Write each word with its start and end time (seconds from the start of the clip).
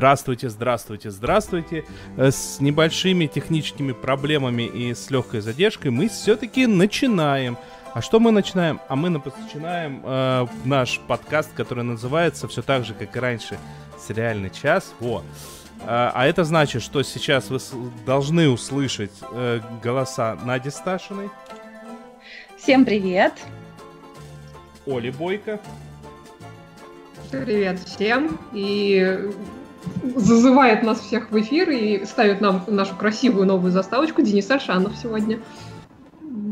Здравствуйте, 0.00 0.48
здравствуйте, 0.48 1.10
здравствуйте. 1.10 1.84
Э, 2.16 2.30
С 2.30 2.58
небольшими 2.58 3.26
техническими 3.26 3.92
проблемами 3.92 4.62
и 4.62 4.94
с 4.94 5.10
легкой 5.10 5.42
задержкой 5.42 5.90
мы 5.90 6.08
все-таки 6.08 6.66
начинаем. 6.66 7.58
А 7.92 8.00
что 8.00 8.18
мы 8.18 8.30
начинаем? 8.30 8.80
А 8.88 8.96
мы 8.96 9.10
начинаем 9.10 10.00
э, 10.02 10.46
наш 10.64 11.00
подкаст, 11.00 11.52
который 11.52 11.84
называется 11.84 12.48
все 12.48 12.62
так 12.62 12.86
же, 12.86 12.94
как 12.94 13.14
и 13.14 13.20
раньше, 13.20 13.58
«Сериальный 14.08 14.48
час». 14.48 14.94
Во. 15.00 15.22
А, 15.82 16.12
а 16.14 16.26
это 16.26 16.44
значит, 16.44 16.80
что 16.80 17.02
сейчас 17.02 17.50
вы 17.50 17.58
должны 18.06 18.48
услышать 18.48 19.12
э, 19.30 19.60
голоса 19.84 20.34
Нади 20.46 20.70
Сташиной, 20.70 21.28
Всем 22.56 22.86
привет! 22.86 23.34
Оли 24.86 25.10
Бойко, 25.10 25.60
Привет 27.30 27.78
всем. 27.80 28.40
И 28.52 29.30
зазывает 30.16 30.82
нас 30.82 31.00
всех 31.00 31.30
в 31.30 31.40
эфир 31.40 31.70
и 31.70 32.04
ставит 32.04 32.40
нам 32.40 32.64
нашу 32.66 32.96
красивую 32.96 33.46
новую 33.46 33.72
заставочку 33.72 34.22
Денис 34.22 34.50
Аршанов 34.50 34.92
сегодня. 34.96 35.38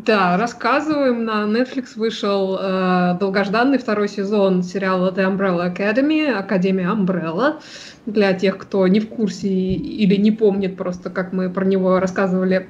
Да, 0.09 0.37
рассказываем. 0.37 1.25
На 1.25 1.45
Netflix 1.45 1.91
вышел 1.97 2.59
э, 2.59 3.17
долгожданный 3.21 3.79
второй 3.79 4.09
сезон 4.09 4.63
сериала 4.63 5.13
The 5.13 5.27
Umbrella 5.31 5.75
Academy, 5.75 6.31
Академия 6.33 6.91
Umbrella. 6.91 7.61
Для 8.07 8.33
тех, 8.33 8.59
кто 8.59 8.87
не 8.89 9.01
в 9.01 9.09
курсе 9.09 9.49
или 9.49 10.17
не 10.17 10.31
помнит 10.31 10.77
просто, 10.77 11.11
как 11.11 11.33
мы 11.33 11.51
про 11.51 11.65
него 11.65 12.01
рассказывали, 12.01 12.69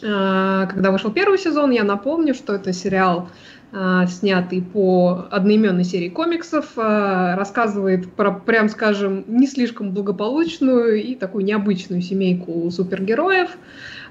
э, 0.00 0.66
когда 0.70 0.90
вышел 0.90 1.10
первый 1.10 1.38
сезон, 1.38 1.70
я 1.70 1.84
напомню, 1.84 2.34
что 2.34 2.54
это 2.54 2.72
сериал 2.72 3.28
снятый 3.70 4.62
по 4.62 5.26
одноименной 5.30 5.84
серии 5.84 6.08
комиксов, 6.08 6.72
а, 6.76 7.36
рассказывает 7.36 8.10
про, 8.12 8.32
прям 8.32 8.68
скажем, 8.68 9.24
не 9.26 9.46
слишком 9.46 9.90
благополучную 9.90 11.02
и 11.02 11.14
такую 11.14 11.44
необычную 11.44 12.00
семейку 12.00 12.70
супергероев. 12.70 13.50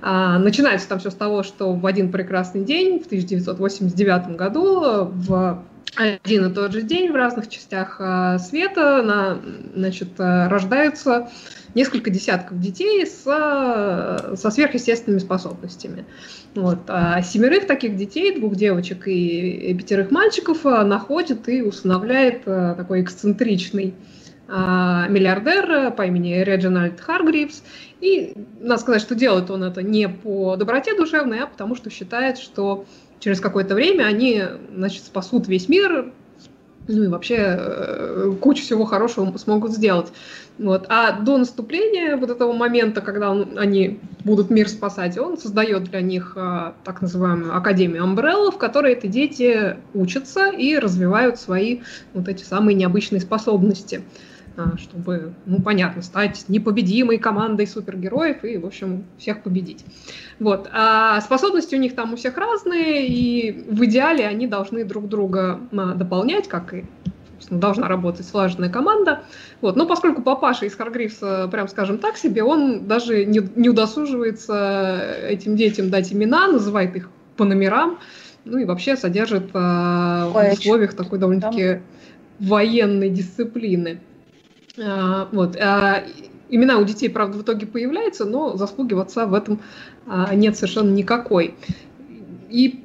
А, 0.02 0.38
Начинается 0.38 0.88
там 0.88 0.99
все 0.99 1.09
с 1.09 1.16
того, 1.16 1.44
что 1.44 1.73
в 1.73 1.86
один 1.86 2.11
прекрасный 2.11 2.64
день, 2.64 3.02
в 3.02 3.08
1989 3.08 4.36
году, 4.36 5.09
в 5.11 5.64
один 5.95 6.45
и 6.45 6.53
тот 6.53 6.73
же 6.73 6.83
день 6.83 7.11
в 7.11 7.16
разных 7.16 7.49
частях 7.49 7.97
а, 7.99 8.38
света 8.38 9.02
на, 9.02 9.39
значит, 9.75 10.09
а, 10.19 10.47
рождаются 10.49 11.30
несколько 11.78 12.09
десятков 12.09 12.59
детей 12.59 13.06
с, 13.06 13.22
а, 13.28 14.33
со 14.36 14.50
сверхъестественными 14.50 15.20
способностями. 15.20 16.06
Вот. 16.56 16.80
А 16.88 17.22
семерых 17.22 17.67
таких 17.67 17.95
детей, 17.95 18.36
двух 18.36 18.56
девочек 18.56 19.08
и, 19.08 19.75
пятерых 19.78 20.09
мальчиков, 20.09 20.66
а, 20.66 20.83
находит 20.83 21.48
и 21.48 21.61
усыновляет 21.61 22.42
а, 22.48 22.73
такой 22.73 23.03
эксцентричный 23.03 23.94
а, 24.48 25.08
миллиардер 25.08 25.92
по 25.92 26.03
имени 26.03 26.42
Реджинальд 26.42 27.00
Харгривс. 27.00 27.61
И 28.02 28.33
надо 28.59 28.81
сказать, 28.81 29.02
что 29.03 29.14
делает 29.14 29.52
он 29.52 29.64
это 29.64 29.83
не 29.83 30.09
по 30.09 30.55
доброте 30.55 30.98
душевной, 30.98 31.42
а 31.42 31.45
потому 31.45 31.75
что 31.75 31.92
считает, 31.92 32.39
что 32.39 32.86
через 33.20 33.39
какое-то 33.39 33.75
время 33.75 34.05
они 34.05 34.44
значит, 34.75 35.04
спасут 35.04 35.48
весь 35.48 35.70
мир, 35.70 36.11
ну 36.87 37.03
и 37.03 37.08
вообще 37.08 37.36
э, 37.39 38.33
кучу 38.42 38.64
всего 38.64 38.86
хорошего 38.86 39.36
смогут 39.37 39.73
сделать. 39.73 40.08
Вот. 40.58 40.86
А 40.89 41.20
до 41.20 41.37
наступления 41.37 42.17
вот 42.17 42.30
этого 42.30 42.52
момента, 42.52 43.02
когда 43.02 43.30
он- 43.30 43.58
они 43.58 43.99
будут 44.23 44.49
мир 44.49 44.67
спасать, 44.67 45.17
он 45.17 45.37
создает 45.37 45.83
для 45.83 46.02
них 46.02 46.33
а, 46.36 46.73
так 46.83 47.02
называемую 47.02 47.55
Академию 47.55 48.03
Umbrella, 48.03 48.52
в 48.52 48.58
которой 48.58 48.93
эти 48.93 49.08
дети 49.08 49.77
учатся 49.93 50.49
и 50.49 50.77
развивают 50.77 51.39
свои 51.39 51.81
вот 52.14 52.27
эти 52.27 52.43
самые 52.43 52.75
необычные 52.75 53.21
способности, 53.21 54.02
чтобы, 54.77 55.33
ну, 55.45 55.61
понятно, 55.61 56.01
стать 56.01 56.45
непобедимой 56.47 57.17
командой 57.17 57.67
супергероев 57.67 58.43
и, 58.43 58.57
в 58.57 58.65
общем, 58.65 59.05
всех 59.17 59.43
победить. 59.43 59.85
Вот. 60.39 60.69
А 60.73 61.21
способности 61.21 61.75
у 61.75 61.79
них 61.79 61.95
там 61.95 62.13
у 62.13 62.15
всех 62.15 62.37
разные, 62.37 63.07
и 63.07 63.65
в 63.69 63.85
идеале 63.85 64.25
они 64.25 64.47
должны 64.47 64.83
друг 64.83 65.07
друга 65.07 65.59
а, 65.71 65.93
дополнять, 65.93 66.47
как 66.47 66.73
и 66.73 66.85
собственно, 67.37 67.59
должна 67.59 67.87
работать 67.87 68.27
слаженная 68.27 68.69
команда. 68.69 69.21
Вот. 69.61 69.75
Но 69.75 69.85
поскольку 69.85 70.21
папаша 70.21 70.65
из 70.65 70.75
Харгривса, 70.75 71.47
прям 71.51 71.67
скажем 71.67 71.97
так 71.97 72.17
себе, 72.17 72.43
он 72.43 72.87
даже 72.87 73.25
не, 73.25 73.41
не 73.55 73.69
удосуживается 73.69 75.15
этим 75.27 75.55
детям 75.55 75.89
дать 75.89 76.11
имена, 76.11 76.47
называет 76.47 76.95
их 76.95 77.09
по 77.35 77.45
номерам, 77.45 77.99
ну 78.43 78.57
и 78.57 78.65
вообще 78.65 78.97
содержит 78.97 79.51
а, 79.53 80.31
а 80.33 80.49
в 80.49 80.53
условиях 80.53 80.93
такой 80.93 81.19
довольно-таки 81.19 81.81
военной 82.39 83.09
дисциплины. 83.09 83.99
А, 84.82 85.27
вот. 85.32 85.55
А, 85.58 86.04
имена 86.49 86.77
у 86.77 86.83
детей, 86.83 87.10
правда, 87.10 87.38
в 87.38 87.42
итоге 87.42 87.65
появляются, 87.65 88.26
но 88.26 88.55
заслуги 88.55 88.93
в 88.93 88.99
отца 88.99 89.26
в 89.26 89.33
этом 89.33 89.61
а, 90.05 90.33
нет 90.36 90.55
совершенно 90.55 90.92
никакой. 90.92 91.55
И 92.49 92.83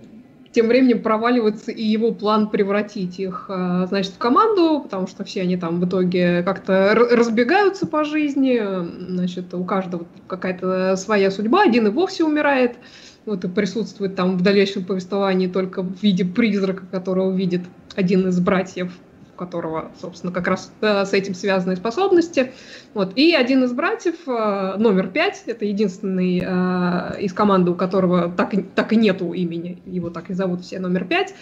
тем 0.52 0.68
временем 0.68 1.02
проваливается 1.02 1.70
и 1.70 1.82
его 1.82 2.12
план 2.12 2.50
превратить 2.50 3.18
их, 3.18 3.46
значит, 3.48 4.12
в 4.12 4.18
команду, 4.18 4.80
потому 4.80 5.06
что 5.06 5.24
все 5.24 5.40
они 5.40 5.56
там 5.56 5.80
в 5.80 5.88
итоге 5.88 6.42
как-то 6.42 6.94
разбегаются 6.94 7.86
по 7.86 8.04
жизни, 8.04 8.60
значит, 9.08 9.54
у 9.54 9.64
каждого 9.64 10.06
какая-то 10.26 10.96
своя 10.96 11.30
судьба, 11.30 11.62
один 11.62 11.86
и 11.86 11.90
вовсе 11.90 12.24
умирает, 12.24 12.76
вот 13.24 13.44
и 13.44 13.48
присутствует 13.48 14.14
там 14.14 14.36
в 14.36 14.42
дальнейшем 14.42 14.84
повествовании 14.84 15.46
только 15.46 15.82
в 15.82 16.02
виде 16.02 16.26
призрака, 16.26 16.84
которого 16.90 17.34
видит 17.34 17.62
один 17.96 18.28
из 18.28 18.38
братьев, 18.38 18.92
у 19.34 19.38
которого, 19.38 19.90
собственно, 20.00 20.32
как 20.32 20.46
раз 20.46 20.72
э, 20.80 21.04
с 21.04 21.12
этим 21.12 21.34
связаны 21.34 21.76
способности. 21.76 22.52
Вот. 22.94 23.12
И 23.16 23.34
один 23.34 23.64
из 23.64 23.72
братьев, 23.72 24.16
э, 24.26 24.76
номер 24.78 25.08
пять, 25.08 25.42
это 25.46 25.64
единственный 25.64 26.42
э, 26.44 27.20
из 27.20 27.32
команды, 27.32 27.70
у 27.70 27.74
которого 27.74 28.30
так 28.30 28.52
так 28.74 28.92
и 28.92 28.96
нету 28.96 29.32
имени, 29.32 29.82
его 29.86 30.10
так 30.10 30.30
и 30.30 30.34
зовут 30.34 30.62
все 30.62 30.78
номер 30.78 31.04
пять, 31.04 31.34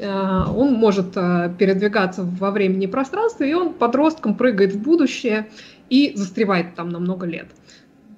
он 0.00 0.72
может 0.72 1.12
передвигаться 1.12 2.24
во 2.24 2.50
времени 2.50 2.84
и 2.84 2.88
пространстве, 2.88 3.50
и 3.50 3.54
он 3.54 3.72
подростком 3.72 4.34
прыгает 4.34 4.72
в 4.72 4.82
будущее 4.82 5.48
и 5.88 6.12
застревает 6.16 6.74
там 6.74 6.88
на 6.88 6.98
много 6.98 7.26
лет. 7.26 7.46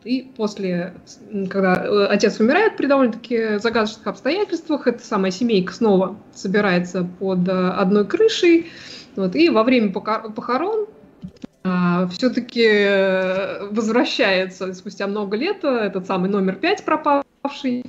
И 0.07 0.23
после, 0.37 0.95
когда 1.51 1.75
э, 1.75 2.07
отец 2.07 2.39
умирает 2.39 2.77
при 2.77 2.87
довольно-таки 2.87 3.59
загадочных 3.59 4.07
обстоятельствах, 4.07 4.87
эта 4.87 5.05
самая 5.05 5.33
семейка 5.33 5.73
снова 5.73 6.17
собирается 6.33 7.09
под 7.19 7.49
э, 7.49 7.53
одной 7.71 8.07
крышей. 8.07 8.71
Вот, 9.17 9.35
и 9.35 9.49
во 9.49 9.65
время 9.65 9.93
похорон 9.93 10.87
все-таки 12.13 13.65
возвращается 13.75 14.73
спустя 14.75 15.09
много 15.09 15.37
лет 15.37 15.65
э, 15.65 15.69
этот 15.69 16.07
самый 16.07 16.31
номер 16.31 16.55
пять 16.55 16.85
пропавший. 16.85 17.85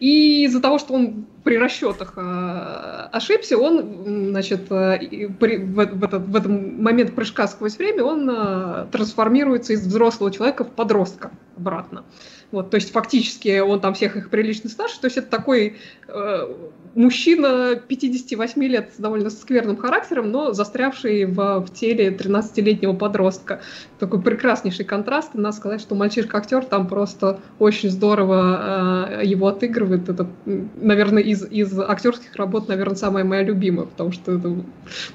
И 0.00 0.44
из-за 0.44 0.60
того, 0.62 0.78
что 0.78 0.94
он 0.94 1.26
при 1.44 1.58
расчетах 1.58 2.14
э, 2.16 3.08
ошибся, 3.12 3.58
он, 3.58 4.30
значит, 4.30 4.72
э, 4.72 5.28
при- 5.38 5.58
в, 5.58 5.74
в 5.74 6.04
этот, 6.04 6.22
в 6.22 6.36
этот 6.36 6.50
момент 6.50 7.14
прыжка 7.14 7.46
сквозь 7.46 7.76
время 7.76 8.04
он 8.04 8.28
э, 8.30 8.86
трансформируется 8.90 9.74
из 9.74 9.86
взрослого 9.86 10.30
человека 10.30 10.64
в 10.64 10.70
подростка 10.70 11.30
обратно. 11.56 12.04
Вот, 12.50 12.70
то 12.70 12.76
есть 12.76 12.92
фактически 12.92 13.60
он 13.60 13.80
там 13.80 13.92
всех 13.92 14.16
их 14.16 14.30
прилично 14.30 14.70
старше, 14.70 15.00
то 15.00 15.04
есть 15.04 15.18
это 15.18 15.28
такой 15.28 15.76
э, 16.08 16.54
мужчина 16.94 17.76
58 17.76 18.64
лет 18.64 18.92
с 18.96 19.00
довольно 19.00 19.30
скверным 19.30 19.76
характером, 19.76 20.30
но 20.30 20.52
застрявший 20.52 21.24
в, 21.26 21.60
в 21.60 21.72
теле 21.72 22.08
13-летнего 22.08 22.94
подростка. 22.94 23.60
Такой 23.98 24.20
прекраснейший 24.20 24.84
контраст. 24.84 25.34
И 25.34 25.38
надо 25.38 25.56
сказать, 25.56 25.80
что 25.80 25.94
мальчишка-актер 25.94 26.64
там 26.64 26.88
просто 26.88 27.40
очень 27.58 27.90
здорово 27.90 29.20
э, 29.20 29.26
его 29.26 29.48
отыгрывает. 29.48 30.08
Это, 30.08 30.26
наверное, 30.44 31.22
из, 31.22 31.44
из 31.50 31.78
актерских 31.78 32.34
работ, 32.36 32.68
наверное, 32.68 32.96
самая 32.96 33.24
моя 33.24 33.42
любимая, 33.42 33.86
потому 33.86 34.12
что 34.12 34.32
это 34.32 34.54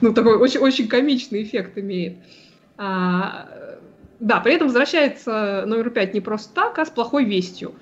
ну, 0.01 0.13
такой 0.13 0.38
очень, 0.38 0.60
очень 0.60 0.88
комичный 0.88 1.44
эффект 1.44 1.78
имеет. 1.78 2.18
А, 2.78 3.48
да, 4.19 4.39
при 4.39 4.54
этом 4.54 4.68
возвращается 4.68 5.66
номер 5.66 5.89
пять 5.89 6.13
не 6.13 6.21
просто 6.21 6.54
так, 6.54 6.80
а 6.80 6.86
с 6.86 6.89
плохой 6.89 7.25
вестью. 7.25 7.75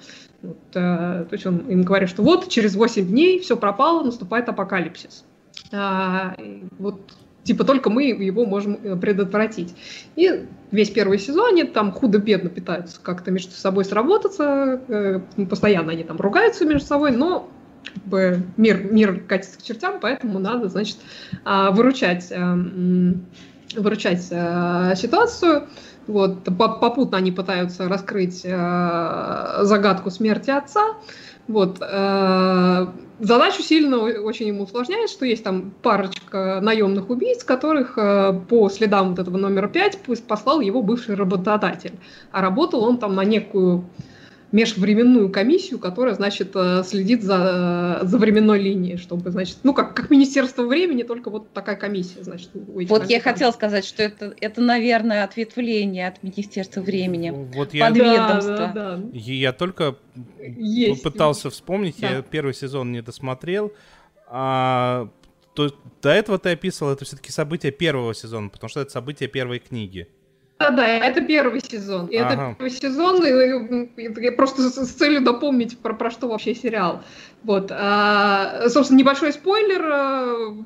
Вот, 0.43 0.57
э, 0.73 1.25
то 1.27 1.29
есть 1.31 1.45
он 1.45 1.59
им 1.69 1.83
говорит, 1.83 2.09
что 2.09 2.21
вот 2.21 2.49
через 2.49 2.75
8 2.75 3.07
дней 3.07 3.39
все 3.39 3.55
пропало, 3.55 4.03
наступает 4.03 4.49
апокалипсис. 4.49 5.23
А, 5.71 6.35
вот 6.77 6.99
типа 7.43 7.63
только 7.63 7.89
мы 7.89 8.03
его 8.03 8.45
можем 8.45 8.77
э, 8.83 8.95
предотвратить. 8.97 9.73
И 10.17 10.45
весь 10.71 10.89
первый 10.89 11.17
сезон 11.17 11.53
они 11.53 11.63
там 11.63 11.93
худо-бедно 11.93 12.49
пытаются 12.49 12.99
как-то 13.01 13.31
между 13.31 13.53
собой 13.53 13.85
сработаться, 13.85 14.81
э, 14.87 15.21
постоянно 15.49 15.93
они 15.93 16.03
там 16.03 16.17
ругаются 16.17 16.65
между 16.65 16.85
собой, 16.85 17.11
но 17.11 17.49
как 17.93 18.03
бы 18.03 18.43
мир, 18.57 18.83
мир 18.91 19.21
катится 19.21 19.59
к 19.59 19.63
чертям, 19.63 19.99
поэтому 20.01 20.39
надо, 20.39 20.67
значит, 20.67 20.97
а, 21.43 21.71
выручать, 21.71 22.31
а, 22.31 22.53
м, 22.53 23.25
выручать 23.75 24.27
а, 24.31 24.95
ситуацию. 24.95 25.67
Вот, 26.07 26.43
попутно 26.57 27.17
они 27.17 27.31
пытаются 27.31 27.87
раскрыть 27.87 28.41
э, 28.43 29.59
загадку 29.61 30.09
смерти 30.09 30.49
отца. 30.49 30.95
Вот, 31.47 31.77
э, 31.81 32.87
задачу 33.19 33.61
сильно 33.63 33.97
очень 33.97 34.47
ему 34.47 34.63
усложняет, 34.63 35.09
что 35.09 35.25
есть 35.25 35.43
там 35.43 35.73
парочка 35.81 36.59
наемных 36.61 37.09
убийц, 37.09 37.43
которых 37.43 37.97
э, 37.97 38.39
по 38.49 38.69
следам 38.69 39.09
вот 39.09 39.19
этого 39.19 39.37
номера 39.37 39.67
5 39.67 39.99
послал 40.27 40.61
его 40.61 40.81
бывший 40.81 41.15
работодатель. 41.15 41.93
А 42.31 42.41
работал 42.41 42.83
он 42.83 42.97
там 42.97 43.15
на 43.15 43.23
некую 43.23 43.85
межвременную 44.53 45.31
комиссию, 45.31 45.79
которая, 45.79 46.13
значит, 46.13 46.51
э, 46.55 46.83
следит 46.85 47.23
за, 47.23 47.99
э, 48.03 48.05
за 48.05 48.17
временной 48.19 48.59
линией, 48.59 48.97
чтобы, 48.97 49.31
значит, 49.31 49.57
ну, 49.63 49.73
как, 49.73 49.95
как 49.95 50.11
Министерство 50.11 50.63
времени, 50.63 51.01
только 51.01 51.31
вот 51.31 51.51
такая 51.53 51.75
комиссия, 51.75 52.23
значит. 52.23 52.51
Вот 52.53 53.09
я 53.09 53.19
хотела 53.19 53.51
сказать, 53.51 53.83
что 53.83 54.03
это, 54.03 54.35
это, 54.39 54.61
наверное, 54.61 55.23
ответвление 55.23 56.07
от 56.07 56.21
Министерства 56.21 56.81
времени. 56.81 57.31
Вот 57.31 57.73
я, 57.73 57.87
Подведомство. 57.87 58.55
Да, 58.55 58.71
да, 58.73 58.97
да. 58.97 59.03
Я 59.11 59.53
только 59.53 59.97
Есть. 60.39 61.01
пытался 61.01 61.49
вспомнить, 61.49 61.95
да. 61.99 62.11
я 62.11 62.21
первый 62.21 62.53
сезон 62.53 62.91
не 62.91 63.01
досмотрел, 63.01 63.73
а 64.27 65.09
то, 65.55 65.71
до 66.03 66.09
этого 66.09 66.37
ты 66.37 66.51
описывал, 66.51 66.91
это 66.91 67.05
все-таки 67.05 67.31
события 67.31 67.71
первого 67.71 68.13
сезона, 68.13 68.49
потому 68.49 68.69
что 68.69 68.81
это 68.81 68.91
события 68.91 69.25
первой 69.25 69.57
книги. 69.57 70.07
Да, 70.63 70.71
да, 70.71 70.87
это 70.87 71.21
первый 71.21 71.61
сезон. 71.61 72.07
И 72.07 72.17
ага. 72.17 72.33
это 72.33 72.55
первый 72.57 72.71
сезон, 72.71 73.25
и, 73.25 74.01
и, 74.01 74.29
просто 74.31 74.61
с, 74.61 74.85
с 74.85 74.91
целью 74.91 75.21
напомнить, 75.21 75.77
про, 75.77 75.93
про 75.93 76.09
что 76.11 76.27
вообще 76.27 76.55
сериал. 76.55 77.03
Вот. 77.43 77.71
А, 77.71 78.69
собственно, 78.69 78.99
небольшой 78.99 79.33
спойлер. 79.33 79.81
А, 79.83 80.63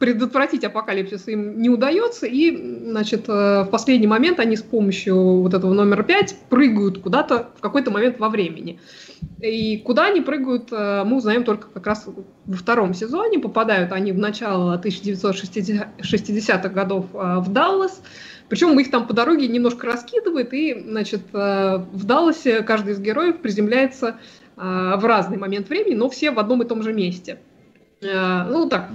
предотвратить 0.00 0.64
апокалипсис 0.64 1.28
им 1.28 1.60
не 1.60 1.68
удается, 1.68 2.26
и, 2.26 2.56
значит, 2.90 3.28
э, 3.28 3.64
в 3.64 3.68
последний 3.70 4.06
момент 4.06 4.40
они 4.40 4.56
с 4.56 4.62
помощью 4.62 5.42
вот 5.42 5.52
этого 5.52 5.74
номера 5.74 6.02
5 6.02 6.36
прыгают 6.48 7.02
куда-то 7.02 7.50
в 7.56 7.60
какой-то 7.60 7.90
момент 7.90 8.18
во 8.18 8.30
времени. 8.30 8.80
И 9.42 9.76
куда 9.76 10.06
они 10.06 10.22
прыгают, 10.22 10.72
э, 10.72 11.04
мы 11.04 11.18
узнаем 11.18 11.44
только 11.44 11.68
как 11.68 11.86
раз 11.86 12.08
во 12.46 12.56
втором 12.56 12.94
сезоне. 12.94 13.40
Попадают 13.40 13.92
они 13.92 14.12
в 14.12 14.18
начало 14.18 14.80
1960-х 14.82 16.68
годов 16.70 17.04
в 17.12 17.52
Даллас, 17.52 18.00
причем 18.50 18.78
их 18.80 18.90
там 18.90 19.06
по 19.06 19.14
дороге 19.14 19.46
немножко 19.46 19.86
раскидывает, 19.86 20.52
и, 20.52 20.84
значит, 20.84 21.20
э, 21.32 21.78
в 21.92 22.04
Далласе 22.04 22.62
каждый 22.62 22.94
из 22.94 23.00
героев 23.00 23.38
приземляется 23.38 24.16
э, 24.56 24.60
в 24.96 25.04
разный 25.04 25.38
момент 25.38 25.68
времени, 25.68 25.94
но 25.94 26.10
все 26.10 26.32
в 26.32 26.38
одном 26.40 26.60
и 26.62 26.66
том 26.66 26.82
же 26.82 26.92
месте. 26.92 27.38
Э, 28.02 28.42
ну, 28.50 28.68
так, 28.68 28.90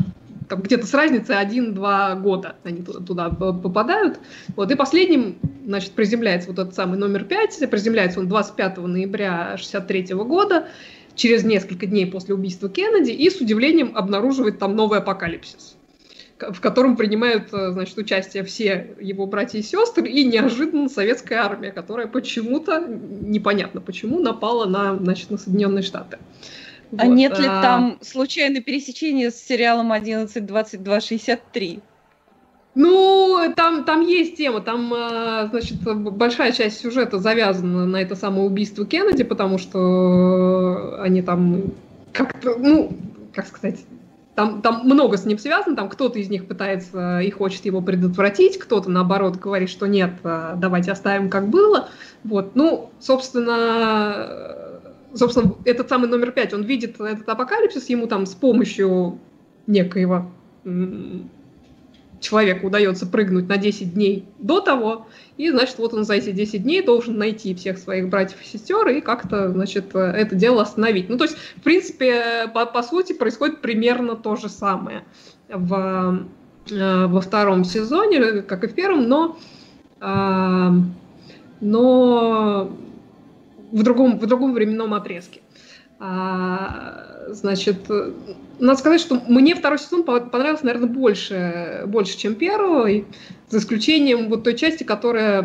там 0.50 0.62
где-то 0.62 0.86
с 0.86 0.94
разницей 0.94 1.38
один-два 1.38 2.16
года 2.16 2.58
они 2.66 2.82
туда 2.82 3.30
попадают. 3.30 4.20
Вот, 4.58 4.70
и 4.72 4.76
последним, 4.76 5.38
значит, 5.66 5.92
приземляется 5.92 6.50
вот 6.50 6.60
этот 6.60 6.76
самый 6.76 7.00
номер 7.00 7.24
пять. 7.24 7.58
Приземляется 7.72 8.20
он 8.20 8.28
25 8.28 8.78
ноября 8.80 9.56
63 9.56 10.16
года, 10.16 10.68
через 11.16 11.46
несколько 11.46 11.86
дней 11.86 12.06
после 12.06 12.36
убийства 12.36 12.68
Кеннеди, 12.68 13.12
и 13.12 13.30
с 13.30 13.40
удивлением 13.40 13.96
обнаруживает 13.96 14.60
там 14.60 14.76
новый 14.76 15.00
апокалипсис 15.00 15.78
в 16.40 16.60
котором 16.60 16.98
принимают, 16.98 17.54
э, 17.54 17.72
значит, 17.72 17.98
участие 17.98 18.44
все 18.44 18.96
его 19.00 19.26
братья 19.26 19.58
и 19.58 19.62
сестры, 19.62 20.10
и 20.10 20.26
неожиданно 20.26 20.90
советская 20.90 21.40
армия, 21.42 21.72
которая 21.72 22.08
почему-то, 22.08 22.86
непонятно 22.86 23.80
почему, 23.82 24.20
напала 24.20 24.66
на, 24.66 24.98
значит, 24.98 25.32
на 25.32 25.38
Соединенные 25.38 25.84
Штаты. 25.84 26.18
А 26.98 27.06
вот. 27.06 27.14
нет 27.14 27.40
ли 27.40 27.48
а... 27.48 27.62
там 27.62 27.98
случайно 28.02 28.62
пересечения 28.62 29.32
с 29.32 29.36
сериалом 29.36 29.94
11.22.63? 29.94 31.82
Ну, 32.76 33.54
там, 33.56 33.86
там 33.86 34.02
есть 34.02 34.36
тема, 34.36 34.60
там, 34.60 34.94
э, 34.94 35.48
значит, 35.50 35.82
большая 35.82 36.52
часть 36.52 36.82
сюжета 36.82 37.20
завязана 37.20 37.86
на 37.86 38.02
это 38.02 38.18
самое 38.18 38.46
убийство 38.46 38.86
Кеннеди, 38.86 39.24
потому 39.24 39.58
что 39.58 41.02
они 41.02 41.22
там 41.22 41.72
как-то, 42.12 42.58
ну, 42.58 42.92
как 43.34 43.48
сказать, 43.48 43.80
там, 44.36 44.62
там 44.62 44.82
много 44.84 45.18
с 45.18 45.26
ним 45.26 45.38
связано, 45.38 45.76
там 45.76 45.90
кто-то 45.90 46.20
из 46.20 46.30
них 46.30 46.48
пытается 46.48 47.20
и 47.20 47.32
хочет 47.32 47.66
его 47.66 47.82
предотвратить, 47.82 48.60
кто-то, 48.60 48.90
наоборот, 48.90 49.38
говорит, 49.38 49.70
что 49.70 49.88
нет, 49.88 50.12
э, 50.24 50.56
давайте 50.58 50.92
оставим 50.92 51.30
как 51.30 51.48
было. 51.48 51.90
Вот, 52.26 52.54
ну, 52.56 52.90
собственно, 53.00 54.28
э, 54.28 55.18
собственно, 55.18 55.56
этот 55.64 55.88
самый 55.88 56.10
номер 56.10 56.32
пять, 56.32 56.54
он 56.54 56.64
видит 56.64 57.00
этот 57.00 57.28
апокалипсис, 57.28 57.88
ему 57.88 58.08
там 58.08 58.26
с 58.26 58.36
помощью 58.36 59.20
некоего 59.68 60.30
человеку 62.26 62.68
удается 62.68 63.06
прыгнуть 63.06 63.48
на 63.48 63.58
10 63.58 63.94
дней 63.94 64.26
до 64.40 64.60
того, 64.60 65.08
и, 65.38 65.50
значит, 65.52 65.78
вот 65.78 65.94
он 65.94 66.06
за 66.06 66.16
эти 66.16 66.32
10 66.32 66.64
дней 66.64 66.82
должен 66.82 67.18
найти 67.18 67.54
всех 67.54 67.78
своих 67.78 68.10
братьев 68.10 68.42
и 68.42 68.46
сестер 68.46 68.88
и 68.88 69.02
как-то, 69.02 69.52
значит, 69.52 69.96
это 69.96 70.36
дело 70.36 70.64
остановить. 70.64 71.10
Ну, 71.10 71.18
то 71.18 71.26
есть, 71.26 71.38
в 71.58 71.62
принципе, 71.62 72.48
по, 72.54 72.66
по 72.66 72.84
сути, 72.84 73.14
происходит 73.14 73.62
примерно 73.62 74.16
то 74.16 74.36
же 74.36 74.50
самое 74.50 75.04
в, 75.50 76.26
э, 76.72 77.06
во 77.08 77.22
втором 77.22 77.64
сезоне, 77.64 78.42
как 78.42 78.64
и 78.64 78.68
в 78.68 78.74
первом, 78.74 79.08
но, 79.08 79.38
э, 80.02 80.70
но 81.62 82.72
в 83.72 83.84
другом, 83.84 84.20
в 84.20 84.26
другом 84.26 84.54
временном 84.54 84.94
отрезке. 84.94 85.42
А, 86.00 87.15
значит, 87.28 87.90
надо 88.60 88.80
сказать, 88.80 89.02
что 89.02 89.22
мне 89.28 89.56
второй 89.56 89.80
сезон 89.80 90.04
понравился, 90.04 90.66
наверное, 90.66 90.90
больше, 90.90 91.84
больше, 91.88 92.18
чем 92.18 92.36
первый, 92.36 93.06
за 93.50 93.60
исключением 93.60 94.30
вот 94.30 94.44
той 94.44 94.56
части, 94.56 94.84
которая 94.84 95.40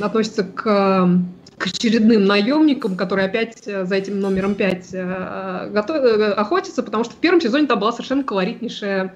относится 0.00 0.44
к, 0.44 1.08
к 1.56 1.66
очередным 1.66 2.24
наемникам, 2.24 2.96
которые 2.96 3.26
опять 3.26 3.64
за 3.64 3.94
этим 3.94 4.20
номером 4.20 4.54
5 4.54 4.88
э, 4.92 5.70
готов, 5.72 5.96
э, 5.96 6.32
охотятся, 6.32 6.82
потому 6.82 7.04
что 7.04 7.14
в 7.14 7.18
первом 7.18 7.40
сезоне 7.40 7.66
там 7.66 7.78
была 7.78 7.92
совершенно 7.92 8.24
колоритнейшая 8.24 9.14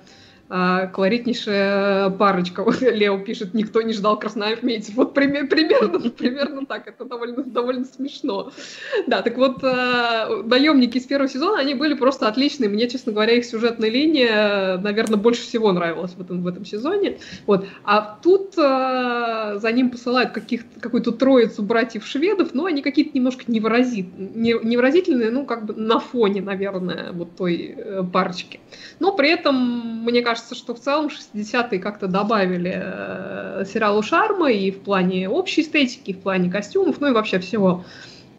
а, 0.48 0.86
колоритнейшая 0.88 2.10
парочка. 2.10 2.62
Вот 2.74 2.80
Лео 2.80 3.18
пишет, 3.18 3.54
никто 3.54 3.82
не 3.82 3.92
ждал 3.92 4.18
Красноармейцев. 4.18 4.94
Вот 4.94 5.14
пример, 5.14 5.46
примерно, 5.48 6.10
примерно 6.10 6.66
так. 6.66 6.86
Это 6.86 7.04
довольно, 7.04 7.42
довольно 7.42 7.84
смешно. 7.84 8.52
Да, 9.06 9.22
так 9.22 9.36
вот, 9.36 9.62
э, 9.62 10.42
наемники 10.44 10.98
из 10.98 11.04
первого 11.04 11.28
сезона, 11.28 11.60
они 11.60 11.74
были 11.74 11.94
просто 11.94 12.28
отличные. 12.28 12.68
Мне, 12.68 12.88
честно 12.88 13.12
говоря, 13.12 13.34
их 13.34 13.44
сюжетная 13.44 13.88
линия, 13.88 14.78
наверное, 14.78 15.16
больше 15.16 15.42
всего 15.42 15.72
нравилась 15.72 16.12
в 16.12 16.20
этом, 16.20 16.42
в 16.42 16.46
этом 16.46 16.64
сезоне. 16.64 17.18
Вот. 17.46 17.66
А 17.84 18.18
тут 18.22 18.54
э, 18.58 19.58
за 19.58 19.72
ним 19.72 19.90
посылают 19.90 20.32
каких 20.32 20.62
какую-то 20.80 21.12
троицу 21.12 21.62
братьев-шведов, 21.62 22.54
но 22.54 22.66
они 22.66 22.82
какие-то 22.82 23.12
немножко 23.14 23.44
невыразит, 23.48 24.06
не, 24.18 24.54
невыразительные, 24.62 25.30
ну, 25.30 25.46
как 25.46 25.64
бы 25.64 25.74
на 25.74 25.98
фоне, 25.98 26.42
наверное, 26.42 27.12
вот 27.12 27.36
той 27.36 27.74
э, 27.76 28.02
парочки. 28.12 28.60
Но 29.00 29.16
при 29.16 29.30
этом, 29.30 30.04
мне 30.04 30.22
кажется, 30.22 30.33
кажется, 30.34 30.56
что 30.56 30.74
в 30.74 30.80
целом 30.80 31.06
60-е 31.06 31.78
как-то 31.78 32.08
добавили 32.08 32.72
э, 32.74 33.64
сериалу 33.72 34.02
шарма 34.02 34.50
и 34.50 34.72
в 34.72 34.80
плане 34.80 35.28
общей 35.28 35.60
эстетики, 35.60 36.10
и 36.10 36.14
в 36.14 36.18
плане 36.18 36.50
костюмов, 36.50 37.00
ну 37.00 37.06
и 37.06 37.12
вообще 37.12 37.38
всего. 37.38 37.84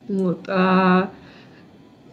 Вот. 0.10 0.44
А, 0.50 1.10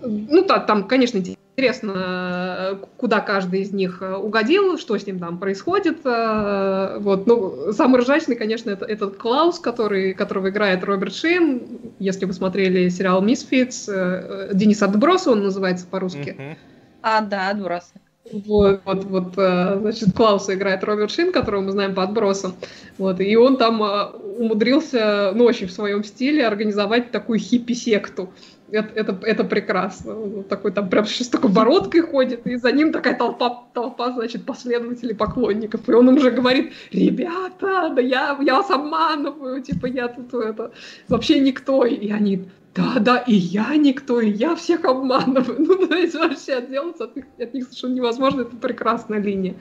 ну, 0.01 0.45
да, 0.45 0.61
там, 0.61 0.87
конечно, 0.87 1.19
интересно, 1.19 2.79
куда 2.97 3.19
каждый 3.19 3.63
из 3.63 3.73
них 3.73 4.01
угодил, 4.01 4.79
что 4.79 4.97
с 4.97 5.05
ним 5.05 5.19
там 5.19 5.39
происходит. 5.39 5.99
Э, 6.05 6.99
вот. 7.01 7.27
Ну, 7.27 7.73
самый 7.73 8.03
ржачный, 8.03 8.37
конечно, 8.37 8.71
это 8.71 8.85
этот 8.85 9.17
Клаус, 9.17 9.59
который, 9.59 10.15
которого 10.15 10.51
играет 10.51 10.85
Роберт 10.85 11.13
Шейн. 11.13 11.61
Если 11.99 12.25
вы 12.25 12.35
смотрели 12.35 12.89
сериал 12.89 13.21
«Мисфитс», 13.21 13.89
э, 13.89 14.51
Денис 14.55 14.81
Отброса 14.81 15.33
он 15.33 15.43
называется 15.43 15.89
по-русски. 15.89 16.57
А, 17.03 17.21
да, 17.21 17.51
Отбросы. 17.51 17.95
Вот, 18.31 18.83
вот, 18.85 19.05
вот, 19.05 19.33
э, 19.37 19.79
значит, 19.81 20.15
Клауса 20.17 20.55
играет 20.55 20.85
Роберт 20.85 21.11
Шин, 21.11 21.33
которого 21.33 21.63
мы 21.63 21.73
знаем 21.73 21.95
по 21.95 22.05
отбросам. 22.05 22.55
Вот, 22.97 23.21
и 23.21 23.37
он 23.37 23.57
там 23.57 23.83
э, 23.83 24.05
умудрился 24.39 25.33
ночью 25.35 25.69
в 25.69 25.73
своем 25.73 26.05
стиле 26.05 26.47
организовать 26.47 27.11
такую 27.11 27.41
хиппи-секту. 27.41 28.31
Это, 28.71 28.89
это, 28.95 29.19
это 29.27 29.45
прекрасно. 29.45 30.19
Он 30.19 30.45
такой 30.45 30.73
там 30.73 30.89
прям 30.89 31.05
с 31.05 31.29
такой 31.29 31.51
бородкой 31.51 32.03
ходит, 32.03 32.47
и 32.47 32.57
за 32.57 32.73
ним 32.73 32.93
такая 32.93 33.15
толпа, 33.15 33.65
толпа, 33.75 34.13
значит, 34.13 34.47
последователей, 34.47 35.15
поклонников. 35.15 35.87
И 35.89 35.93
он 35.93 36.09
уже 36.09 36.31
говорит, 36.31 36.73
ребята, 36.93 37.93
да 37.95 38.01
я, 38.01 38.39
я 38.41 38.55
вас 38.55 38.71
обманываю, 38.71 39.63
типа 39.63 39.87
я 39.87 40.09
тут 40.09 40.33
это, 40.33 40.71
вообще 41.09 41.41
никто. 41.41 41.85
И 41.85 42.11
они, 42.11 42.49
да, 42.75 42.99
да, 42.99 43.19
и 43.19 43.35
я 43.35 43.77
никто, 43.77 44.21
и 44.21 44.31
я 44.31 44.55
всех 44.57 44.85
обманываю. 44.85 45.61
Ну, 45.73 45.87
то 45.87 45.95
есть 45.95 46.15
вообще 46.15 46.55
отделаться 46.55 47.05
от 47.05 47.17
них, 47.17 47.27
от 47.39 47.55
них 47.55 47.65
совершенно 47.65 47.95
невозможно, 47.95 48.43
это 48.43 48.57
прекрасная 48.57 49.21
линия. 49.21 49.55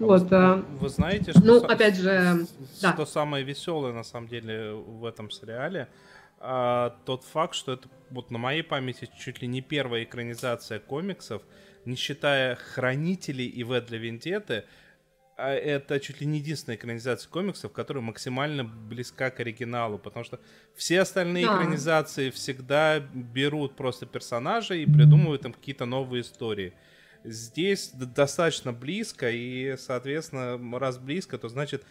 А 0.00 0.04
вот, 0.04 0.22
вы, 0.22 0.36
а... 0.36 0.64
вы 0.80 0.88
знаете, 0.88 1.32
что, 1.32 1.42
ну, 1.44 1.62
опять 1.62 1.96
же, 1.96 2.46
что 2.76 2.94
да. 2.96 3.06
самое 3.06 3.44
веселое 3.44 3.92
на 3.92 4.02
самом 4.02 4.28
деле 4.28 4.72
в 4.72 5.04
этом 5.04 5.30
сериале? 5.30 5.88
А, 6.38 6.96
тот 7.04 7.24
факт, 7.24 7.54
что 7.54 7.72
это 7.72 7.88
вот 8.10 8.30
на 8.30 8.38
моей 8.38 8.62
памяти 8.62 9.08
чуть 9.18 9.42
ли 9.42 9.48
не 9.48 9.60
первая 9.60 10.04
экранизация 10.04 10.78
комиксов, 10.78 11.42
не 11.84 11.96
считая 11.96 12.56
Хранителей 12.56 13.46
и 13.46 13.62
В 13.64 13.80
для 13.80 13.98
Вендетты, 13.98 14.64
а 15.36 15.52
это 15.52 15.98
чуть 15.98 16.20
ли 16.20 16.26
не 16.26 16.38
единственная 16.38 16.76
экранизация 16.76 17.28
комиксов, 17.28 17.72
которая 17.72 18.02
максимально 18.02 18.64
близка 18.64 19.30
к 19.30 19.40
оригиналу, 19.40 19.98
потому 19.98 20.24
что 20.24 20.38
все 20.74 21.00
остальные 21.00 21.46
да. 21.46 21.56
экранизации 21.56 22.30
всегда 22.30 23.00
берут 23.00 23.74
просто 23.74 24.06
персонажей 24.06 24.82
и 24.82 24.86
придумывают 24.86 25.42
там 25.42 25.52
какие-то 25.52 25.86
новые 25.86 26.22
истории. 26.22 26.72
Здесь 27.24 27.90
достаточно 27.92 28.72
близко, 28.72 29.30
и, 29.30 29.76
соответственно, 29.76 30.78
раз 30.78 30.98
близко, 30.98 31.36
то 31.38 31.48
значит 31.48 31.84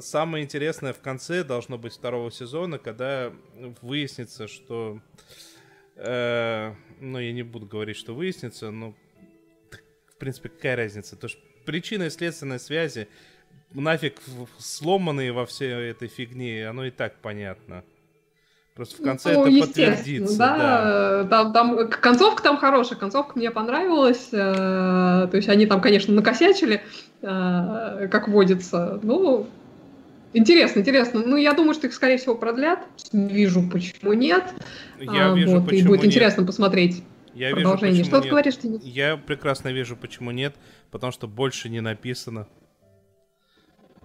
самое 0.00 0.44
интересное 0.44 0.92
в 0.92 1.00
конце 1.00 1.44
должно 1.44 1.78
быть 1.78 1.92
второго 1.92 2.30
сезона, 2.30 2.78
когда 2.78 3.32
выяснится, 3.82 4.48
что... 4.48 5.00
Э, 5.96 6.74
ну, 7.00 7.18
я 7.18 7.32
не 7.32 7.42
буду 7.42 7.66
говорить, 7.66 7.96
что 7.96 8.14
выяснится, 8.14 8.70
но 8.70 8.94
в 10.18 10.20
принципе, 10.20 10.48
какая 10.48 10.74
разница? 10.74 11.14
То, 11.14 11.28
что 11.28 11.40
причины 11.68 12.06
и 12.06 12.10
следственной 12.10 12.58
связи 12.58 13.08
нафиг 13.74 14.14
сломанные 14.58 15.32
во 15.32 15.44
всей 15.44 15.90
этой 15.90 16.08
фигне, 16.08 16.66
оно 16.66 16.86
и 16.86 16.90
так 16.90 17.16
понятно. 17.20 17.84
Просто 18.74 19.02
в 19.02 19.04
конце 19.04 19.34
ну, 19.34 19.44
это 19.44 19.66
подтвердится. 19.66 20.38
Да, 20.38 20.56
да. 20.56 21.24
Там, 21.28 21.52
там, 21.52 21.90
концовка 21.90 22.42
там 22.42 22.56
хорошая, 22.56 22.98
концовка 22.98 23.36
мне 23.36 23.50
понравилась. 23.50 24.28
Э, 24.32 25.28
то 25.30 25.32
есть 25.34 25.50
они 25.50 25.66
там, 25.66 25.82
конечно, 25.82 26.14
накосячили, 26.14 26.80
э, 27.20 28.08
как 28.10 28.28
водится. 28.28 28.98
Ну, 29.02 29.46
интересно, 30.32 30.80
интересно. 30.80 31.22
Ну, 31.26 31.36
я 31.36 31.52
думаю, 31.52 31.74
что 31.74 31.88
их, 31.88 31.92
скорее 31.92 32.16
всего, 32.16 32.34
продлят. 32.34 32.78
Не 33.12 33.34
вижу, 33.34 33.68
почему 33.68 34.14
нет. 34.14 34.44
Я 35.00 35.32
а, 35.32 35.34
вижу, 35.34 35.58
вот, 35.58 35.66
почему 35.66 35.80
И 35.80 35.88
будет 35.88 36.02
нет. 36.04 36.12
интересно 36.12 36.46
посмотреть. 36.46 37.02
Я 37.34 37.52
продолжение. 37.54 37.98
Вижу, 37.98 38.10
Что 38.10 38.20
ты 38.20 38.28
говоришь, 38.28 38.56
Денис? 38.56 38.82
Я 38.82 39.16
прекрасно 39.16 39.68
вижу, 39.68 39.96
почему 39.96 40.30
нет, 40.30 40.54
потому 40.90 41.12
что 41.12 41.26
больше 41.26 41.68
не 41.68 41.80
написано. 41.80 42.46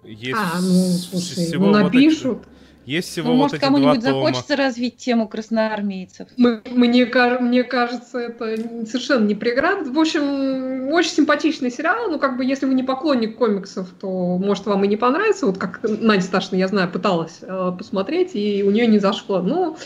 Есть 0.03 0.37
а, 0.37 0.59
ну, 0.59 0.89
слушай, 0.97 1.45
всего 1.45 1.67
ну, 1.67 1.83
напишут. 1.83 2.39
Вот 2.39 2.47
есть 2.85 3.09
всего 3.09 3.29
ну, 3.29 3.35
вот 3.35 3.43
может, 3.43 3.59
кому-нибудь 3.59 4.01
захочется 4.01 4.55
развить 4.55 4.97
тему 4.97 5.27
красноармейцев. 5.27 6.27
Мне, 6.35 7.05
мне 7.39 7.63
кажется, 7.63 8.19
это 8.19 8.57
совершенно 8.85 9.25
не 9.25 9.35
преграда. 9.35 9.89
В 9.89 9.97
общем, 9.97 10.89
очень 10.91 11.11
симпатичный 11.11 11.71
сериал. 11.71 12.09
Ну, 12.09 12.19
как 12.19 12.35
бы, 12.35 12.43
если 12.43 12.65
вы 12.65 12.73
не 12.73 12.83
поклонник 12.83 13.37
комиксов, 13.37 13.87
то, 13.99 14.37
может, 14.37 14.65
вам 14.65 14.83
и 14.83 14.87
не 14.87 14.97
понравится. 14.97 15.45
Вот 15.45 15.57
как 15.57 15.79
Надя 15.83 16.23
Сташина, 16.23 16.59
я 16.59 16.67
знаю, 16.67 16.91
пыталась 16.91 17.39
э, 17.41 17.71
посмотреть, 17.77 18.31
и 18.33 18.63
у 18.63 18.71
нее 18.71 18.87
не 18.87 18.99
зашло. 18.99 19.41
Ну, 19.41 19.77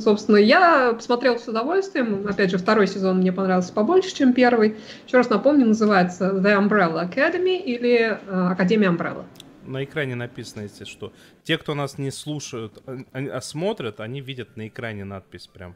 собственно, 0.00 0.36
я 0.36 0.92
посмотрела 0.92 1.38
с 1.38 1.46
удовольствием. 1.48 2.26
Опять 2.26 2.50
же, 2.50 2.58
второй 2.58 2.86
сезон 2.86 3.18
мне 3.18 3.32
понравился 3.32 3.72
побольше, 3.72 4.14
чем 4.14 4.32
первый. 4.32 4.76
Еще 5.06 5.16
раз 5.16 5.30
напомню, 5.30 5.66
называется 5.66 6.30
The 6.30 6.58
Umbrella 6.58 7.08
Academy 7.08 7.56
или 7.58 8.18
э, 8.26 8.48
Академия 8.50 8.88
Umbrella 8.88 9.24
на 9.66 9.84
экране 9.84 10.14
написано, 10.14 10.62
если 10.62 10.84
что. 10.84 11.12
Те, 11.42 11.58
кто 11.58 11.74
нас 11.74 11.98
не 11.98 12.10
слушают, 12.10 12.82
а, 12.86 13.02
а 13.12 13.40
смотрят, 13.40 14.00
они 14.00 14.20
видят 14.20 14.56
на 14.56 14.68
экране 14.68 15.04
надпись 15.04 15.46
прям, 15.46 15.74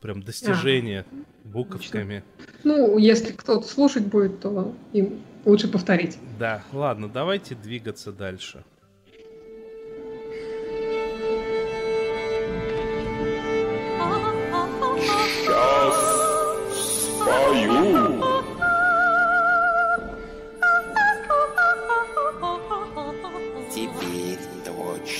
прям 0.00 0.22
достижение 0.22 1.04
а, 1.10 1.48
буковками. 1.48 2.24
Ну, 2.64 2.98
если 2.98 3.32
кто-то 3.32 3.66
слушать 3.66 4.04
будет, 4.04 4.40
то 4.40 4.74
им 4.92 5.20
лучше 5.44 5.68
повторить. 5.68 6.18
Да, 6.38 6.62
ладно, 6.72 7.08
давайте 7.08 7.54
двигаться 7.54 8.12
дальше. 8.12 8.64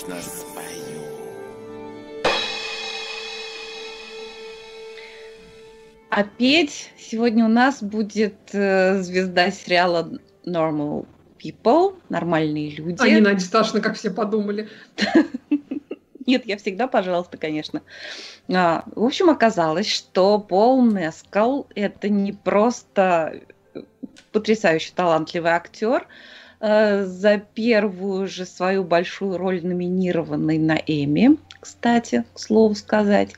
Сейчас 0.08 0.40
спою. 0.40 1.02
А 6.10 6.24
петь 6.24 6.90
сегодня 6.98 7.44
у 7.44 7.48
нас 7.48 7.82
будет 7.82 8.34
э, 8.52 9.02
звезда 9.02 9.50
сериала 9.50 10.10
Normal 10.46 11.06
People, 11.42 11.96
нормальные 12.08 12.70
люди. 12.70 12.96
А 13.00 13.08
не 13.08 13.20
Надя 13.20 13.40
Сташина, 13.40 13.80
как 13.80 13.96
все 13.96 14.10
подумали. 14.10 14.68
Нет, 16.28 16.44
я 16.44 16.58
всегда, 16.58 16.88
пожалуйста, 16.88 17.38
конечно. 17.38 17.80
А, 18.52 18.84
в 18.94 19.02
общем, 19.02 19.30
оказалось, 19.30 19.90
что 19.90 20.38
Пол 20.38 20.82
Мескал– 20.82 21.66
это 21.74 22.10
не 22.10 22.34
просто 22.34 23.40
потрясающе 24.30 24.92
талантливый 24.94 25.52
актер, 25.52 26.06
э, 26.60 27.06
за 27.06 27.38
первую 27.38 28.28
же 28.28 28.44
свою 28.44 28.84
большую 28.84 29.38
роль 29.38 29.64
номинированный 29.64 30.58
на 30.58 30.74
Эми 30.74 31.38
кстати, 31.60 32.24
к 32.34 32.38
слову 32.38 32.74
сказать. 32.76 33.34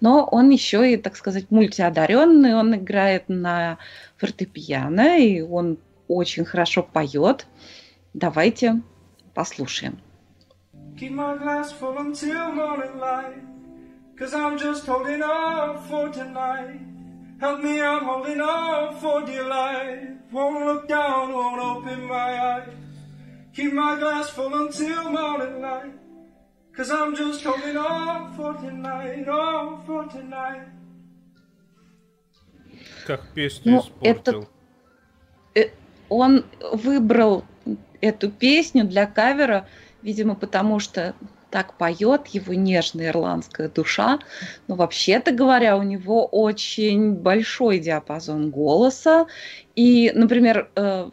Но 0.00 0.24
он 0.24 0.50
еще 0.50 0.92
и, 0.92 0.96
так 0.96 1.16
сказать, 1.16 1.50
мультиодаренный, 1.50 2.54
он 2.54 2.74
играет 2.74 3.28
на 3.28 3.78
фортепиано, 4.16 5.18
и 5.18 5.40
он 5.40 5.78
очень 6.08 6.44
хорошо 6.44 6.82
поет. 6.82 7.46
Давайте 8.12 8.80
послушаем. 9.34 10.00
Keep 10.96 11.12
my 11.12 11.36
glass 11.36 11.72
full 11.72 11.98
until 11.98 12.52
morning 12.52 12.98
light 12.98 13.42
Cause 14.18 14.34
I'm 14.34 14.58
just 14.58 14.86
holding 14.86 15.22
up 15.22 15.86
for 15.88 16.08
tonight 16.10 16.80
Help 17.40 17.62
me, 17.62 17.80
I'm 17.80 18.04
holding 18.04 18.40
up 18.40 19.00
for 19.00 19.24
dear 19.24 19.48
life 19.48 20.08
Won't 20.30 20.66
look 20.66 20.88
down, 20.88 21.32
won't 21.32 21.60
open 21.60 22.04
my 22.04 22.56
eyes 22.56 22.68
Keep 23.54 23.72
my 23.72 23.98
glass 23.98 24.30
full 24.30 24.54
until 24.54 25.10
morning 25.10 25.60
light 25.62 25.92
Cause 26.80 26.90
I'm 26.90 27.14
just 27.14 27.44
holding 27.44 27.76
on 27.76 28.32
for 28.36 28.54
tonight, 28.54 29.28
on 29.28 29.84
for 29.84 30.06
tonight. 30.08 30.68
Как 33.06 33.20
песню 33.34 33.72
ну, 33.72 33.80
испортил. 33.80 34.48
Это, 35.54 35.68
э, 35.68 35.72
он 36.08 36.44
выбрал 36.72 37.44
эту 38.00 38.30
песню 38.30 38.84
для 38.84 39.06
кавера, 39.06 39.66
видимо, 40.02 40.34
потому 40.34 40.78
что 40.78 41.14
так 41.50 41.74
поет 41.74 42.28
его 42.28 42.54
нежная 42.54 43.08
ирландская 43.08 43.68
душа. 43.68 44.18
Но 44.68 44.74
вообще-то 44.74 45.32
говоря, 45.32 45.76
у 45.76 45.82
него 45.82 46.26
очень 46.26 47.14
большой 47.14 47.78
диапазон 47.78 48.50
голоса. 48.50 49.26
И, 49.76 50.12
например, 50.14 50.68
э, 50.74 51.10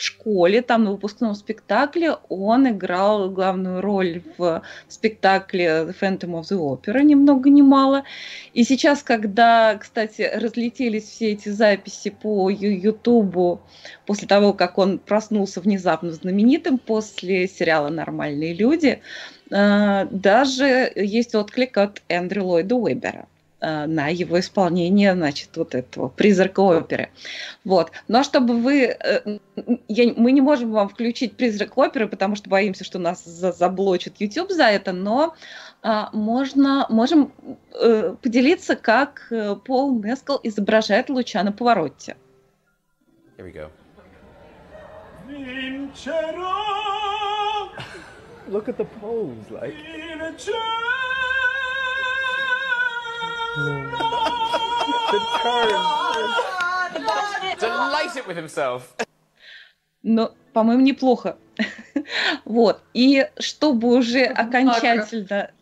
в 0.00 0.02
школе, 0.02 0.62
там 0.62 0.84
на 0.84 0.92
выпускном 0.92 1.34
спектакле 1.34 2.16
он 2.28 2.68
играл 2.70 3.30
главную 3.30 3.82
роль 3.82 4.22
в 4.38 4.62
спектакле 4.88 5.66
The 5.66 5.94
Phantom 6.00 6.40
of 6.40 6.42
the 6.50 6.58
Opera, 6.58 7.02
ни 7.02 7.14
много 7.14 7.50
ни 7.50 7.60
мало. 7.60 8.04
И 8.54 8.64
сейчас, 8.64 9.02
когда, 9.02 9.76
кстати, 9.76 10.22
разлетелись 10.34 11.04
все 11.04 11.32
эти 11.32 11.50
записи 11.50 12.10
по 12.10 12.48
Ютубу 12.48 13.60
после 14.06 14.26
того, 14.26 14.54
как 14.54 14.78
он 14.78 14.98
проснулся 14.98 15.60
внезапно 15.60 16.12
знаменитым 16.12 16.78
после 16.78 17.46
сериала 17.46 17.90
«Нормальные 17.90 18.54
люди», 18.54 19.02
даже 19.50 20.92
есть 20.94 21.34
отклик 21.34 21.76
от 21.76 22.02
Эндрю 22.08 22.44
Ллойда 22.44 22.74
Уэбера. 22.76 23.26
Э, 23.60 23.86
на 23.86 24.08
его 24.08 24.40
исполнение, 24.40 25.12
значит, 25.12 25.50
вот 25.56 25.74
этого 25.74 26.08
призрака 26.08 26.60
оперы. 26.60 27.10
Вот. 27.64 27.92
Но 28.08 28.22
чтобы 28.22 28.56
вы... 28.56 28.96
Э, 28.98 29.38
я, 29.86 30.14
мы 30.16 30.32
не 30.32 30.40
можем 30.40 30.72
вам 30.72 30.88
включить 30.88 31.36
призрак 31.36 31.76
оперы, 31.76 32.08
потому 32.08 32.36
что 32.36 32.48
боимся, 32.48 32.84
что 32.84 32.98
нас 32.98 33.22
за, 33.22 33.52
заблочит 33.52 34.14
YouTube 34.18 34.50
за 34.50 34.64
это, 34.64 34.92
но 34.92 35.34
а, 35.82 36.08
можно, 36.14 36.86
можем 36.88 37.32
э, 37.74 38.14
поделиться, 38.22 38.76
как 38.76 39.26
э, 39.30 39.56
Пол 39.56 39.94
Мескал 39.98 40.40
изображает 40.42 41.10
луча 41.10 41.42
на 41.42 41.52
повороте. 41.52 42.16
Here 43.36 43.44
we 43.44 43.52
go. 43.52 43.70
Look 48.50 48.68
at 48.68 48.76
the 48.76 48.84
pose, 48.84 49.48
like. 49.48 49.76
Delighted 57.60 58.26
with 58.26 58.36
himself. 58.36 58.96
Но, 60.02 60.32
по-моему, 60.52 60.82
неплохо. 60.82 61.36
вот. 62.44 62.82
И 62.92 63.28
чтобы 63.38 63.96
уже 63.96 64.24
окончательно... 64.24 65.52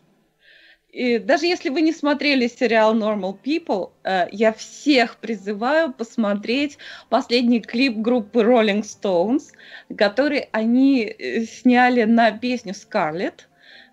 И 0.91 1.19
даже 1.19 1.45
если 1.45 1.69
вы 1.69 1.81
не 1.81 1.91
смотрели 1.93 2.47
сериал 2.47 2.95
Normal 2.95 3.37
People, 3.43 3.91
э, 4.03 4.27
я 4.31 4.51
всех 4.53 5.17
призываю 5.17 5.93
посмотреть 5.93 6.77
последний 7.09 7.61
клип 7.61 7.97
группы 7.97 8.41
Rolling 8.41 8.81
Stones, 8.81 9.51
который 9.95 10.49
они 10.51 11.03
э, 11.03 11.43
сняли 11.43 12.03
на 12.05 12.31
песню 12.31 12.73
Scarlett 12.73 13.48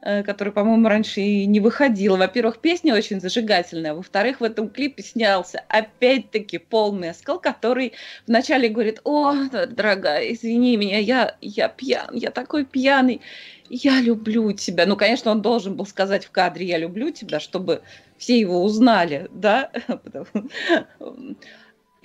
э, 0.07 0.23
которая, 0.23 0.53
по-моему, 0.53 0.89
раньше 0.89 1.21
и 1.21 1.47
не 1.47 1.59
выходила. 1.59 2.17
Во-первых, 2.17 2.59
песня 2.59 2.95
очень 2.95 3.21
зажигательная. 3.21 3.93
Во-вторых, 3.93 4.41
в 4.41 4.45
этом 4.45 4.69
клипе 4.71 5.03
снялся 5.03 5.65
опять-таки 5.69 6.59
Пол 6.59 6.93
Мескал, 6.93 7.41
который 7.41 7.93
вначале 8.27 8.69
говорит, 8.69 9.01
о, 9.03 9.35
дорогая, 9.51 10.33
извини 10.33 10.77
меня, 10.77 10.99
я, 10.99 11.37
я 11.41 11.69
пьян, 11.69 12.15
я 12.15 12.31
такой 12.31 12.65
пьяный, 12.65 13.21
я 13.69 14.01
люблю 14.01 14.53
тебя. 14.53 14.87
Ну, 14.87 14.97
конечно, 14.97 15.33
он 15.33 15.43
должен 15.43 15.75
был 15.75 15.87
сказать 15.87 16.25
в 16.25 16.31
кадре 16.31 16.67
«я 16.67 16.79
люблю 16.79 17.11
тебя», 17.11 17.41
чтобы 17.41 17.83
все 18.17 18.39
его 18.39 18.63
узнали, 18.63 19.29
да, 19.33 19.71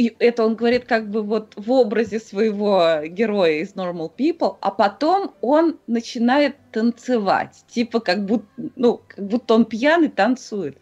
и 0.01 0.15
это 0.17 0.43
он 0.43 0.55
говорит 0.55 0.85
как 0.85 1.11
бы 1.11 1.21
вот 1.21 1.53
в 1.55 1.71
образе 1.71 2.19
своего 2.19 3.01
героя 3.05 3.61
из 3.61 3.75
Normal 3.75 4.11
People, 4.17 4.57
а 4.59 4.71
потом 4.71 5.35
он 5.41 5.77
начинает 5.85 6.55
танцевать, 6.71 7.63
типа 7.67 7.99
как 7.99 8.25
будто, 8.25 8.47
ну, 8.75 9.01
как 9.07 9.23
будто 9.23 9.53
он 9.53 9.65
пьяный 9.65 10.09
танцует. 10.09 10.77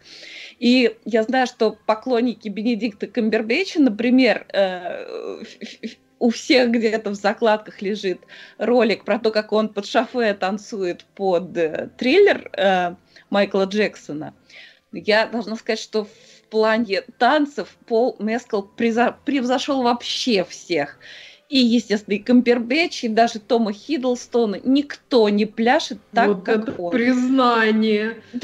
И 0.58 0.96
я 1.04 1.22
знаю, 1.24 1.46
что 1.46 1.76
поклонники 1.84 2.48
Бенедикта 2.48 3.08
Камбербэтча, 3.08 3.82
например, 3.82 4.46
э, 4.54 5.42
у 6.18 6.30
всех 6.30 6.70
где-то 6.70 7.10
в 7.10 7.14
закладках 7.14 7.82
лежит 7.82 8.20
ролик 8.56 9.04
про 9.04 9.18
то, 9.18 9.30
как 9.30 9.52
он 9.52 9.68
под 9.68 9.84
шофе 9.84 10.32
танцует 10.32 11.04
под 11.14 11.54
э, 11.58 11.90
триллер 11.98 12.50
э, 12.54 12.94
Майкла 13.28 13.64
Джексона. 13.64 14.32
Я 14.92 15.26
должна 15.26 15.56
сказать, 15.56 15.78
что 15.78 16.04
в 16.04 16.39
плане 16.50 17.02
танцев 17.18 17.68
Пол 17.86 18.16
Мескал 18.18 18.62
превзошел 18.62 19.82
вообще 19.82 20.44
всех. 20.44 20.98
И, 21.48 21.58
естественно, 21.58 22.14
и 22.14 22.18
Камбербэтч, 22.18 23.04
и 23.04 23.08
даже 23.08 23.40
Тома 23.40 23.72
Хиддлстона. 23.72 24.60
Никто 24.62 25.28
не 25.28 25.46
пляшет 25.46 25.98
так, 26.12 26.28
вот 26.28 26.44
как 26.44 26.68
это 26.68 26.80
он. 26.80 26.92
признание. 26.92 28.22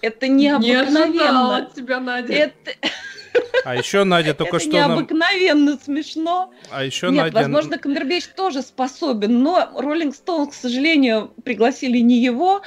Это 0.00 0.28
необыкновенно. 0.28 1.06
Не 1.06 1.20
ожидала 1.20 1.70
тебя, 1.74 2.00
Надя. 2.00 2.32
Это... 2.32 2.72
А 3.64 3.74
еще 3.74 4.04
Надя 4.04 4.34
только 4.34 4.56
это 4.56 4.66
что... 4.66 4.74
необыкновенно 4.74 5.70
нам... 5.72 5.80
смешно. 5.80 6.52
А 6.70 6.84
еще 6.84 7.08
Нет, 7.10 7.24
Надя... 7.24 7.34
возможно, 7.34 7.78
Камбербэтч 7.78 8.28
тоже 8.36 8.62
способен, 8.62 9.42
но 9.42 9.70
Роллинг 9.74 10.14
Стоун, 10.14 10.50
к 10.50 10.54
сожалению, 10.54 11.32
пригласили 11.44 11.98
не 11.98 12.22
его, 12.22 12.62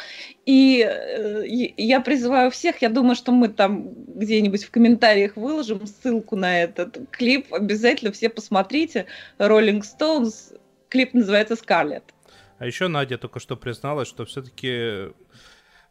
и 0.46 0.84
э, 0.84 1.44
я 1.46 2.00
призываю 2.02 2.50
всех, 2.52 2.82
я 2.82 2.90
думаю, 2.90 3.16
что 3.16 3.32
мы 3.32 3.50
там 3.50 3.90
где-нибудь 4.08 4.64
в 4.64 4.72
комментариях 4.72 5.36
выложим 5.36 5.86
ссылку 5.86 6.36
на 6.36 6.64
этот 6.64 6.98
клип, 7.12 7.54
обязательно 7.54 8.12
все 8.12 8.30
посмотрите. 8.30 9.06
Роллинг 9.38 9.86
Стоунс, 9.86 10.54
клип 10.90 11.14
называется 11.14 11.56
«Скарлетт». 11.56 12.14
А 12.60 12.66
еще 12.66 12.88
Надя 12.88 13.20
только 13.20 13.40
что 13.40 13.56
призналась, 13.56 14.08
что 14.08 14.26
все-таки 14.26 15.12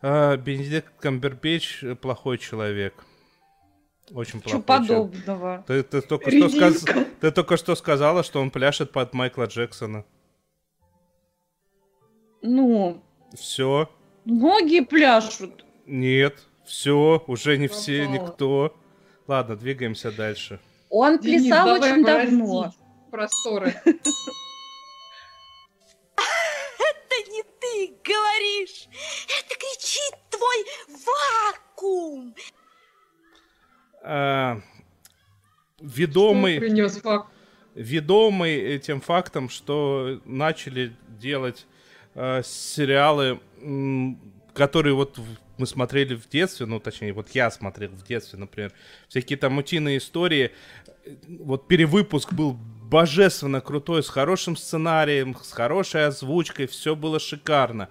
э, 0.03 0.37
Бенедикт 0.37 0.93
Камбербэтч 0.99 1.85
плохой 2.01 2.39
человек. 2.39 2.95
Очень 4.13 4.41
плохой. 4.41 4.61
Что 4.61 4.61
подобного? 4.61 5.65
Ты, 5.67 5.83
ты, 5.83 6.01
только 6.01 6.31
что 6.31 6.49
сказ... 6.49 6.85
ты 7.21 7.31
только 7.31 7.57
что 7.57 7.75
сказала, 7.75 8.23
что 8.23 8.41
он 8.41 8.51
пляшет 8.51 8.93
под 8.93 9.15
Майкла 9.15 9.45
Джексона. 9.45 10.05
Ну. 12.43 13.03
Все. 13.35 13.91
Многие 14.25 14.85
пляшут. 14.85 15.65
Нет, 15.87 16.45
все, 16.65 17.23
уже 17.27 17.59
не 17.59 17.69
все, 17.69 18.07
никто. 18.07 18.77
Ладно, 19.27 19.57
двигаемся 19.57 20.13
дальше. 20.13 20.61
Он 20.89 21.19
Денис, 21.19 21.47
плясал 21.47 21.81
очень 21.81 22.05
давно. 22.05 22.73
Просторы. 23.11 23.75
Это 23.85 24.01
не 27.31 27.43
ты 27.43 27.95
говоришь, 28.05 28.89
это 29.27 29.55
кричит 29.59 30.15
твой 30.31 30.65
вакуум. 31.07 32.35
А, 34.03 34.61
ведомый, 35.81 36.59
ведомый 37.75 38.57
этим 38.57 39.01
фактом, 39.01 39.49
что 39.49 40.21
начали 40.25 40.93
делать 41.09 41.67
э, 42.15 42.43
сериалы, 42.45 43.41
которые 44.55 44.95
вот 44.95 45.19
мы 45.59 45.67
смотрели 45.67 46.15
в 46.15 46.29
детстве, 46.29 46.67
ну, 46.67 46.81
точнее, 46.81 47.13
вот 47.13 47.31
я 47.31 47.51
смотрел 47.51 47.91
в 47.91 48.05
детстве, 48.05 48.39
например, 48.39 48.73
всякие 49.09 49.39
там 49.39 49.59
утиные 49.59 49.99
истории, 49.99 50.53
вот 51.29 51.69
перевыпуск 51.69 52.33
был 52.33 52.53
божественно 52.53 53.61
крутой, 53.61 54.03
с 54.03 54.09
хорошим 54.09 54.57
сценарием, 54.57 55.37
с 55.41 55.53
хорошей 55.53 56.07
озвучкой, 56.07 56.67
все 56.67 56.95
было 56.95 57.19
шикарно 57.19 57.89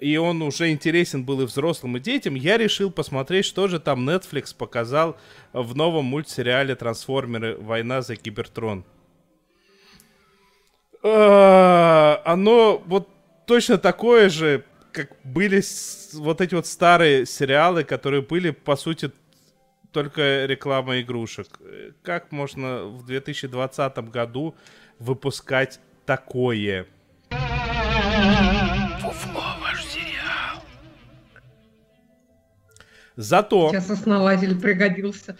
и 0.00 0.16
он 0.16 0.42
уже 0.42 0.70
интересен 0.70 1.24
был 1.24 1.40
и 1.40 1.44
взрослым, 1.44 1.96
и 1.96 2.00
детям, 2.00 2.34
я 2.34 2.56
решил 2.56 2.90
посмотреть, 2.90 3.44
что 3.44 3.68
же 3.68 3.78
там 3.78 4.08
Netflix 4.08 4.54
показал 4.56 5.16
в 5.52 5.76
новом 5.76 6.06
мультсериале 6.06 6.74
«Трансформеры. 6.74 7.56
Война 7.56 8.02
за 8.02 8.16
Кибертрон». 8.16 8.84
А, 11.02 12.22
оно 12.24 12.82
вот 12.86 13.08
точно 13.46 13.78
такое 13.78 14.30
же, 14.30 14.64
как 14.90 15.10
были 15.22 15.62
вот 16.14 16.40
эти 16.40 16.54
вот 16.54 16.66
старые 16.66 17.26
сериалы, 17.26 17.84
которые 17.84 18.22
были, 18.22 18.50
по 18.50 18.76
сути, 18.76 19.12
только 19.92 20.46
реклама 20.46 21.00
игрушек. 21.00 21.60
Как 22.02 22.32
можно 22.32 22.84
в 22.84 23.04
2020 23.04 23.98
году 24.10 24.54
выпускать 24.98 25.78
такое? 26.06 26.86
Зато... 33.16 33.70
Сейчас 33.70 33.90
основатель 33.90 34.58
пригодился. 34.60 35.36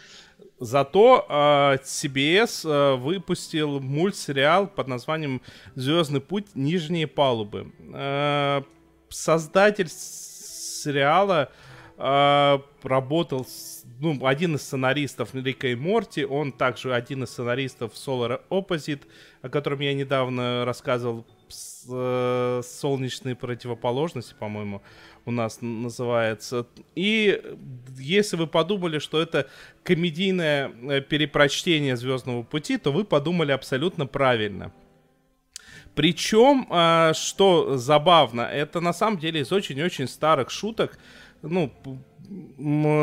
Зато 0.61 1.27
э, 1.29 1.79
CBS 1.85 2.69
э, 2.69 2.97
выпустил 2.97 3.81
мультсериал 3.81 4.69
под 4.69 4.89
названием 4.89 5.43
«Звездный 5.75 6.21
путь. 6.21 6.47
Нижние 6.55 7.07
палубы». 7.07 7.73
Э, 7.93 8.63
создатель 9.09 9.89
сериала 9.89 11.51
э, 11.97 12.59
работал 12.83 13.45
с, 13.45 13.85
ну, 14.01 14.25
один 14.25 14.55
из 14.55 14.63
сценаристов 14.63 15.35
Рика 15.35 15.69
и 15.69 15.75
Морти, 15.75 16.25
он 16.25 16.53
также 16.53 16.95
один 16.95 17.25
из 17.25 17.31
сценаристов 17.31 17.93
Solar 17.95 18.41
Opposite, 18.51 19.03
о 19.43 19.49
котором 19.49 19.81
я 19.81 19.95
недавно 19.95 20.65
рассказывал, 20.65 21.27
с, 21.49 21.87
э, 21.91 22.63
солнечные 22.65 23.35
противоположности, 23.35 24.35
по-моему 24.39 24.83
у 25.27 25.31
нас 25.31 25.59
называется. 25.61 26.67
И 26.95 27.43
если 27.99 28.37
вы 28.37 28.47
подумали, 28.47 28.99
что 28.99 29.21
это 29.21 29.49
комедийное 29.83 30.71
э, 30.83 31.01
перепрочтение 31.01 31.97
Звездного 31.97 32.43
пути, 32.43 32.79
то 32.79 32.93
вы 32.93 33.05
подумали 33.05 33.53
абсолютно 33.53 34.07
правильно. 34.07 34.73
Причем, 35.95 36.67
а, 36.71 37.15
что 37.15 37.77
забавно, 37.77 38.43
это 38.43 38.81
на 38.81 38.93
самом 38.93 39.19
деле 39.19 39.41
из 39.41 39.53
очень-очень 39.53 40.09
старых 40.09 40.51
шуток, 40.51 40.99
ну, 41.43 41.73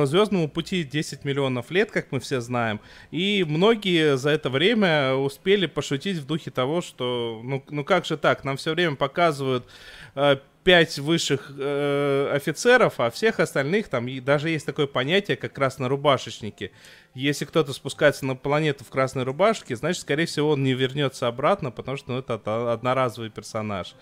Звездному 0.05 0.49
пути 0.49 0.83
10 0.83 1.25
миллионов 1.25 1.69
лет, 1.69 1.91
как 1.91 2.11
мы 2.11 2.19
все 2.19 2.41
знаем, 2.41 2.81
и 3.11 3.45
многие 3.47 4.17
за 4.17 4.31
это 4.31 4.49
время 4.49 5.13
успели 5.13 5.67
пошутить 5.67 6.17
в 6.17 6.25
духе 6.25 6.49
того, 6.49 6.81
что, 6.81 7.39
ну, 7.43 7.63
ну 7.69 7.83
как 7.83 8.05
же 8.05 8.17
так, 8.17 8.43
нам 8.43 8.57
все 8.57 8.73
время 8.73 8.95
показывают 8.95 9.67
э, 10.15 10.37
пять 10.63 10.99
высших 10.99 11.51
э, 11.57 12.31
офицеров, 12.33 12.99
а 12.99 13.09
всех 13.09 13.39
остальных 13.39 13.87
там 13.87 14.07
и 14.07 14.19
даже 14.19 14.49
есть 14.49 14.65
такое 14.65 14.87
понятие, 14.87 15.37
как 15.37 15.53
краснорубашечники. 15.53 16.71
Если 17.13 17.45
кто-то 17.45 17.73
спускается 17.73 18.25
на 18.25 18.35
планету 18.35 18.83
в 18.83 18.89
красной 18.89 19.23
рубашке, 19.23 19.75
значит, 19.75 20.01
скорее 20.01 20.25
всего, 20.25 20.51
он 20.51 20.63
не 20.63 20.73
вернется 20.73 21.27
обратно, 21.27 21.71
потому 21.71 21.97
что 21.97 22.11
ну, 22.13 22.19
это 22.19 22.71
одноразовый 22.71 23.29
персонаж. 23.29 23.95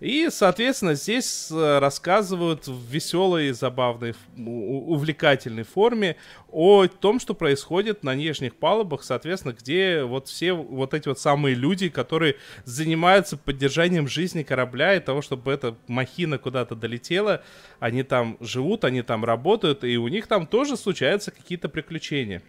И, 0.00 0.28
соответственно, 0.30 0.94
здесь 0.94 1.50
э, 1.50 1.78
рассказывают 1.80 2.68
в 2.68 2.88
веселой, 2.88 3.50
забавной, 3.50 4.14
увлекательной 4.36 5.64
форме 5.64 6.16
о 6.52 6.86
том, 6.86 7.18
что 7.18 7.34
происходит 7.34 8.04
на 8.04 8.14
нижних 8.14 8.54
палубах, 8.54 9.02
соответственно, 9.02 9.54
где 9.58 10.04
вот 10.04 10.28
все 10.28 10.52
вот 10.52 10.94
эти 10.94 11.08
вот 11.08 11.18
самые 11.18 11.56
люди, 11.56 11.88
которые 11.88 12.36
занимаются 12.64 13.36
поддержанием 13.36 14.06
жизни 14.06 14.44
корабля 14.44 14.94
и 14.94 15.00
того, 15.00 15.20
чтобы 15.20 15.50
эта 15.50 15.74
махина 15.88 16.38
куда-то 16.38 16.76
долетела, 16.76 17.42
они 17.80 18.04
там 18.04 18.36
живут, 18.38 18.84
они 18.84 19.02
там 19.02 19.24
работают, 19.24 19.82
и 19.82 19.98
у 19.98 20.06
них 20.06 20.28
там 20.28 20.46
тоже 20.46 20.76
случаются 20.76 21.32
какие-то 21.32 21.68
приключения. 21.68 22.42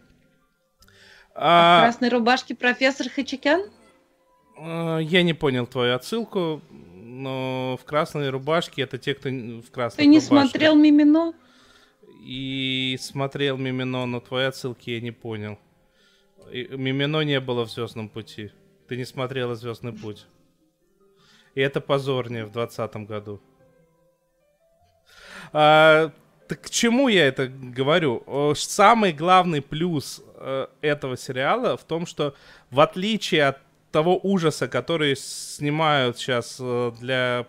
А 1.33 1.79
в 1.79 1.83
красной 1.85 2.09
рубашке 2.09 2.53
профессор 2.53 3.09
Хачикян? 3.09 3.71
Э, 4.59 4.99
я 5.01 5.23
не 5.23 5.33
понял 5.33 5.65
твою 5.67 5.95
отсылку 5.95 6.61
но 7.19 7.77
в 7.81 7.85
красной 7.85 8.29
рубашке 8.29 8.83
это 8.83 8.97
те, 8.97 9.13
кто 9.13 9.29
в 9.29 9.69
красной 9.71 10.03
Ты 10.03 10.07
не 10.07 10.21
смотрел 10.21 10.75
Мимино? 10.75 11.33
И 12.21 12.97
смотрел 13.01 13.57
Мимино, 13.57 14.05
но 14.05 14.19
твои 14.19 14.45
отсылки 14.45 14.91
я 14.91 15.01
не 15.01 15.11
понял. 15.11 15.59
И, 16.51 16.67
Мимино 16.71 17.21
не 17.21 17.39
было 17.39 17.65
в 17.65 17.71
Звездном 17.71 18.09
пути. 18.09 18.51
Ты 18.87 18.95
не 18.95 19.05
смотрела 19.05 19.55
Звездный 19.55 19.91
путь. 19.91 20.27
И 21.55 21.61
это 21.61 21.81
позорнее 21.81 22.45
в 22.45 22.51
двадцатом 22.51 23.05
году. 23.05 23.41
А, 25.51 26.11
так 26.47 26.61
к 26.61 26.69
чему 26.69 27.09
я 27.09 27.27
это 27.27 27.47
говорю? 27.47 28.53
Самый 28.55 29.11
главный 29.11 29.61
плюс 29.61 30.23
э, 30.35 30.67
этого 30.81 31.17
сериала 31.17 31.75
в 31.75 31.83
том, 31.83 32.05
что 32.05 32.35
в 32.69 32.79
отличие 32.79 33.45
от 33.45 33.57
того 33.91 34.19
ужаса, 34.21 34.67
который 34.67 35.15
снимают 35.15 36.17
сейчас 36.17 36.57
э, 36.59 36.91
для 36.99 37.47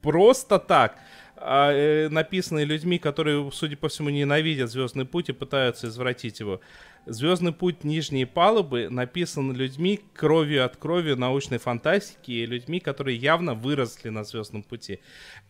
просто 0.00 0.58
так, 0.58 0.98
а, 1.36 1.72
э, 1.72 2.08
написанные 2.08 2.64
людьми, 2.64 2.98
которые, 2.98 3.50
судя 3.52 3.76
по 3.76 3.88
всему, 3.88 4.10
ненавидят 4.10 4.70
Звездный 4.70 5.04
путь 5.04 5.28
и 5.28 5.32
пытаются 5.32 5.88
извратить 5.88 6.40
его. 6.40 6.60
Звездный 7.06 7.52
путь 7.52 7.82
нижние 7.82 8.26
палубы 8.26 8.88
написан 8.88 9.52
людьми 9.52 10.00
кровью 10.14 10.64
от 10.64 10.76
крови 10.76 11.14
научной 11.14 11.58
фантастики 11.58 12.30
и 12.30 12.46
людьми, 12.46 12.78
которые 12.78 13.16
явно 13.16 13.54
выросли 13.54 14.08
на 14.08 14.22
Звездном 14.22 14.62
пути. 14.62 15.00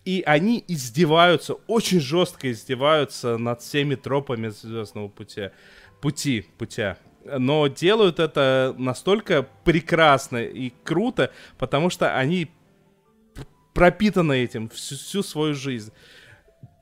И 0.07 0.23
они 0.25 0.65
издеваются, 0.67 1.55
очень 1.67 2.01
жестко 2.01 2.51
издеваются 2.51 3.37
над 3.37 3.61
всеми 3.61 3.97
тропами 3.97 4.49
Звездного 4.49 5.09
пути. 5.09 5.51
Пути, 6.01 6.47
путя. 6.57 6.97
Но 7.25 7.67
делают 7.69 8.19
это 8.19 8.75
настолько 8.77 9.47
прекрасно 9.65 10.39
и 10.39 10.73
круто, 10.83 11.31
потому 11.59 11.91
что 11.91 12.17
они 12.17 12.51
пропитаны 13.75 14.43
этим 14.43 14.69
всю, 14.69 14.97
всю 14.97 15.23
свою 15.23 15.55
жизнь. 15.55 15.93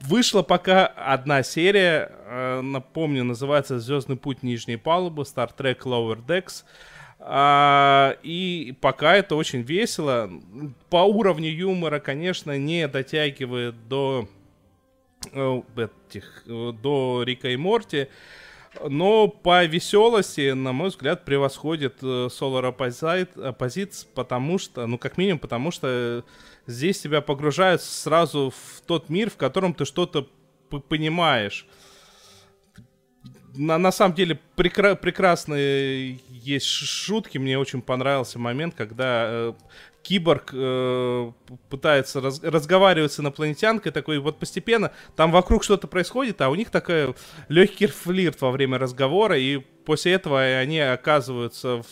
Вышла 0.01 0.43
пока 0.43 0.87
одна 0.87 1.43
серия, 1.43 2.11
э, 2.11 2.61
напомню, 2.63 3.23
называется 3.23 3.79
«Звездный 3.79 4.17
путь 4.17 4.43
нижней 4.43 4.77
палубы», 4.77 5.23
Star 5.23 5.51
Trek 5.55 5.81
Lower 5.81 6.25
Decks. 6.25 6.65
А, 7.19 8.17
и 8.23 8.75
пока 8.81 9.17
это 9.17 9.37
очень 9.37 9.61
весело. 9.61 10.31
По 10.89 11.05
уровню 11.05 11.51
юмора, 11.51 12.01
конечно, 12.01 12.57
не 12.57 12.89
дотягивает 12.89 13.89
до 13.89 14.27
э, 15.33 15.63
этих, 15.77 16.45
до 16.47 17.23
Рика 17.23 17.51
и 17.51 17.57
Морти. 17.57 18.09
Но 18.89 19.29
по 19.29 19.65
веселости, 19.65 20.53
на 20.53 20.73
мой 20.73 20.91
взгляд, 20.91 21.25
превосходит 21.25 21.97
э, 22.03 22.29
Solar 22.29 22.75
Opposites, 22.77 24.07
потому 24.15 24.59
что, 24.59 24.87
ну, 24.87 24.97
как 24.97 25.19
минимум, 25.19 25.41
потому 25.41 25.71
что 25.71 26.25
здесь 26.67 27.01
тебя 27.01 27.21
погружают 27.21 27.83
сразу 27.83 28.51
в 28.51 28.81
тот 28.83 29.09
мир, 29.09 29.31
в 29.31 29.37
котором 29.37 29.75
ты 29.75 29.85
что-то 29.85 30.29
понимаешь. 30.89 31.67
На, 33.61 33.77
на 33.77 33.93
самом 33.93 34.15
деле 34.15 34.41
прекра- 34.57 34.97
прекрасные 34.97 36.19
есть 36.31 36.65
шутки. 36.65 37.37
Мне 37.37 37.59
очень 37.59 37.83
понравился 37.83 38.39
момент, 38.39 38.75
когда 38.75 39.27
э, 39.29 39.53
киборг 40.03 40.49
э, 40.55 41.33
пытается 41.69 42.23
раз, 42.23 42.43
разговаривать 42.43 43.13
с 43.13 43.21
инопланетянкой, 43.21 43.93
такой 43.93 44.19
вот 44.19 44.39
постепенно, 44.39 44.93
там 45.15 45.31
вокруг 45.31 45.63
что-то 45.63 45.89
происходит, 45.89 46.41
а 46.41 46.49
у 46.49 46.55
них 46.55 46.71
такой 46.71 47.15
легкий 47.49 47.87
флирт 47.87 48.41
во 48.41 48.51
время 48.51 48.79
разговора, 48.79 49.39
и 49.39 49.59
после 49.59 50.13
этого 50.13 50.41
они 50.41 50.81
оказываются 50.81 51.83
в, 51.83 51.87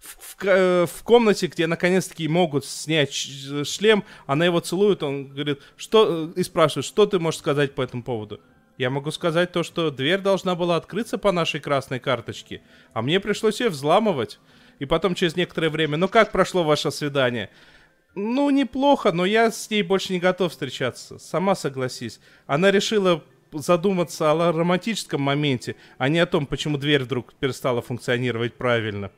в, 0.00 0.18
в, 0.18 0.36
э, 0.42 0.86
в 0.86 1.04
комнате, 1.04 1.46
где 1.46 1.68
наконец-таки 1.68 2.26
могут 2.26 2.64
снять 2.64 3.12
шлем, 3.12 4.02
она 4.26 4.44
его 4.44 4.58
целует, 4.58 5.04
он 5.04 5.28
говорит, 5.28 5.60
что, 5.76 6.32
и 6.34 6.42
спрашивает, 6.42 6.84
что 6.84 7.06
ты 7.06 7.20
можешь 7.20 7.38
сказать 7.38 7.76
по 7.76 7.82
этому 7.82 8.02
поводу? 8.02 8.40
Я 8.78 8.90
могу 8.90 9.10
сказать 9.10 9.52
то, 9.52 9.62
что 9.62 9.90
дверь 9.90 10.20
должна 10.20 10.54
была 10.54 10.76
открыться 10.76 11.16
по 11.16 11.32
нашей 11.32 11.60
красной 11.60 11.98
карточке, 11.98 12.62
а 12.92 13.02
мне 13.02 13.20
пришлось 13.20 13.60
ее 13.60 13.70
взламывать. 13.70 14.38
И 14.78 14.84
потом 14.84 15.14
через 15.14 15.36
некоторое 15.36 15.70
время, 15.70 15.96
ну 15.96 16.08
как 16.08 16.32
прошло 16.32 16.62
ваше 16.62 16.90
свидание? 16.90 17.48
Ну, 18.14 18.50
неплохо, 18.50 19.12
но 19.12 19.24
я 19.24 19.50
с 19.50 19.70
ней 19.70 19.82
больше 19.82 20.12
не 20.12 20.18
готов 20.18 20.52
встречаться. 20.52 21.18
Сама 21.18 21.54
согласись. 21.54 22.20
Она 22.46 22.70
решила 22.70 23.22
задуматься 23.52 24.30
о 24.30 24.52
романтическом 24.52 25.20
моменте, 25.20 25.76
а 25.98 26.08
не 26.08 26.18
о 26.18 26.26
том, 26.26 26.46
почему 26.46 26.78
дверь 26.78 27.04
вдруг 27.04 27.34
перестала 27.34 27.82
функционировать 27.82 28.54
правильно. 28.54 29.10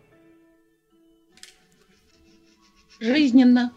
Жизненно. 3.01 3.73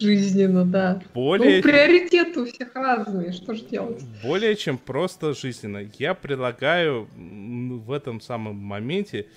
Жизненно, 0.00 0.64
да. 0.64 1.02
Более... 1.14 1.56
Ну, 1.56 1.62
приоритеты 1.62 2.40
у 2.40 2.46
всех 2.46 2.74
разные, 2.74 3.32
что 3.32 3.54
же 3.54 3.62
делать? 3.62 4.02
Более 4.22 4.56
чем 4.56 4.78
просто 4.78 5.34
жизненно. 5.34 5.88
Я 5.98 6.14
предлагаю 6.14 7.08
в 7.14 7.92
этом 7.92 8.20
самом 8.20 8.56
моменте 8.56 9.28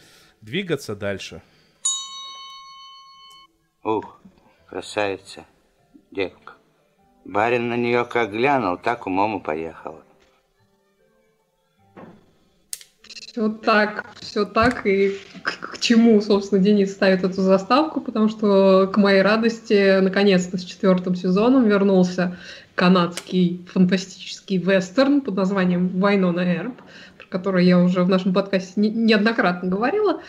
двигаться 0.41 0.95
дальше. 0.95 1.41
Ух, 3.83 4.19
красавица, 4.67 5.45
девка. 6.11 6.53
Барин 7.25 7.69
на 7.69 7.77
нее 7.77 8.05
как 8.05 8.31
глянул, 8.31 8.77
так 8.77 9.05
умом 9.07 9.39
и 9.39 9.43
поехала. 9.43 10.03
Все 13.39 13.47
так, 13.47 14.05
все 14.19 14.43
так. 14.43 14.85
И 14.85 15.15
к, 15.43 15.59
к 15.71 15.77
чему, 15.79 16.19
собственно, 16.19 16.61
Денис 16.61 16.91
ставит 16.91 17.23
эту 17.23 17.41
заставку, 17.41 18.01
потому 18.01 18.27
что, 18.27 18.91
к 18.93 18.97
моей 18.97 19.21
радости, 19.21 20.01
наконец-то 20.01 20.57
с 20.57 20.63
четвертым 20.65 21.15
сезоном 21.15 21.65
вернулся 21.65 22.35
канадский 22.75 23.65
фантастический 23.71 24.57
вестерн 24.57 25.21
под 25.21 25.35
названием 25.35 25.87
«Вайнона 25.87 26.53
Эрб», 26.53 26.81
про 27.17 27.27
который 27.29 27.65
я 27.65 27.79
уже 27.79 28.03
в 28.03 28.09
нашем 28.09 28.33
подкасте 28.33 28.73
не, 28.75 28.89
неоднократно 28.89 29.69
говорила. 29.69 30.21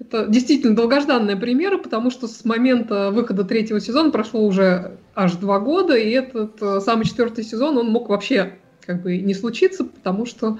Это 0.00 0.26
действительно 0.26 0.74
долгожданная 0.74 1.36
премьера, 1.36 1.76
потому 1.76 2.10
что 2.10 2.26
с 2.26 2.46
момента 2.46 3.10
выхода 3.10 3.44
третьего 3.44 3.78
сезона 3.78 4.10
прошло 4.10 4.40
уже 4.42 4.96
аж 5.14 5.32
два 5.34 5.60
года, 5.60 5.98
и 5.98 6.08
этот 6.12 6.62
э, 6.62 6.80
самый 6.80 7.04
четвертый 7.04 7.44
сезон, 7.44 7.76
он 7.76 7.90
мог 7.90 8.08
вообще 8.08 8.54
как 8.86 9.02
бы 9.02 9.18
не 9.18 9.34
случиться, 9.34 9.84
потому 9.84 10.24
что 10.24 10.58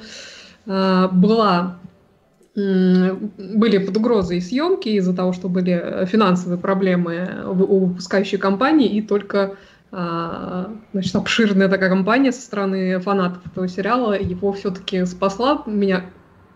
э, 0.67 1.09
была 1.11 1.79
были 2.55 3.79
под 3.79 3.97
угрозой 3.97 4.41
съемки 4.41 4.89
из-за 4.91 5.15
того, 5.15 5.33
что 5.33 5.49
были 5.49 6.07
финансовые 6.07 6.59
проблемы 6.59 7.29
у 7.47 7.87
выпускающей 7.87 8.39
компании, 8.39 8.89
и 8.89 9.03
только 9.03 9.57
э, 9.91 10.67
значит, 10.93 11.17
обширная 11.17 11.69
такая 11.69 11.91
компания 11.91 12.31
со 12.31 12.43
стороны 12.43 13.01
фанатов 13.01 13.45
этого 13.47 13.67
сериала 13.67 14.13
его 14.13 14.53
все-таки 14.53 15.05
спасла. 15.05 15.65
Меня 15.67 16.05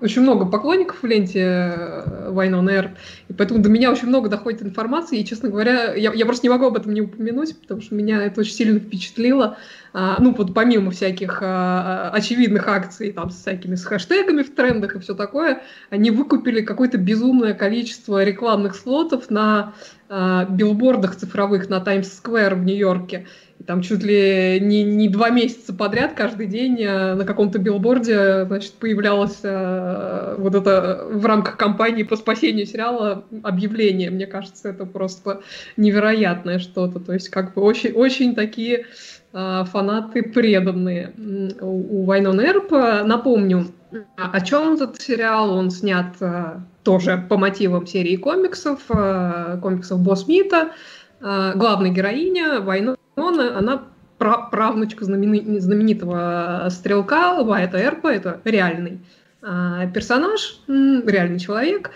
очень 0.01 0.23
много 0.23 0.47
поклонников 0.47 1.03
в 1.03 1.07
ленте 1.07 1.41
э, 1.41 2.31
Вайнон 2.31 2.69
Эр, 2.69 2.97
и 3.29 3.33
поэтому 3.33 3.61
до 3.61 3.69
меня 3.69 3.91
очень 3.91 4.09
много 4.09 4.29
доходит 4.29 4.63
информации, 4.63 5.19
и, 5.19 5.25
честно 5.25 5.49
говоря, 5.49 5.95
я, 5.95 6.13
я 6.13 6.25
просто 6.25 6.47
не 6.47 6.51
могу 6.51 6.67
об 6.67 6.77
этом 6.77 6.95
не 6.95 7.01
упомянуть, 7.01 7.59
потому 7.61 7.81
что 7.81 7.95
меня 7.95 8.23
это 8.23 8.41
очень 8.41 8.53
сильно 8.53 8.79
впечатлило. 8.79 9.57
А, 9.93 10.17
ну, 10.21 10.35
вот 10.35 10.55
помимо 10.55 10.91
всяких 10.91 11.41
а, 11.43 12.11
очевидных 12.13 12.69
акций, 12.69 13.13
там, 13.13 13.31
с 13.31 13.41
всякими 13.41 13.75
с 13.75 13.85
хэштегами 13.85 14.43
в 14.43 14.55
трендах 14.55 14.97
и 14.97 14.99
все 15.01 15.15
такое, 15.15 15.63
они 15.91 16.11
выкупили 16.11 16.61
какое-то 16.61 16.99
безумное 16.99 17.55
количество 17.55 18.23
рекламных 18.23 18.77
слотов 18.77 19.31
на 19.31 19.73
а, 20.09 20.45
билбордах 20.45 21.17
цифровых 21.17 21.69
на 21.69 21.81
Таймс-сквер 21.81 22.55
в 22.55 22.65
Нью-Йорке. 22.65 23.27
Там 23.68 23.83
чуть 23.83 24.02
ли 24.02 24.61
не, 24.62 24.83
не 24.83 25.11
два 25.11 25.28
месяца 25.28 25.74
подряд 25.74 26.14
каждый 26.14 26.46
день 26.46 26.81
э, 26.81 27.12
на 27.12 27.26
каком-то 27.26 27.59
билборде 27.59 28.46
значит, 28.46 28.72
появлялось 28.72 29.40
э, 29.42 30.37
вот 30.38 30.54
это 30.54 31.07
в 31.11 31.26
рамках 31.26 31.59
кампании 31.59 32.02
по 32.02 32.16
спасению 32.16 32.64
сериала 32.64 33.26
объявление. 33.42 34.09
Мне 34.09 34.26
кажется, 34.26 34.70
это 34.70 34.87
просто 34.87 35.42
невероятное 35.76 36.61
что-то. 36.61 36.98
То 36.98 37.12
есть 37.12 37.28
как 37.28 37.52
бы 37.52 37.61
очень, 37.61 37.92
очень 37.92 38.35
такие 38.35 38.87
э, 39.35 39.64
фанаты 39.70 40.22
преданные 40.22 41.12
у, 41.61 42.07
Вайнон 42.07 42.40
Эрп. 42.40 42.70
Напомню, 43.04 43.66
о 44.16 44.40
чем 44.40 44.76
этот 44.76 44.98
сериал? 44.98 45.50
Он 45.50 45.70
снят 45.70 46.16
э, 46.22 46.61
тоже 46.85 47.22
по 47.28 47.37
мотивам 47.37 47.87
серии 47.87 48.16
комиксов, 48.16 48.81
э, 48.88 49.59
комиксов 49.61 50.00
Босс 50.00 50.26
Мита. 50.26 50.70
Э, 51.20 51.52
главная 51.54 51.90
героиня 51.90 52.61
Вайнон 52.61 52.96
Нона, 53.18 53.59
она 53.59 53.83
правнучка 54.18 55.04
знаменитого 55.04 56.68
стрелка 56.70 57.42
Вайта 57.42 57.78
Эрпа, 57.78 58.09
это 58.09 58.40
реальный 58.44 59.00
а, 59.42 59.87
персонаж, 59.87 60.61
реальный 60.66 61.38
человек. 61.38 61.90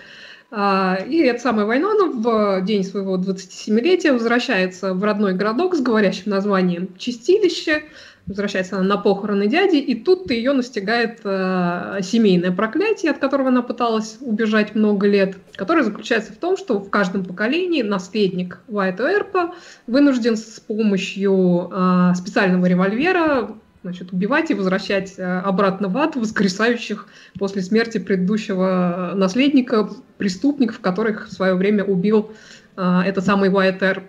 А, 0.51 0.99
и 1.09 1.19
эта 1.19 1.41
самая 1.41 1.65
Вайнона 1.65 2.13
в 2.13 2.61
день 2.63 2.85
своего 2.85 3.17
27-летия 3.17 4.13
возвращается 4.13 4.93
в 4.93 5.03
родной 5.03 5.33
городок 5.33 5.75
с 5.75 5.81
говорящим 5.81 6.31
названием 6.31 6.95
Чистилище, 6.99 7.85
возвращается 8.27 8.77
она 8.77 8.85
на 8.85 8.97
похороны 8.97 9.49
дяди, 9.49 9.77
и 9.77 9.95
тут 9.95 10.31
ее 10.31 10.53
настигает 10.53 11.21
э, 11.25 12.01
семейное 12.03 12.53
проклятие, 12.53 13.11
от 13.11 13.19
которого 13.19 13.49
она 13.49 13.63
пыталась 13.63 14.19
убежать 14.21 14.75
много 14.75 15.09
лет, 15.09 15.37
которое 15.57 15.83
заключается 15.83 16.33
в 16.33 16.37
том, 16.37 16.57
что 16.57 16.79
в 16.79 16.89
каждом 16.89 17.25
поколении 17.25 17.83
наследник 17.83 18.61
Уайта 18.69 19.05
Эрпа 19.05 19.55
вынужден 19.87 20.37
с 20.37 20.61
помощью 20.61 21.71
э, 21.73 22.15
специального 22.15 22.67
револьвера 22.67 23.57
значит, 23.83 24.13
убивать 24.13 24.51
и 24.51 24.55
возвращать 24.55 25.15
э, 25.19 25.41
обратно 25.41 25.89
в 25.89 25.99
ад 25.99 26.17
воскресающих 26.17 27.09
после 27.39 27.63
смерти 27.63 27.99
предыдущего 27.99 29.13
наследника 29.15 29.91
преступников, 30.19 30.81
которых 30.81 31.29
в 31.29 31.33
свое 31.33 31.55
время 31.55 31.85
убил 31.85 32.33
э, 32.77 33.01
этот 33.05 33.25
самый 33.25 33.53
Уайт 33.53 33.83
Эрп 33.83 34.05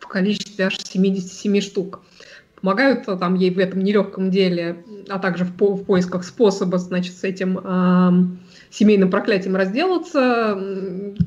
в 0.00 0.08
количестве 0.08 0.66
аж 0.66 0.78
77 0.78 1.60
штук. 1.60 2.00
Помогают 2.66 3.04
там 3.20 3.36
ей 3.36 3.54
в 3.54 3.60
этом 3.60 3.80
нелегком 3.84 4.28
деле, 4.28 4.78
а 5.08 5.20
также 5.20 5.44
в, 5.44 5.54
по 5.54 5.76
в 5.76 5.84
поисках 5.84 6.24
способа, 6.24 6.78
значит, 6.78 7.16
с 7.16 7.22
этим 7.22 7.60
э, 7.62 8.10
семейным 8.70 9.08
проклятием 9.08 9.54
разделаться 9.54 10.58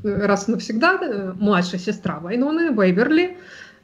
раз 0.04 0.48
и 0.48 0.52
навсегда. 0.52 1.32
Младшая 1.40 1.80
сестра 1.80 2.18
Вайноны, 2.20 2.74
Вейверли, 2.74 3.24
а, 3.24 3.36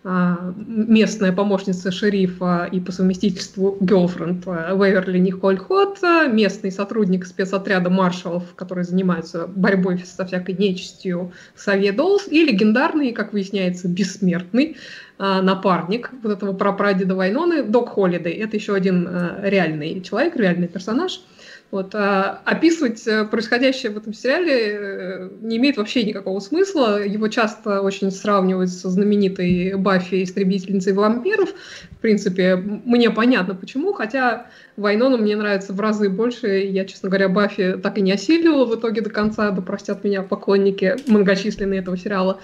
местная 0.07 1.33
помощница 1.33 1.90
шерифа 1.90 2.69
и 2.71 2.79
по 2.79 2.92
совместительству 2.92 3.77
girlfriend 3.81 4.45
Вейверли 4.79 5.19
Николь 5.19 5.57
Хот, 5.57 5.99
местный 6.31 6.71
сотрудник 6.71 7.27
спецотряда 7.27 7.90
маршалов, 7.90 8.45
который 8.55 8.85
занимается 8.85 9.49
борьбой 9.49 9.99
со 9.99 10.25
всякой 10.25 10.55
нечистью 10.55 11.33
Савье 11.57 11.90
Долс, 11.90 12.29
и 12.29 12.45
легендарный, 12.45 13.12
как 13.12 13.33
выясняется, 13.33 13.88
бессмертный 13.88 14.77
а, 15.19 15.42
напарник 15.42 16.11
вот 16.23 16.33
этого 16.33 16.53
прапрадеда 16.53 17.16
Вайноны 17.16 17.64
Док 17.64 17.88
Холидей. 17.88 18.33
Это 18.33 18.57
еще 18.57 18.75
один 18.75 19.09
а, 19.09 19.40
реальный 19.42 20.01
человек, 20.03 20.37
реальный 20.37 20.69
персонаж– 20.69 21.21
вот, 21.73 21.95
а 21.97 22.43
описывать 22.45 23.05
э, 23.09 23.25
происходящее 23.25 23.91
в 23.91 23.97
этом 23.97 24.13
сериале 24.13 24.53
э, 24.53 25.31
не 25.41 25.57
имеет 25.57 25.77
вообще 25.77 26.05
никакого 26.05 26.39
смысла. 26.39 27.03
Его 27.03 27.27
часто 27.27 27.83
очень 27.83 28.13
сравнивают 28.13 28.71
со 28.71 28.89
знаменитой 28.89 29.75
Баффи, 29.75 30.23
истребительницей 30.23 30.93
вампиров. 30.93 31.53
В 31.91 31.97
принципе, 32.01 32.55
мне 32.55 33.11
понятно 33.11 33.57
почему, 33.57 33.93
хотя 33.93 34.47
Вайнона 34.77 35.17
мне 35.17 35.35
нравится 35.35 35.73
в 35.73 35.81
разы 35.81 36.09
больше. 36.09 36.47
Я, 36.47 36.85
честно 36.85 37.09
говоря, 37.09 37.29
Баффи 37.29 37.79
так 37.83 37.99
и 37.99 38.01
не 38.01 38.13
осилила 38.13 38.65
в 38.65 38.79
итоге 38.79 39.01
до 39.01 39.11
конца, 39.11 39.51
да 39.51 39.61
простят 39.61 40.05
меня 40.05 40.23
поклонники 40.23 40.95
многочисленные 41.09 41.81
этого 41.81 41.97
сериала. 41.97 42.41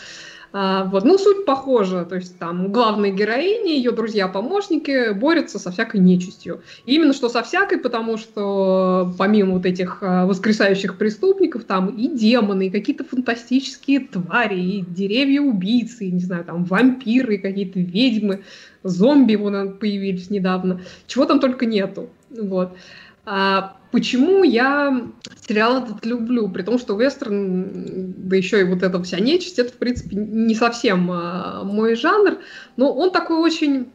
А, 0.52 0.84
вот. 0.84 1.04
Ну, 1.04 1.16
суть 1.18 1.46
похожа. 1.46 2.04
То 2.04 2.16
есть 2.16 2.38
там 2.38 2.72
главная 2.72 3.10
героиня, 3.10 3.74
ее 3.74 3.90
друзья-помощники 3.90 5.12
борются 5.12 5.58
со 5.58 5.70
всякой 5.70 6.00
нечистью. 6.00 6.60
И 6.84 6.94
именно 6.94 7.14
что 7.14 7.28
со 7.28 7.42
всякой, 7.42 7.78
потому 7.78 8.18
что 8.18 9.14
помимо 9.16 9.54
вот 9.54 9.66
этих 9.66 9.98
а, 10.02 10.26
воскресающих 10.26 10.98
преступников, 10.98 11.64
там 11.64 11.88
и 11.88 12.06
демоны, 12.06 12.66
и 12.66 12.70
какие-то 12.70 13.04
фантастические 13.04 14.00
твари, 14.00 14.60
и 14.60 14.84
деревья-убийцы, 14.86 16.06
и, 16.06 16.12
не 16.12 16.20
знаю, 16.20 16.44
там 16.44 16.64
вампиры, 16.64 17.38
какие-то 17.38 17.80
ведьмы, 17.80 18.42
зомби 18.82 19.36
вон 19.36 19.78
появились 19.78 20.28
недавно. 20.28 20.82
Чего 21.06 21.24
там 21.24 21.40
только 21.40 21.64
нету. 21.64 22.10
Вот. 22.30 22.76
А 23.24 23.76
почему 23.92 24.42
я 24.42 25.06
сериал 25.46 25.84
этот 25.84 26.04
люблю? 26.04 26.48
При 26.48 26.62
том, 26.62 26.78
что 26.78 27.00
вестерн, 27.00 28.14
да 28.16 28.36
еще 28.36 28.60
и 28.60 28.64
вот 28.64 28.82
эта 28.82 29.02
вся 29.02 29.20
нечисть, 29.20 29.58
это, 29.58 29.72
в 29.72 29.76
принципе, 29.76 30.16
не 30.16 30.54
совсем 30.54 31.10
а, 31.10 31.62
мой 31.64 31.94
жанр, 31.94 32.38
но 32.76 32.92
он 32.92 33.10
такой 33.12 33.36
очень 33.36 33.92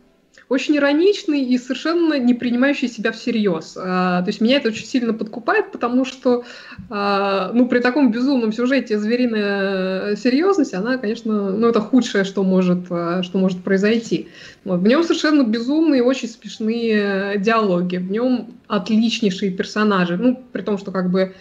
очень 0.49 0.77
ироничный 0.77 1.43
и 1.43 1.57
совершенно 1.57 2.17
не 2.17 2.33
принимающий 2.33 2.87
себя 2.87 3.11
всерьез. 3.11 3.77
А, 3.77 4.21
то 4.21 4.29
есть 4.29 4.39
меня 4.39 4.57
это 4.57 4.69
очень 4.69 4.85
сильно 4.85 5.13
подкупает, 5.13 5.71
потому 5.73 6.05
что 6.05 6.45
а, 6.89 7.51
ну, 7.53 7.67
при 7.67 7.79
таком 7.79 8.11
безумном 8.11 8.53
сюжете 8.53 8.97
звериная 8.97 10.15
серьезность, 10.15 10.73
она, 10.73 10.97
конечно, 10.97 11.51
ну, 11.51 11.67
это 11.67 11.81
худшее, 11.81 12.23
что 12.23 12.43
может, 12.43 12.85
а, 12.89 13.23
что 13.23 13.37
может 13.37 13.61
произойти. 13.61 14.29
Вот. 14.63 14.79
В 14.79 14.87
нем 14.87 15.03
совершенно 15.03 15.43
безумные, 15.43 16.01
очень 16.01 16.29
смешные 16.29 17.37
диалоги, 17.39 17.97
в 17.97 18.09
нем 18.09 18.53
отличнейшие 18.67 19.51
персонажи, 19.51 20.17
ну, 20.17 20.41
при 20.51 20.61
том, 20.61 20.77
что 20.77 20.91
как 20.91 21.09
бы 21.09 21.35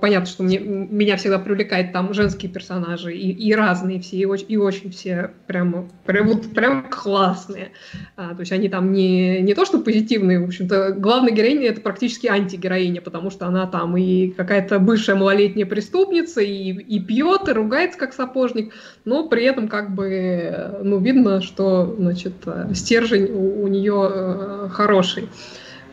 понятно, 0.00 0.26
что 0.26 0.42
мне, 0.42 0.58
меня 0.58 1.16
всегда 1.16 1.38
привлекают 1.38 1.92
там 1.92 2.12
женские 2.12 2.50
персонажи 2.50 3.14
и, 3.14 3.30
и 3.30 3.54
разные 3.54 4.00
все, 4.00 4.16
и 4.16 4.24
очень, 4.24 4.46
и 4.48 4.56
очень 4.56 4.90
все 4.90 5.30
прям, 5.46 5.88
прям, 6.04 6.40
прям 6.40 6.90
классные. 6.90 7.70
А, 8.16 8.34
то 8.34 8.40
есть 8.40 8.50
они 8.50 8.68
там 8.68 8.92
не, 8.92 9.40
не 9.42 9.54
то, 9.54 9.64
что 9.64 9.78
позитивные, 9.78 10.40
в 10.40 10.44
общем-то, 10.44 10.92
главная 10.98 11.32
героиня 11.32 11.68
это 11.68 11.80
практически 11.80 12.26
антигероиня, 12.26 13.00
потому 13.00 13.30
что 13.30 13.46
она 13.46 13.66
там 13.66 13.96
и 13.96 14.30
какая-то 14.30 14.80
бывшая 14.80 15.14
малолетняя 15.14 15.66
преступница, 15.66 16.40
и, 16.40 16.72
и 16.72 16.98
пьет, 17.00 17.48
и 17.48 17.52
ругается 17.52 17.98
как 17.98 18.14
сапожник, 18.14 18.74
но 19.04 19.28
при 19.28 19.44
этом 19.44 19.68
как 19.68 19.94
бы, 19.94 20.80
ну, 20.82 20.98
видно, 20.98 21.40
что, 21.40 21.94
значит, 21.98 22.34
стержень 22.74 23.30
у, 23.32 23.62
у 23.62 23.68
нее 23.68 24.10
э, 24.12 24.68
хороший. 24.72 25.28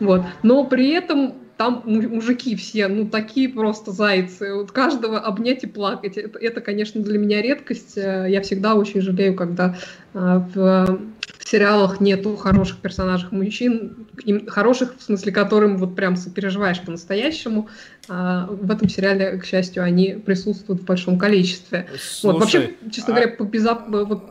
Вот. 0.00 0.22
Но 0.42 0.64
при 0.64 0.90
этом 0.90 1.34
там 1.64 1.82
мужики 1.86 2.56
все, 2.56 2.88
ну, 2.88 3.06
такие 3.06 3.48
просто 3.48 3.90
зайцы. 3.90 4.54
Вот 4.54 4.70
каждого 4.70 5.18
обнять 5.18 5.64
и 5.64 5.66
плакать. 5.66 6.18
Это, 6.18 6.38
это, 6.38 6.60
конечно, 6.60 7.00
для 7.00 7.18
меня 7.18 7.40
редкость. 7.40 7.96
Э, 7.96 8.26
я 8.28 8.42
всегда 8.42 8.74
очень 8.74 9.00
жалею, 9.00 9.34
когда 9.34 9.74
э, 10.12 10.42
в, 10.54 11.00
в 11.38 11.48
сериалах 11.48 12.00
нету 12.00 12.36
хороших 12.36 12.80
персонажей 12.80 13.28
мужчин, 13.30 14.06
им, 14.24 14.46
хороших, 14.46 14.94
в 14.98 15.02
смысле, 15.02 15.32
которым 15.32 15.78
вот 15.78 15.96
прям 15.96 16.16
сопереживаешь 16.16 16.82
по-настоящему. 16.82 17.70
А 18.08 18.46
в 18.46 18.70
этом 18.70 18.90
сериале, 18.90 19.38
к 19.38 19.46
счастью, 19.46 19.84
они 19.84 20.12
присутствуют 20.12 20.82
в 20.82 20.84
большом 20.84 21.18
количестве. 21.18 21.86
Слушай, 21.98 22.34
вот, 22.34 22.40
вообще, 22.40 22.74
честно 22.92 23.14
а... 23.14 23.16
говоря, 23.16 23.36
по, 23.36 23.44
безо... 23.44 23.82
вот, 23.88 24.22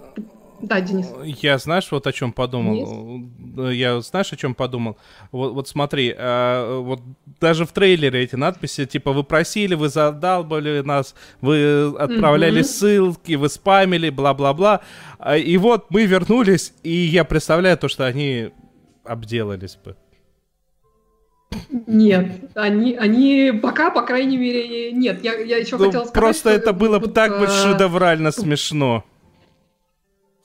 да, 0.61 0.79
Денис. 0.81 1.07
Я 1.41 1.57
знаешь, 1.57 1.91
вот 1.91 2.07
о 2.07 2.13
чем 2.13 2.31
подумал. 2.31 2.75
Денис? 2.75 3.73
Я 3.73 4.01
знаешь, 4.01 4.31
о 4.31 4.35
чем 4.35 4.55
подумал. 4.55 4.97
Вот, 5.31 5.53
вот 5.53 5.67
смотри, 5.67 6.13
э, 6.17 6.79
вот 6.79 7.01
даже 7.39 7.65
в 7.65 7.71
трейлере 7.71 8.23
эти 8.23 8.35
надписи, 8.35 8.85
типа, 8.85 9.11
вы 9.11 9.23
просили, 9.23 9.75
вы 9.75 9.89
задалбали 9.89 10.81
нас, 10.81 11.15
вы 11.41 11.93
отправляли 11.97 12.61
mm-hmm. 12.61 12.63
ссылки, 12.63 13.33
вы 13.33 13.49
спамили, 13.49 14.09
бла-бла-бла. 14.09 14.81
А, 15.19 15.37
и 15.37 15.57
вот 15.57 15.87
мы 15.89 16.05
вернулись, 16.05 16.73
и 16.83 16.91
я 16.91 17.23
представляю 17.23 17.77
то, 17.77 17.87
что 17.87 18.05
они 18.05 18.51
обделались 19.03 19.77
бы. 19.83 19.95
Нет, 21.87 22.51
они, 22.55 22.95
они 22.95 23.51
пока, 23.61 23.91
по 23.91 24.01
крайней 24.01 24.37
мере, 24.37 24.91
нет. 24.91 25.23
Я, 25.23 25.35
я 25.35 25.57
еще 25.57 25.77
ну, 25.77 25.85
хотела 25.85 26.01
сказать, 26.01 26.13
Просто 26.13 26.49
это 26.49 26.73
было 26.73 26.99
бы 26.99 27.07
так 27.07 27.37
бы 27.39 27.45
а, 27.45 27.49
шедеврально 27.49 28.31
смешно. 28.31 29.03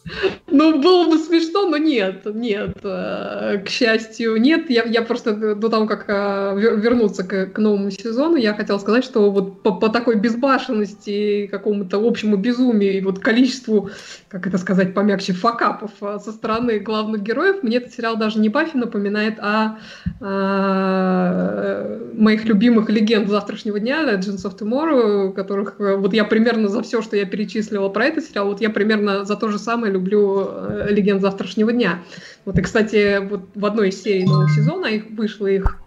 Yeah. 0.09 0.39
Ну, 0.51 0.81
было 0.81 1.11
бы 1.11 1.19
смешно, 1.19 1.69
но 1.69 1.77
нет, 1.77 2.23
нет, 2.25 2.79
э, 2.83 3.63
к 3.65 3.69
счастью, 3.69 4.37
нет. 4.41 4.71
Я, 4.71 4.85
я 4.85 5.03
просто 5.03 5.55
до 5.55 5.69
того, 5.69 5.87
как 5.87 6.05
э, 6.09 6.55
вернуться 6.57 7.23
к, 7.23 7.47
к 7.53 7.59
новому 7.59 7.91
сезону, 7.91 8.37
я 8.37 8.55
хотела 8.55 8.79
сказать, 8.79 9.05
что 9.05 9.31
вот 9.31 9.63
по, 9.63 9.73
по 9.73 9.91
такой 9.91 10.17
безбашенности, 10.17 11.49
какому-то 11.49 11.99
общему 11.99 12.37
безумию 12.37 12.97
и 12.97 13.01
вот 13.03 13.19
количеству, 13.19 13.91
как 14.29 14.47
это 14.47 14.57
сказать 14.57 14.95
помягче, 14.95 15.35
факапов 15.35 15.91
э, 16.01 16.19
со 16.25 16.33
стороны 16.33 16.79
главных 16.79 17.23
героев, 17.23 17.63
мне 17.63 17.77
этот 17.77 17.93
сериал 17.93 18.17
даже 18.17 18.39
не 18.39 18.49
Баффи 18.49 18.77
напоминает, 18.77 19.35
а, 19.41 19.79
а 20.21 21.99
моих 22.15 22.47
любимых 22.47 22.89
легенд 22.89 23.29
завтрашнего 23.29 23.79
дня, 23.79 24.03
Legends 24.03 24.47
of 24.47 24.59
Tomorrow, 24.59 25.33
которых 25.35 25.75
вот 25.79 26.15
я 26.15 26.25
примерно 26.25 26.69
за 26.69 26.83
все, 26.83 27.03
что 27.03 27.17
я 27.17 27.27
перечислила 27.27 27.91
про 27.91 28.07
этот 28.07 28.25
сериал, 28.25 28.47
вот 28.47 28.63
я 28.63 28.71
примерно 28.71 29.27
за 29.27 29.37
то 29.37 29.49
же 29.49 29.59
самое 29.59 29.93
люблю 29.93 30.38
э, 30.47 30.87
«Легенд 30.91 31.21
завтрашнего 31.21 31.73
дня». 31.73 32.01
Вот, 32.45 32.59
и, 32.59 32.63
кстати, 32.63 33.19
вот 33.27 33.49
в 33.55 33.67
одной 33.67 33.89
из 33.89 34.03
серий 34.03 34.25
нового 34.25 34.49
сезона 34.49 34.87
их 34.87 35.11
вышло 35.11 35.47
их, 35.47 35.79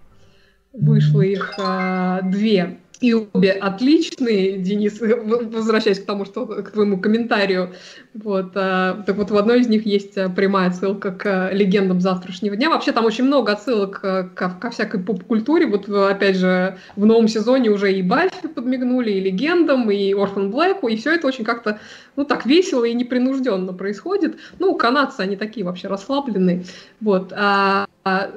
вышло 0.74 1.22
их 1.22 1.54
а, 1.58 2.22
две 2.22 2.81
и 3.02 3.14
обе 3.14 3.52
отличные, 3.52 4.60
Денис, 4.60 5.02
возвращаясь 5.02 6.00
к 6.00 6.06
тому, 6.06 6.24
что 6.24 6.46
к 6.46 6.72
твоему 6.72 7.00
комментарию, 7.00 7.74
вот, 8.14 8.52
а, 8.54 9.04
так 9.06 9.18
вот 9.18 9.32
в 9.32 9.38
одной 9.38 9.62
из 9.62 9.68
них 9.68 9.88
есть 9.88 10.18
а, 10.20 10.30
прямая 10.30 10.70
отсылка 10.70 11.12
к 11.12 11.50
легендам 11.52 12.00
завтрашнего 12.00 12.56
дня. 12.56 12.70
Вообще 12.70 12.92
там 12.92 13.06
очень 13.06 13.24
много 13.24 13.54
отсылок 13.54 14.02
ко, 14.02 14.30
ко 14.36 14.70
всякой 14.70 15.02
поп-культуре. 15.02 15.66
Вот 15.66 15.90
опять 15.90 16.36
же 16.36 16.78
в 16.96 17.06
новом 17.06 17.28
сезоне 17.28 17.72
уже 17.72 17.92
и 17.92 18.04
Баффи 18.04 18.48
подмигнули, 18.48 19.12
и 19.12 19.20
легендам, 19.20 19.90
и 19.90 20.14
Орфан 20.14 20.52
Блэку, 20.52 20.88
и 20.88 20.96
все 20.96 21.16
это 21.16 21.28
очень 21.28 21.44
как-то 21.44 21.80
ну 22.16 22.26
так 22.26 22.46
весело 22.46 22.86
и 22.86 22.94
непринужденно 22.94 23.74
происходит. 23.74 24.38
Ну 24.60 24.76
канадцы 24.76 25.22
они 25.22 25.38
такие 25.38 25.66
вообще 25.66 25.88
расслабленные, 25.88 26.66
вот. 27.00 27.34
А 27.36 27.88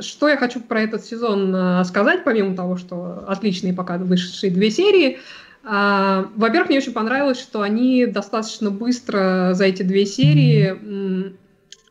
что 0.01 0.29
я 0.29 0.37
хочу 0.37 0.61
про 0.61 0.83
этот 0.83 1.05
сезон 1.05 1.55
а, 1.55 1.85
сказать, 1.85 2.25
помимо 2.25 2.55
того, 2.55 2.77
что 2.77 3.25
отличные 3.27 3.73
пока 3.73 3.97
вышедшие 3.97 4.53
две 4.53 4.71
серии, 4.71 5.21
а, 5.65 6.29
во-первых, 6.37 6.69
мне 6.69 6.79
очень 6.79 6.93
понравилось, 6.93 7.41
что 7.41 7.63
они 7.63 8.07
достаточно 8.07 8.71
быстро 8.71 9.53
за 9.55 9.65
эти 9.65 9.83
две 9.83 10.05
серии 10.05 11.35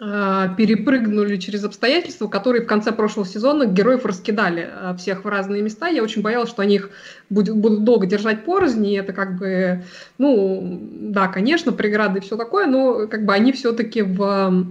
а, 0.06 0.50
перепрыгнули 0.50 1.38
через 1.38 1.64
обстоятельства, 1.64 2.28
которые 2.28 2.64
в 2.64 2.68
конце 2.68 2.92
прошлого 2.92 3.26
сезона 3.26 3.66
героев 3.66 4.06
раскидали 4.06 4.70
а, 4.70 4.96
всех 4.96 5.24
в 5.24 5.28
разные 5.28 5.62
места. 5.62 5.88
Я 5.88 6.04
очень 6.04 6.22
боялась, 6.22 6.50
что 6.50 6.62
они 6.62 6.76
их 6.76 6.90
будут, 7.30 7.56
будут 7.56 7.84
долго 7.84 8.06
держать 8.06 8.44
порознь, 8.44 8.86
и 8.86 8.96
это 8.96 9.14
как 9.14 9.38
бы, 9.38 9.84
ну, 10.18 10.80
да, 10.82 11.28
конечно, 11.30 11.72
преграды 11.72 12.20
и 12.20 12.22
все 12.22 12.36
такое, 12.36 12.68
но 12.68 13.08
как 13.08 13.26
бы 13.26 13.34
они 13.34 13.54
все-таки 13.54 14.02
в 14.02 14.68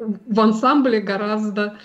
в 0.00 0.40
ансамбле 0.40 1.00
гораздо 1.00 1.78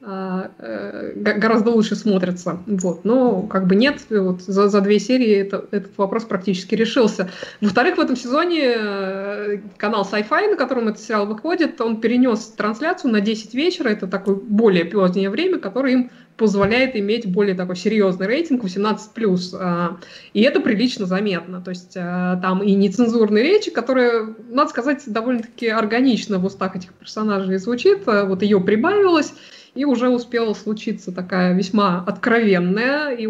гораздо 0.00 1.70
лучше 1.70 1.96
смотрится. 1.96 2.60
Вот. 2.66 3.04
Но 3.04 3.42
как 3.42 3.66
бы 3.66 3.74
нет, 3.74 4.00
вот 4.10 4.42
за, 4.42 4.68
за 4.68 4.80
две 4.80 5.00
серии 5.00 5.34
это, 5.34 5.64
этот 5.72 5.98
вопрос 5.98 6.24
практически 6.24 6.76
решился. 6.76 7.30
Во-вторых, 7.60 7.96
в 7.96 8.00
этом 8.00 8.14
сезоне 8.14 8.62
э, 8.76 9.58
канал 9.76 10.08
Sci-Fi, 10.10 10.50
на 10.50 10.56
котором 10.56 10.88
этот 10.88 11.00
сериал 11.00 11.26
выходит, 11.26 11.80
он 11.80 12.00
перенес 12.00 12.46
трансляцию 12.56 13.12
на 13.12 13.20
10 13.20 13.54
вечера. 13.54 13.88
Это 13.88 14.06
такое 14.06 14.36
более 14.36 14.84
позднее 14.84 15.30
время, 15.30 15.58
которое 15.58 15.94
им 15.94 16.10
позволяет 16.36 16.94
иметь 16.94 17.26
более 17.30 17.56
такой 17.56 17.74
серьезный 17.74 18.28
рейтинг 18.28 18.64
18+. 18.64 19.56
А, 19.60 19.96
и 20.32 20.42
это 20.42 20.60
прилично 20.60 21.06
заметно. 21.06 21.60
То 21.60 21.70
есть 21.70 21.96
а, 21.96 22.36
там 22.36 22.62
и 22.62 22.72
нецензурные 22.74 23.42
речи, 23.42 23.72
которые, 23.72 24.36
надо 24.48 24.70
сказать, 24.70 25.02
довольно-таки 25.06 25.66
органично 25.68 26.38
в 26.38 26.44
устах 26.44 26.76
этих 26.76 26.94
персонажей 26.94 27.58
звучит. 27.58 28.06
Вот 28.06 28.42
ее 28.42 28.60
прибавилось 28.60 29.34
и 29.74 29.84
уже 29.84 30.08
успела 30.08 30.54
случиться 30.54 31.12
такая 31.12 31.54
весьма 31.54 32.04
откровенная 32.06 33.10
и 33.10 33.26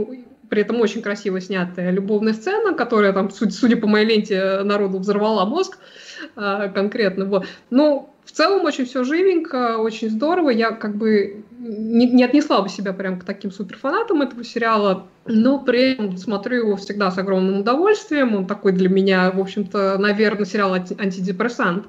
при 0.48 0.62
этом 0.62 0.80
очень 0.80 1.02
красиво 1.02 1.40
снятая 1.40 1.90
любовная 1.90 2.32
сцена, 2.32 2.74
которая 2.74 3.12
там, 3.12 3.30
судя 3.30 3.76
по 3.76 3.86
моей 3.86 4.06
ленте, 4.06 4.62
народу 4.62 4.98
взорвала 4.98 5.44
мозг 5.44 5.78
а, 6.36 6.68
конкретно. 6.68 7.26
Вот. 7.26 7.46
Но 7.70 8.14
в 8.24 8.32
целом 8.32 8.64
очень 8.64 8.86
все 8.86 9.04
живенько, 9.04 9.78
очень 9.78 10.10
здорово. 10.10 10.50
Я 10.50 10.72
как 10.72 10.96
бы 10.96 11.44
не, 11.58 12.10
не 12.10 12.24
отнесла 12.24 12.62
бы 12.62 12.68
себя 12.68 12.92
прям 12.92 13.18
к 13.18 13.24
таким 13.24 13.50
суперфанатам 13.50 14.22
этого 14.22 14.44
сериала, 14.44 15.06
но 15.26 15.58
при 15.58 15.92
этом 15.92 16.16
смотрю 16.16 16.66
его 16.66 16.76
всегда 16.76 17.10
с 17.10 17.18
огромным 17.18 17.60
удовольствием. 17.60 18.34
Он 18.34 18.46
такой 18.46 18.72
для 18.72 18.88
меня, 18.88 19.30
в 19.30 19.40
общем-то, 19.40 19.98
наверное, 19.98 20.44
сериал 20.44 20.74
антидепрессант. 20.74 21.86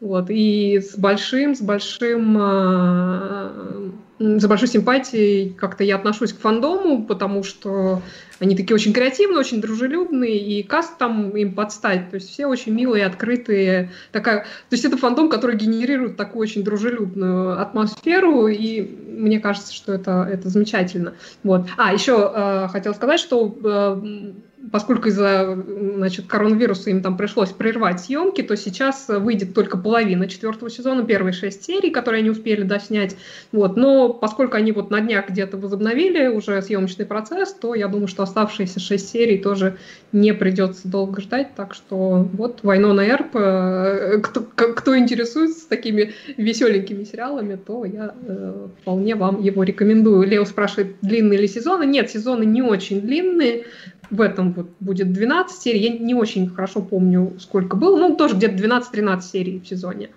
Вот, 0.00 0.26
и 0.28 0.80
с 0.80 0.96
большим, 0.96 1.54
с 1.54 1.62
большим, 1.62 2.36
э, 2.38 3.90
с 4.18 4.46
большой 4.46 4.68
симпатией 4.68 5.50
как-то 5.50 5.84
я 5.84 5.96
отношусь 5.96 6.34
к 6.34 6.40
фандому, 6.40 7.04
потому 7.06 7.42
что 7.42 8.02
они 8.38 8.54
такие 8.54 8.74
очень 8.74 8.92
креативные, 8.92 9.38
очень 9.38 9.62
дружелюбные, 9.62 10.36
и 10.36 10.62
каст 10.62 10.98
там 10.98 11.30
им 11.30 11.54
подстать. 11.54 12.10
То 12.10 12.16
есть 12.16 12.30
все 12.30 12.46
очень 12.46 12.72
милые, 12.72 13.06
открытые. 13.06 13.90
Такая... 14.12 14.40
То 14.40 14.72
есть 14.72 14.84
это 14.84 14.98
фандом, 14.98 15.30
который 15.30 15.56
генерирует 15.56 16.18
такую 16.18 16.42
очень 16.42 16.62
дружелюбную 16.62 17.58
атмосферу, 17.60 18.48
и 18.48 18.82
мне 18.82 19.40
кажется, 19.40 19.72
что 19.72 19.94
это, 19.94 20.28
это 20.30 20.50
замечательно. 20.50 21.14
Вот. 21.42 21.66
А, 21.78 21.94
еще 21.94 22.30
э, 22.34 22.68
хотела 22.68 22.92
сказать, 22.92 23.20
что 23.20 23.56
э, 23.64 24.32
поскольку 24.70 25.08
из-за 25.08 25.56
значит, 25.96 26.26
коронавируса 26.26 26.90
им 26.90 27.02
там 27.02 27.16
пришлось 27.16 27.50
прервать 27.50 28.00
съемки, 28.00 28.42
то 28.42 28.56
сейчас 28.56 29.06
выйдет 29.08 29.54
только 29.54 29.76
половина 29.76 30.28
четвертого 30.28 30.70
сезона, 30.70 31.04
первые 31.04 31.32
шесть 31.32 31.64
серий, 31.64 31.90
которые 31.90 32.20
они 32.20 32.30
успели 32.30 32.62
доснять. 32.62 33.16
Вот. 33.52 33.76
Но 33.76 34.12
поскольку 34.12 34.56
они 34.56 34.72
вот 34.72 34.90
на 34.90 35.00
днях 35.00 35.28
где-то 35.28 35.56
возобновили 35.56 36.28
уже 36.28 36.60
съемочный 36.62 37.06
процесс, 37.06 37.52
то 37.52 37.74
я 37.74 37.88
думаю, 37.88 38.08
что 38.08 38.22
оставшиеся 38.22 38.80
шесть 38.80 39.10
серий 39.10 39.38
тоже 39.38 39.76
не 40.12 40.32
придется 40.34 40.88
долго 40.88 41.20
ждать. 41.20 41.54
Так 41.54 41.74
что 41.74 42.28
вот 42.32 42.60
Вайнона 42.62 43.02
Эрп, 43.08 43.36
э, 43.36 44.18
кто, 44.22 44.40
кто 44.42 44.96
интересуется 44.98 45.68
такими 45.68 46.12
веселенькими 46.36 47.04
сериалами, 47.04 47.56
то 47.56 47.84
я 47.84 48.14
э, 48.22 48.68
вполне 48.80 49.14
вам 49.14 49.42
его 49.42 49.62
рекомендую. 49.62 50.26
Лео 50.28 50.44
спрашивает, 50.44 50.96
длинные 51.02 51.40
ли 51.40 51.48
сезоны? 51.48 51.84
Нет, 51.84 52.10
сезоны 52.10 52.44
не 52.44 52.62
очень 52.62 53.00
длинные, 53.00 53.64
в 54.10 54.20
этом 54.20 54.52
вот 54.52 54.70
будет 54.80 55.12
12 55.12 55.60
серий. 55.60 55.80
Я 55.80 55.98
не 55.98 56.14
очень 56.14 56.48
хорошо 56.48 56.82
помню, 56.82 57.36
сколько 57.38 57.76
было. 57.76 57.98
Ну, 57.98 58.16
тоже 58.16 58.36
где-то 58.36 58.54
12-13 58.54 59.20
серий 59.20 59.60
в 59.60 59.66
сезоне. 59.66 60.10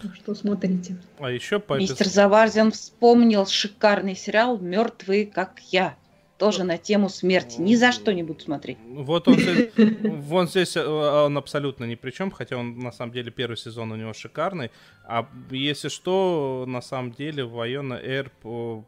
Так 0.00 0.16
что 0.16 0.34
смотрите. 0.34 0.96
А 1.18 1.30
еще 1.30 1.60
по 1.60 1.78
Мистер 1.78 2.06
Заварзин 2.06 2.72
вспомнил 2.72 3.46
шикарный 3.46 4.16
сериал 4.16 4.58
«Мертвые, 4.58 5.26
как 5.26 5.60
я». 5.70 5.96
Тоже 6.38 6.64
на 6.64 6.76
тему 6.76 7.08
смерти. 7.08 7.60
Ни 7.60 7.76
за 7.76 7.92
что 7.92 8.12
не 8.12 8.24
буду 8.24 8.40
смотреть. 8.40 8.76
Вот 8.84 9.28
он 9.28 9.38
здесь, 9.38 9.70
вон 10.02 10.48
здесь 10.48 10.76
э, 10.76 10.84
он 10.84 11.38
абсолютно 11.38 11.84
ни 11.84 11.94
при 11.94 12.10
чем, 12.10 12.32
хотя 12.32 12.56
он 12.56 12.80
на 12.80 12.90
самом 12.90 13.12
деле 13.12 13.30
первый 13.30 13.56
сезон 13.56 13.92
у 13.92 13.96
него 13.96 14.12
шикарный. 14.12 14.72
А 15.06 15.28
если 15.52 15.88
что, 15.88 16.64
на 16.66 16.82
самом 16.82 17.12
деле 17.12 17.44
Вайона 17.44 17.94
Эрп 17.94 18.84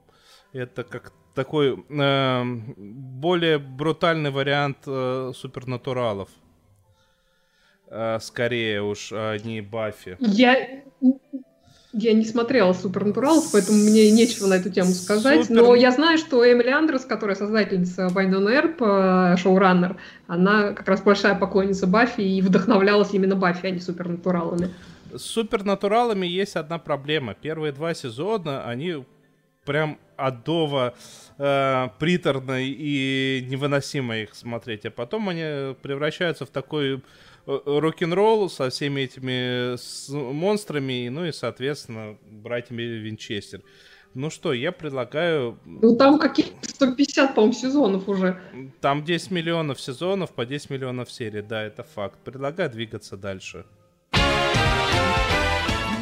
это 0.53 0.83
как 0.83 1.13
такой 1.35 1.85
э, 1.89 2.45
более 2.77 3.59
брутальный 3.59 4.31
вариант 4.31 4.79
э, 4.87 5.33
супернатуралов. 5.35 6.29
Э, 7.89 8.19
скорее 8.21 8.83
уж, 8.83 9.11
а 9.13 9.37
не 9.39 9.61
Баффи. 9.61 10.17
Я, 10.21 10.83
я 11.93 12.13
не 12.13 12.25
смотрела 12.25 12.73
Супернатуралов, 12.73 13.51
поэтому 13.53 13.79
мне 13.79 14.11
нечего 14.11 14.47
на 14.47 14.55
эту 14.55 14.71
тему 14.71 14.91
сказать. 14.91 15.47
Супер... 15.47 15.63
Но 15.63 15.75
я 15.75 15.91
знаю, 15.91 16.19
что 16.19 16.45
Эмили 16.45 16.71
Андрес, 16.71 17.05
которая 17.05 17.37
создательница 17.37 18.09
Вайнон 18.09 18.49
Эрп, 18.49 18.79
шоураннер, 19.39 19.97
она 20.27 20.73
как 20.73 20.89
раз 20.89 21.03
большая 21.03 21.35
поклонница 21.35 21.87
Баффи 21.87 22.21
и 22.21 22.41
вдохновлялась 22.43 23.13
именно 23.13 23.37
Баффи, 23.37 23.67
а 23.67 23.71
не 23.71 23.81
Супернатуралами. 23.81 24.71
С 25.13 25.23
супернатуралами 25.23 26.27
есть 26.27 26.57
одна 26.57 26.79
проблема. 26.79 27.35
Первые 27.35 27.73
два 27.73 27.95
сезона, 27.95 28.65
они 28.65 29.05
прям 29.65 29.99
адово 30.17 30.95
э, 30.95 31.24
приторно 31.37 32.63
и 32.63 33.45
невыносимо 33.49 34.17
их 34.19 34.35
смотреть. 34.35 34.87
А 34.87 34.91
потом 34.91 35.29
они 35.29 35.75
превращаются 35.83 36.47
в 36.47 36.51
такой 36.51 36.97
э, 36.97 37.01
рок-н-ролл 37.47 38.49
со 38.49 38.71
всеми 38.71 39.03
этими 39.03 39.77
с 39.77 40.09
монстрами, 40.11 41.09
ну 41.09 41.25
и, 41.25 41.33
соответственно, 41.33 42.17
братьями 42.23 42.83
Винчестер. 42.83 43.63
Ну 44.15 44.31
что, 44.31 44.53
я 44.53 44.71
предлагаю... 44.71 45.59
Ну 45.65 45.97
там 45.97 46.21
какие-то 46.21 46.53
150, 46.63 47.35
по-моему, 47.35 47.53
сезонов 47.53 48.09
уже. 48.09 48.41
Там 48.81 49.03
10 49.05 49.33
миллионов 49.33 49.81
сезонов 49.81 50.31
по 50.31 50.47
10 50.47 50.71
миллионов 50.71 51.11
серий, 51.11 51.43
да, 51.43 51.65
это 51.65 51.83
факт. 51.83 52.21
Предлагаю 52.25 52.71
двигаться 52.71 53.17
дальше. 53.17 53.67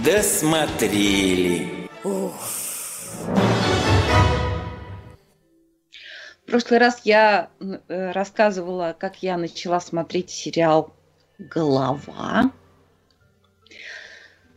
Досмотрели. 0.04 1.88
Ух. 2.04 2.34
Прошлый 6.52 6.80
раз 6.80 7.00
я 7.04 7.48
э, 7.60 8.10
рассказывала, 8.12 8.94
как 8.98 9.22
я 9.22 9.38
начала 9.38 9.80
смотреть 9.80 10.28
сериал 10.28 10.92
«Голова». 11.38 12.50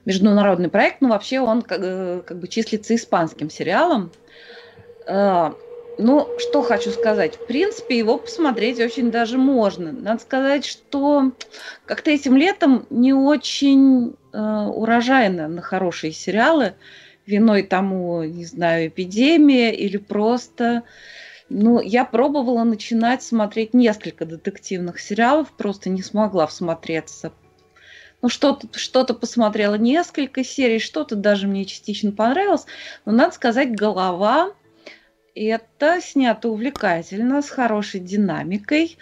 Международный 0.04 0.68
проект, 0.68 1.00
но 1.00 1.08
вообще 1.08 1.40
он 1.40 1.62
как, 1.62 1.80
э, 1.82 2.22
как 2.28 2.38
бы 2.38 2.50
числится 2.50 2.96
испанским 2.96 3.50
сериалом. 3.50 4.12
Э, 5.08 5.54
ну, 5.98 6.28
что 6.38 6.64
хочу 6.64 6.92
сказать. 6.92 7.38
В 7.38 7.48
принципе, 7.48 7.98
его 7.98 8.18
посмотреть 8.18 8.82
очень 8.82 9.10
даже 9.10 9.38
можно. 9.38 9.94
Надо 9.94 10.22
сказать, 10.22 10.66
что 10.66 11.32
как-то 11.86 12.12
этим 12.12 12.36
летом 12.36 12.86
не 12.90 13.14
очень 13.14 14.18
урожайно 14.34 15.48
на 15.48 15.62
хорошие 15.62 16.12
сериалы 16.12 16.74
виной 17.26 17.64
тому, 17.64 18.24
не 18.24 18.44
знаю, 18.44 18.90
эпидемия 18.90 19.74
или 19.74 19.96
просто... 19.96 20.84
Ну, 21.50 21.80
я 21.80 22.06
пробовала 22.06 22.64
начинать 22.64 23.22
смотреть 23.24 23.74
несколько 23.74 24.26
детективных 24.26 25.00
сериалов, 25.00 25.52
просто 25.52 25.90
не 25.90 26.02
смогла 26.02 26.48
всмотреться. 26.48 27.32
Ну, 28.22 28.30
что-то 28.30 28.68
что 28.78 29.06
посмотрела 29.14 29.76
несколько 29.76 30.44
серий, 30.44 30.80
что-то 30.80 31.16
даже 31.16 31.48
мне 31.48 31.66
частично 31.66 32.12
понравилось. 32.12 32.66
Но, 33.06 33.12
надо 33.12 33.34
сказать, 33.34 33.76
«Голова» 33.76 34.52
это 35.36 36.00
снято 36.02 36.50
увлекательно, 36.50 37.42
с 37.42 37.50
хорошей 37.50 38.00
динамикой. 38.00 38.98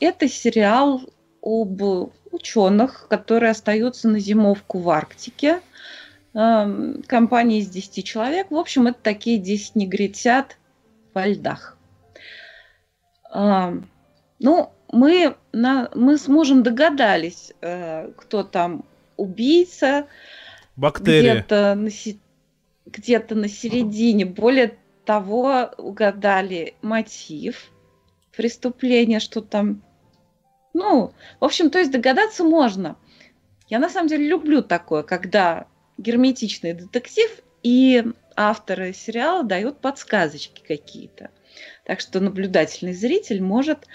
Это 0.00 0.28
сериал 0.28 1.00
об 1.42 2.12
ученых, 2.30 3.06
которые 3.08 3.52
остаются 3.52 4.08
на 4.08 4.20
зимовку 4.20 4.78
в 4.78 4.90
Арктике– 4.90 5.60
Эм, 6.34 7.02
компания 7.06 7.60
из 7.60 7.68
10 7.68 8.04
человек. 8.04 8.50
В 8.50 8.56
общем, 8.56 8.86
это 8.86 8.98
такие 9.02 9.38
10 9.38 9.76
негритят 9.76 10.58
во 11.14 11.26
льдах. 11.26 11.77
Ну, 13.32 14.72
мы, 14.90 15.36
на, 15.52 15.90
мы 15.94 16.16
с 16.16 16.28
мужем 16.28 16.62
догадались, 16.62 17.52
э, 17.60 18.10
кто 18.16 18.42
там 18.42 18.84
убийца. 19.16 20.06
Бактерия. 20.76 21.34
Где-то 21.34 21.74
на, 21.74 21.90
где-то 22.86 23.34
на 23.34 23.48
середине. 23.48 24.24
Более 24.24 24.78
того, 25.04 25.70
угадали 25.76 26.74
мотив 26.82 27.70
преступления, 28.36 29.20
что 29.20 29.40
там... 29.40 29.82
Ну, 30.72 31.12
в 31.40 31.44
общем, 31.44 31.70
то 31.70 31.78
есть 31.78 31.90
догадаться 31.90 32.44
можно. 32.44 32.96
Я 33.68 33.78
на 33.78 33.90
самом 33.90 34.08
деле 34.08 34.28
люблю 34.28 34.62
такое, 34.62 35.02
когда 35.02 35.66
герметичный 35.98 36.72
детектив, 36.72 37.30
и 37.62 38.04
авторы 38.36 38.92
сериала 38.92 39.42
дают 39.42 39.80
подсказочки 39.80 40.62
какие-то. 40.66 41.30
Так 41.88 42.00
что 42.00 42.20
наблюдательный 42.20 42.92
зритель 42.92 43.42
может 43.42 43.86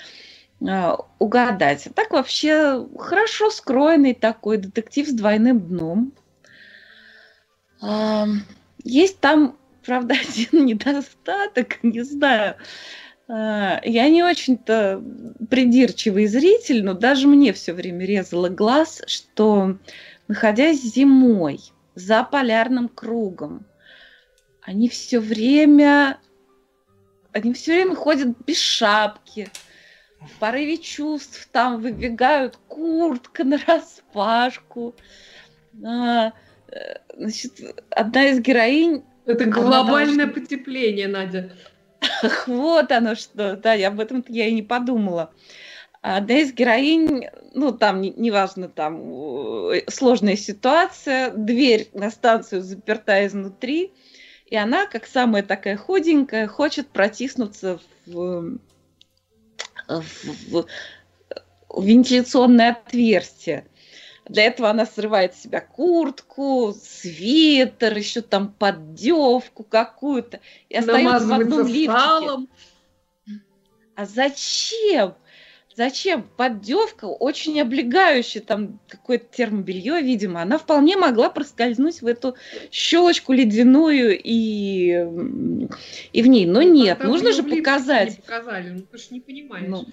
э, 0.61 0.93
угадать. 1.19 1.85
А 1.85 1.93
так 1.93 2.09
вообще 2.11 2.87
хорошо 2.97 3.51
скроенный 3.51 4.15
такой 4.15 4.57
детектив 4.57 5.07
с 5.07 5.13
двойным 5.13 5.59
дном. 5.59 6.11
Э, 7.83 8.25
есть 8.83 9.19
там 9.19 9.57
правда, 9.85 10.15
один 10.27 10.65
недостаток, 10.65 11.83
не 11.83 12.01
знаю. 12.01 12.55
А, 13.27 13.79
Я 13.83 14.09
не 14.09 14.23
очень-то 14.23 15.03
придирчивый 15.51 16.25
зритель, 16.25 16.83
но 16.83 16.95
даже 16.95 17.27
мне 17.27 17.53
все 17.53 17.73
время 17.73 18.07
резало 18.07 18.49
глаз, 18.49 19.03
что 19.05 19.77
находясь 20.27 20.81
зимой 20.81 21.59
за 21.93 22.23
полярным 22.23 22.89
кругом, 22.89 23.67
они 24.61 24.89
все 24.89 25.19
время, 25.19 26.17
они 27.33 27.53
все 27.53 27.73
время 27.75 27.95
ходят 27.95 28.29
без 28.45 28.59
шапки, 28.59 29.49
в 30.21 30.39
порыве 30.39 30.77
чувств 30.77 31.49
там 31.51 31.81
выбегают 31.81 32.57
куртка 32.67 33.43
на 33.45 33.59
распашку. 33.67 34.95
А, 35.85 36.31
э, 36.69 36.95
Значит, 37.17 37.53
одна 37.89 38.25
из 38.29 38.39
героинь 38.39 39.03
Это 39.25 39.43
Она 39.45 39.51
глобальное 39.53 40.25
должна- 40.25 40.41
потепление, 40.41 41.07
Надя. 41.07 41.51
Ах, 42.21 42.47
вот 42.47 42.91
оно 42.91 43.15
что. 43.15 43.55
Да, 43.55 43.73
я 43.73 43.87
об 43.89 43.99
этом 43.99 44.23
я 44.27 44.47
и 44.47 44.53
не 44.53 44.61
подумала. 44.63 45.31
Одна 46.01 46.39
из 46.39 46.51
героинь, 46.53 47.27
ну, 47.53 47.71
там, 47.71 48.01
не- 48.01 48.11
неважно, 48.11 48.67
там, 48.67 49.71
э, 49.71 49.83
сложная 49.89 50.35
ситуация, 50.35 51.31
дверь 51.31 51.89
на 51.93 52.11
станцию 52.11 52.61
заперта 52.61 53.25
изнутри, 53.25 53.93
и 54.53 54.55
она, 54.55 54.85
как 54.85 55.07
самая 55.07 55.41
такая 55.41 55.75
худенькая, 55.77 56.45
хочет 56.45 56.87
протиснуться 56.87 57.79
в, 58.05 58.59
в- 59.87 60.23
в- 60.51 60.67
в 61.69 61.83
вентиляционное 61.83 62.73
отверстие. 62.73 63.65
Для 64.25 64.43
этого 64.43 64.69
она 64.69 64.85
срывает 64.85 65.33
с 65.33 65.41
себя 65.41 65.59
куртку, 65.59 66.75
свитер, 66.79 67.97
еще 67.97 68.21
там 68.21 68.53
поддевку 68.53 69.63
какую-то. 69.63 70.39
И 70.69 70.75
остается 70.77 71.25
в 71.25 71.31
одном 71.41 71.65
лифчике. 71.73 71.89
А 73.95 74.05
зачем? 74.05 75.15
Зачем? 75.75 76.23
Поддевка 76.37 77.05
очень 77.05 77.59
облегающая, 77.59 78.41
там 78.41 78.79
какое-то 78.87 79.25
термобелье, 79.35 80.01
видимо. 80.01 80.41
Она 80.41 80.57
вполне 80.57 80.97
могла 80.97 81.29
проскользнуть 81.29 82.01
в 82.01 82.07
эту 82.07 82.35
щелочку 82.71 83.33
ледяную 83.33 84.19
и, 84.21 85.07
и 86.13 86.21
в 86.21 86.27
ней. 86.27 86.45
Но 86.45 86.61
нет, 86.61 86.99
Там 86.99 87.07
нужно 87.07 87.31
же 87.31 87.43
показать. 87.43 88.17
Не 88.17 88.21
показали, 88.21 88.69
ну 88.69 88.81
ты 88.81 88.97
ж 88.97 89.09
не 89.11 89.19
понимаешь. 89.19 89.65
Ну, 89.67 89.85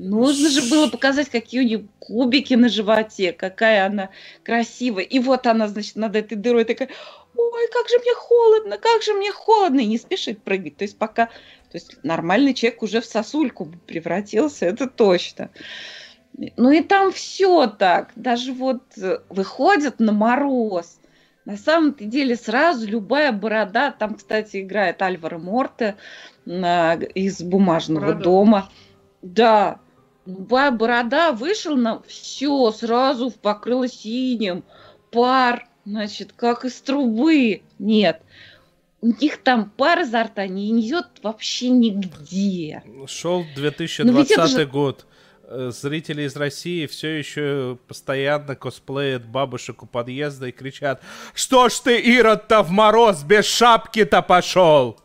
нужно 0.00 0.48
же 0.48 0.62
было 0.70 0.88
показать, 0.88 1.28
какие 1.28 1.60
у 1.60 1.64
нее 1.64 1.86
кубики 1.98 2.54
на 2.54 2.68
животе, 2.68 3.32
какая 3.32 3.86
она 3.86 4.10
красивая. 4.42 5.04
И 5.04 5.18
вот 5.18 5.46
она, 5.46 5.68
значит, 5.68 5.96
над 5.96 6.16
этой 6.16 6.36
дырой 6.36 6.64
такая, 6.64 6.88
ой, 7.34 7.68
как 7.72 7.88
же 7.88 7.98
мне 7.98 8.14
холодно, 8.14 8.78
как 8.78 9.02
же 9.02 9.12
мне 9.12 9.30
холодно, 9.32 9.80
и 9.80 9.86
не 9.86 9.98
спешит 9.98 10.42
прыгать. 10.42 10.76
То 10.76 10.84
есть 10.84 10.96
пока, 10.96 11.28
то 11.70 11.76
есть 11.76 12.02
нормальный 12.02 12.52
человек 12.52 12.82
уже 12.82 13.00
в 13.00 13.06
сосульку 13.06 13.72
превратился, 13.86 14.66
это 14.66 14.88
точно. 14.88 15.50
Ну 16.56 16.70
и 16.70 16.82
там 16.82 17.12
все 17.12 17.66
так, 17.66 18.12
даже 18.16 18.52
вот 18.52 18.82
э, 18.96 19.18
выходят 19.28 20.00
на 20.00 20.12
мороз. 20.12 21.00
На 21.44 21.56
самом-то 21.56 22.04
деле 22.04 22.36
сразу 22.36 22.86
любая 22.86 23.32
борода, 23.32 23.90
там, 23.90 24.14
кстати, 24.14 24.60
играет 24.62 25.00
Альваро 25.02 25.38
Морте 25.38 25.96
на- 26.44 26.94
из 26.94 27.42
«Бумажного 27.42 28.06
Борода. 28.06 28.22
дома». 28.22 28.70
Да, 29.22 29.80
любая 30.26 30.70
борода 30.70 31.32
вышел 31.32 31.76
на 31.76 32.00
все, 32.02 32.70
сразу 32.72 33.30
покрыло 33.30 33.88
синим, 33.88 34.64
пар, 35.10 35.68
значит, 35.84 36.32
как 36.32 36.64
из 36.64 36.80
трубы. 36.80 37.62
Нет, 37.78 38.22
у 39.02 39.06
них 39.08 39.38
там 39.38 39.70
пар 39.76 40.00
изо 40.00 40.24
рта 40.24 40.46
не 40.46 40.78
идет 40.80 41.06
вообще 41.22 41.68
нигде. 41.70 42.82
Шел 43.06 43.40
Ну, 43.44 43.54
2020 43.54 44.30
это 44.32 44.46
же- 44.46 44.66
год. 44.66 45.06
Э, 45.52 45.70
Зрители 45.74 46.22
из 46.22 46.36
России 46.36 46.86
все 46.86 47.08
еще 47.18 47.76
постоянно 47.88 48.54
косплеят 48.54 49.24
бабушек 49.26 49.82
у 49.82 49.86
подъезда 49.86 50.46
и 50.48 50.52
кричат 50.52 51.02
«Что 51.34 51.68
ж 51.68 51.72
ты, 51.80 51.98
Ирод-то 51.98 52.62
в 52.62 52.70
мороз 52.70 53.22
без 53.24 53.46
шапки-то 53.46 54.22
пошел?» 54.22 55.00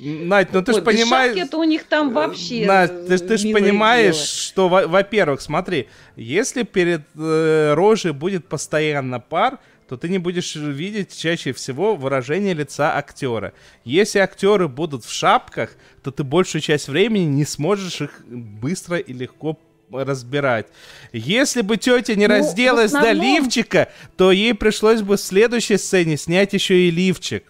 Надь, 0.00 0.52
ну 0.52 0.62
ты 0.62 0.70
Ой, 0.72 0.80
ж 0.80 0.84
без 0.84 0.84
понимаешь... 0.84 1.36
шапки 1.36 1.54
у 1.56 1.64
них 1.64 1.82
там 1.82 2.12
вообще 2.12 2.64
Настя, 2.66 3.04
ты, 3.08 3.16
ж- 3.16 3.20
ты 3.20 3.36
ж 3.38 3.44
милое 3.44 3.60
понимаешь, 3.62 4.14
дело. 4.14 4.26
что, 4.26 4.68
во- 4.68 4.86
во-первых, 4.86 5.40
смотри, 5.40 5.88
если 6.14 6.62
перед 6.62 7.00
э, 7.16 7.74
рожей 7.74 8.12
будет 8.12 8.46
постоянно 8.46 9.18
пар, 9.18 9.58
то 9.88 9.96
ты 9.96 10.08
не 10.08 10.18
будешь 10.18 10.54
видеть 10.54 11.16
чаще 11.16 11.52
всего 11.52 11.96
выражение 11.96 12.52
лица 12.52 12.94
актера. 12.96 13.54
Если 13.84 14.18
актеры 14.18 14.68
будут 14.68 15.04
в 15.04 15.10
шапках, 15.12 15.70
то 16.02 16.10
ты 16.10 16.24
большую 16.24 16.60
часть 16.60 16.88
времени 16.88 17.24
не 17.24 17.44
сможешь 17.46 18.02
их 18.02 18.20
быстро 18.26 18.98
и 18.98 19.12
легко 19.14 19.58
разбирать. 19.90 20.66
Если 21.14 21.62
бы 21.62 21.78
тетя 21.78 22.14
не 22.14 22.26
Ну, 22.26 22.34
разделась 22.34 22.92
до 22.92 22.98
основном- 22.98 23.24
лифчика, 23.24 23.90
то 24.18 24.30
ей 24.30 24.52
пришлось 24.54 25.00
бы 25.00 25.16
в 25.16 25.20
следующей 25.20 25.78
сцене 25.78 26.18
снять 26.18 26.52
еще 26.52 26.74
и 26.86 26.90
лифчик. 26.90 27.44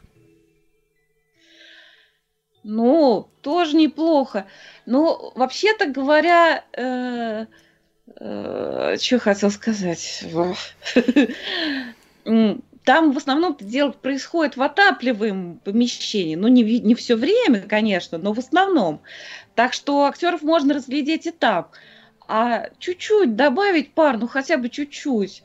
Ну, 2.62 3.28
тоже 3.42 3.76
неплохо. 3.76 4.46
Ну, 4.86 5.32
вообще-то 5.34 5.86
говоря, 5.86 6.64
э, 6.72 7.46
что 9.00 9.18
хотел 9.18 9.50
сказать? 9.50 10.24
Там 12.84 13.12
в 13.12 13.18
основном 13.18 13.56
дело 13.60 13.90
происходит 13.90 14.56
в 14.56 14.62
отапливаемом 14.62 15.58
помещении. 15.58 16.36
Ну, 16.36 16.48
не, 16.48 16.62
не 16.80 16.94
все 16.94 17.16
время, 17.16 17.60
конечно, 17.60 18.16
но 18.16 18.32
в 18.32 18.38
основном. 18.38 19.02
Так 19.54 19.74
что 19.74 20.06
актеров 20.06 20.42
можно 20.42 20.74
разглядеть 20.74 21.26
и 21.26 21.30
там. 21.30 21.68
А 22.26 22.68
чуть-чуть 22.78 23.36
добавить 23.36 23.92
пар, 23.92 24.18
ну 24.18 24.26
хотя 24.26 24.56
бы 24.56 24.68
чуть-чуть. 24.68 25.42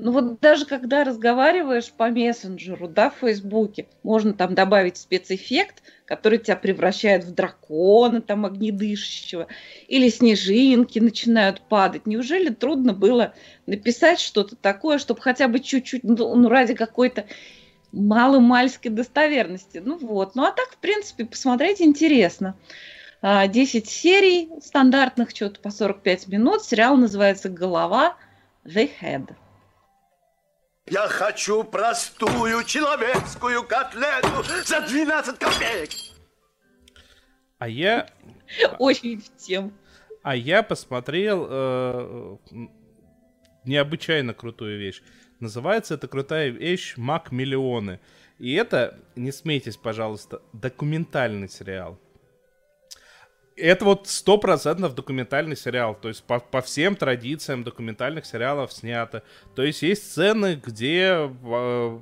Ну 0.00 0.12
вот 0.12 0.38
даже 0.38 0.64
когда 0.64 1.02
разговариваешь 1.02 1.90
по 1.90 2.08
мессенджеру, 2.08 2.86
да, 2.86 3.10
в 3.10 3.16
Фейсбуке, 3.16 3.88
можно 4.04 4.32
там 4.32 4.54
добавить 4.54 4.96
спецэффект, 4.96 5.82
который 6.04 6.38
тебя 6.38 6.54
превращает 6.54 7.24
в 7.24 7.34
дракона, 7.34 8.20
там, 8.20 8.46
огнедышащего, 8.46 9.48
или 9.88 10.08
снежинки 10.08 11.00
начинают 11.00 11.62
падать. 11.62 12.06
Неужели 12.06 12.50
трудно 12.50 12.92
было 12.92 13.34
написать 13.66 14.20
что-то 14.20 14.54
такое, 14.54 14.98
чтобы 14.98 15.20
хотя 15.20 15.48
бы 15.48 15.58
чуть-чуть, 15.58 16.04
ну, 16.04 16.36
ну, 16.36 16.48
ради 16.48 16.74
какой-то 16.74 17.26
маломальской 17.90 18.92
достоверности? 18.92 19.82
Ну 19.84 19.98
вот. 19.98 20.36
Ну 20.36 20.44
а 20.44 20.52
так, 20.52 20.74
в 20.74 20.76
принципе, 20.76 21.24
посмотреть 21.24 21.82
интересно. 21.82 22.54
А, 23.20 23.48
10 23.48 23.88
серий 23.88 24.48
стандартных, 24.62 25.30
что-то 25.30 25.58
по 25.58 25.70
45 25.70 26.28
минут. 26.28 26.62
Сериал 26.62 26.96
называется 26.96 27.48
«Голова 27.48 28.16
The 28.64 28.88
Head». 29.02 29.30
Я 30.90 31.08
хочу 31.08 31.64
простую 31.64 32.64
человеческую 32.64 33.62
котлету 33.64 34.42
за 34.64 34.80
12 34.80 35.38
копеек. 35.38 35.90
А 37.58 37.68
я 37.68 38.08
Очень 38.78 39.20
в 39.20 39.36
тему. 39.36 39.72
А 40.22 40.34
я 40.34 40.62
посмотрел 40.62 41.46
э, 41.48 42.36
необычайно 43.64 44.34
крутую 44.34 44.78
вещь. 44.78 45.02
Называется 45.40 45.94
эта 45.94 46.08
крутая 46.08 46.48
вещь 46.48 46.96
«Мак 46.96 47.32
Миллионы». 47.32 48.00
И 48.38 48.54
это, 48.54 48.98
не 49.16 49.32
смейтесь, 49.32 49.76
пожалуйста, 49.76 50.42
документальный 50.52 51.48
сериал. 51.48 51.98
Это 53.58 53.84
вот 53.84 54.08
стопроцентно 54.08 54.88
документальный 54.88 55.56
сериал. 55.56 55.94
То 55.94 56.08
есть 56.08 56.22
по, 56.24 56.40
по 56.40 56.60
всем 56.62 56.96
традициям 56.96 57.64
документальных 57.64 58.26
сериалов 58.26 58.72
снято. 58.72 59.22
То 59.54 59.62
есть 59.62 59.82
есть 59.82 60.10
сцены, 60.10 60.60
где 60.62 61.30
э, 61.42 61.98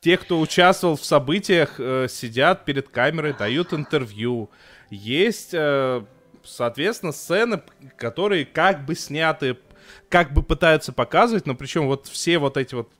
те, 0.00 0.16
кто 0.16 0.40
участвовал 0.40 0.96
в 0.96 1.04
событиях, 1.04 1.74
э, 1.78 2.06
сидят 2.08 2.64
перед 2.64 2.88
камерой, 2.88 3.34
дают 3.34 3.72
интервью. 3.72 4.50
Есть, 4.90 5.50
э, 5.52 6.04
соответственно, 6.42 7.12
сцены, 7.12 7.62
которые 7.96 8.44
как 8.44 8.84
бы 8.84 8.94
сняты, 8.94 9.58
как 10.08 10.32
бы 10.32 10.42
пытаются 10.42 10.92
показывать, 10.92 11.46
но 11.46 11.54
причем 11.54 11.86
вот 11.86 12.06
все 12.08 12.38
вот 12.38 12.56
эти 12.56 12.74
вот 12.74 12.90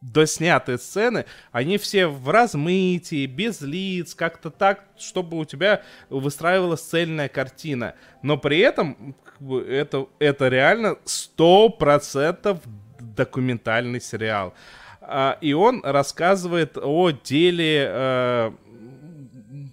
доснятые 0.00 0.78
сцены, 0.78 1.24
они 1.50 1.76
все 1.78 2.06
в 2.06 2.28
размытии, 2.28 3.26
без 3.26 3.60
лиц, 3.60 4.14
как-то 4.14 4.50
так, 4.50 4.84
чтобы 4.96 5.38
у 5.38 5.44
тебя 5.44 5.82
выстраивалась 6.08 6.82
цельная 6.82 7.28
картина. 7.28 7.94
Но 8.22 8.36
при 8.36 8.58
этом 8.58 9.16
это, 9.40 10.06
это 10.18 10.48
реально 10.48 10.96
сто 11.04 11.68
процентов 11.68 12.60
документальный 13.00 14.00
сериал. 14.00 14.54
А, 15.00 15.38
и 15.40 15.52
он 15.52 15.82
рассказывает 15.84 16.76
о 16.76 17.10
деле 17.10 17.86
э, 17.88 18.52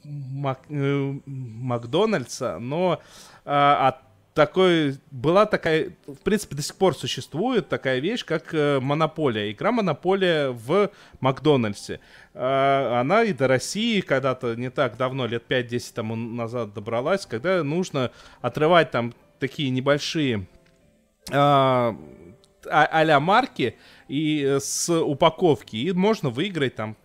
Мак- 0.03 0.69
э, 0.69 1.19
Макдональдса, 1.25 2.59
но 2.59 3.01
э, 3.43 3.49
от 3.49 4.04
такой, 4.35 4.97
была 5.11 5.45
такая, 5.45 5.93
в 6.05 6.17
принципе, 6.17 6.55
до 6.55 6.61
сих 6.61 6.75
пор 6.75 6.93
существует 6.93 7.69
такая 7.69 7.99
вещь, 7.99 8.25
как 8.25 8.53
э, 8.53 8.79
Монополия. 8.81 9.49
Игра 9.49 9.71
Монополия 9.71 10.49
в 10.49 10.91
Макдональдсе. 11.21 12.01
Э, 12.33 12.99
она 12.99 13.23
и 13.23 13.31
до 13.31 13.47
России 13.47 14.01
когда-то 14.01 14.55
не 14.55 14.69
так 14.69 14.97
давно, 14.97 15.25
лет 15.25 15.45
5-10 15.47 15.93
тому 15.95 16.15
назад 16.17 16.73
добралась, 16.73 17.25
когда 17.25 17.63
нужно 17.63 18.11
отрывать 18.41 18.91
там 18.91 19.15
такие 19.39 19.69
небольшие 19.69 20.45
а- 21.31 21.95
а-ля 22.69 23.19
марки 23.21 23.77
и 24.09 24.43
э, 24.43 24.59
с 24.59 24.93
упаковки, 24.93 25.77
и 25.77 25.93
можно 25.93 26.29
выиграть 26.29 26.75
там 26.75 26.97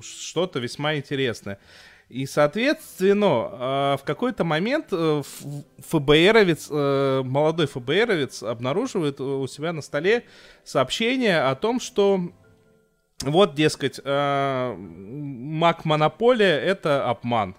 что-то 0.00 0.60
весьма 0.60 0.94
интересное. 0.94 1.58
И, 2.08 2.24
соответственно, 2.24 3.94
э, 3.94 3.96
в 3.98 4.04
какой-то 4.04 4.42
момент 4.42 4.86
э, 4.92 5.22
ФБРовец, 5.86 6.68
э, 6.70 7.22
молодой 7.22 7.66
ФБРовец 7.66 8.42
обнаруживает 8.42 9.20
у 9.20 9.46
себя 9.46 9.74
на 9.74 9.82
столе 9.82 10.24
сообщение 10.64 11.42
о 11.42 11.54
том, 11.54 11.80
что 11.80 12.20
вот, 13.20 13.54
дескать, 13.54 14.00
э, 14.02 14.74
Мак 14.78 15.84
Монополия— 15.84 16.58
это 16.60 17.10
обман. 17.10 17.54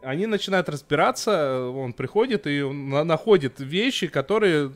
Они 0.00 0.26
начинают 0.26 0.68
разбираться, 0.68 1.68
он 1.68 1.92
приходит 1.92 2.46
и 2.46 2.62
на- 2.62 3.04
находит 3.04 3.60
вещи, 3.60 4.06
которые 4.06 4.72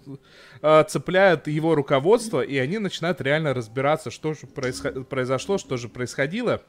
э, 0.61 0.85
цепляют 0.87 1.47
его 1.49 1.75
руководство, 1.75 2.43
и 2.43 2.59
они 2.59 2.79
начинают 2.79 3.21
реально 3.23 3.55
разбираться, 3.55 4.11
что 4.11 4.35
же 4.35 4.47
произошло, 4.47 5.57
что 5.57 5.77
же 5.79 5.89
происходило. 5.89 6.61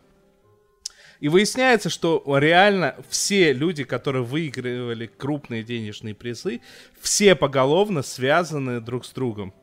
И 1.20 1.30
выясняется, 1.30 1.90
что 1.90 2.24
реально 2.38 2.96
все 3.10 3.54
люди, 3.54 3.84
которые 3.84 4.24
выигрывали 4.24 5.08
крупные 5.08 5.64
денежные 5.64 6.14
призы, 6.14 6.62
все 7.00 7.36
поголовно 7.36 8.04
связаны 8.04 8.80
друг 8.82 9.06
с 9.06 9.12
другом. 9.12 9.54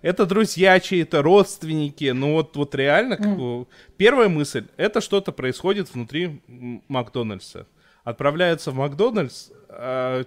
Это 0.00 0.26
друзья 0.26 0.78
чьи-то, 0.78 1.22
родственники. 1.22 2.10
Ну 2.10 2.34
вот, 2.34 2.54
вот 2.56 2.74
реально, 2.74 3.16
как 3.16 3.36
бы, 3.36 3.66
первая 3.96 4.28
мысль, 4.28 4.66
это 4.76 5.00
что-то 5.00 5.32
происходит 5.32 5.92
внутри 5.92 6.40
Макдональдса. 6.88 7.66
Отправляются 8.04 8.70
в 8.70 8.74
Макдональдс, 8.76 9.50
а 9.68 10.24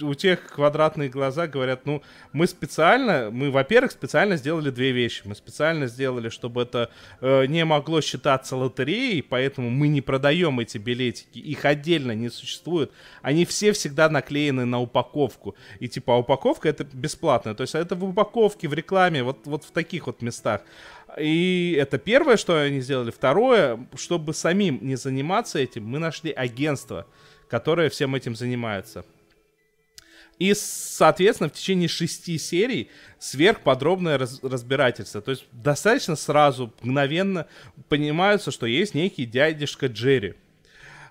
у 0.00 0.14
тех 0.14 0.46
квадратные 0.46 1.08
глаза 1.08 1.46
говорят, 1.46 1.84
ну, 1.86 2.02
мы 2.32 2.46
специально, 2.46 3.30
мы, 3.30 3.50
во-первых, 3.50 3.92
специально 3.92 4.36
сделали 4.36 4.70
две 4.70 4.92
вещи. 4.92 5.22
Мы 5.24 5.34
специально 5.34 5.86
сделали, 5.86 6.28
чтобы 6.28 6.62
это 6.62 6.90
э, 7.20 7.46
не 7.46 7.64
могло 7.64 8.00
считаться 8.00 8.56
лотереей, 8.56 9.22
поэтому 9.22 9.70
мы 9.70 9.88
не 9.88 10.00
продаем 10.00 10.60
эти 10.60 10.78
билетики, 10.78 11.38
их 11.38 11.64
отдельно 11.64 12.12
не 12.12 12.30
существует. 12.30 12.90
Они 13.20 13.44
все 13.44 13.72
всегда 13.72 14.08
наклеены 14.08 14.64
на 14.64 14.80
упаковку. 14.80 15.54
И 15.80 15.88
типа, 15.88 16.14
а 16.14 16.18
упаковка 16.18 16.68
это 16.68 16.84
бесплатная. 16.84 17.54
То 17.54 17.62
есть 17.62 17.74
это 17.74 17.94
в 17.94 18.04
упаковке, 18.04 18.68
в 18.68 18.74
рекламе, 18.74 19.22
вот, 19.22 19.46
вот 19.46 19.64
в 19.64 19.70
таких 19.72 20.06
вот 20.06 20.22
местах. 20.22 20.62
И 21.18 21.76
это 21.78 21.98
первое, 21.98 22.36
что 22.36 22.58
они 22.58 22.80
сделали. 22.80 23.10
Второе, 23.10 23.86
чтобы 23.96 24.32
самим 24.32 24.78
не 24.82 24.96
заниматься 24.96 25.58
этим, 25.58 25.86
мы 25.86 25.98
нашли 25.98 26.32
агентство, 26.32 27.06
которое 27.48 27.90
всем 27.90 28.14
этим 28.14 28.34
занимается. 28.34 29.04
И, 30.38 30.54
соответственно, 30.54 31.48
в 31.48 31.52
течение 31.52 31.88
шести 31.88 32.36
серий 32.38 32.90
сверхподробное 33.18 34.18
раз- 34.18 34.40
разбирательство. 34.42 35.20
То 35.20 35.30
есть 35.32 35.44
достаточно 35.52 36.16
сразу, 36.16 36.72
мгновенно 36.82 37.46
понимаются, 37.88 38.50
что 38.50 38.66
есть 38.66 38.94
некий 38.94 39.24
дядюшка 39.24 39.86
Джерри. 39.86 40.34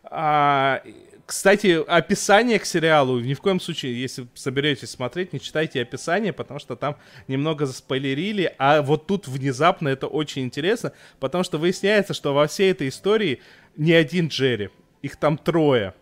А, 0.04 0.82
кстати, 1.26 1.82
описание 1.88 2.60
к 2.60 2.66
сериалу 2.66 3.22
ни 3.22 3.34
в 3.34 3.40
коем 3.40 3.62
случае, 3.62 4.02
если 4.02 4.28
соберетесь 4.34 4.90
смотреть, 4.90 5.32
не 5.32 5.40
читайте 5.40 5.82
описание, 5.82 6.34
потому 6.34 6.60
что 6.60 6.76
там 6.76 6.98
немного 7.30 7.66
заспойлерили, 7.66 8.54
а 8.58 8.82
вот 8.82 9.08
тут 9.08 9.30
внезапно 9.30 9.88
это 9.88 10.08
очень 10.08 10.44
интересно, 10.44 10.92
потому 11.22 11.46
что 11.46 11.58
выясняется, 11.58 12.14
что 12.14 12.34
во 12.34 12.48
всей 12.48 12.72
этой 12.72 12.90
истории 12.90 13.40
не 13.78 13.94
один 13.94 14.28
Джерри, 14.28 14.72
их 15.02 15.16
там 15.16 15.38
трое 15.38 15.94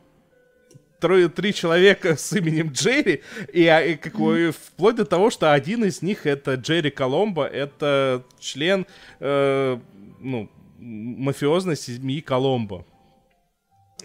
трое, 0.99 1.29
три 1.29 1.53
человека 1.53 2.15
с 2.15 2.31
именем 2.33 2.71
Джерри, 2.71 3.21
и, 3.53 3.65
а, 3.67 3.81
и 3.81 3.95
как 3.95 4.13
вплоть 4.13 4.95
до 4.95 5.05
того, 5.05 5.29
что 5.29 5.53
один 5.53 5.83
из 5.85 6.01
них 6.01 6.25
это 6.25 6.55
Джерри 6.55 6.91
Коломбо, 6.91 7.45
это 7.45 8.23
член 8.39 8.85
э, 9.19 9.79
ну, 10.19 10.49
мафиозной 10.79 11.75
семьи 11.75 12.21
Коломбо. 12.21 12.85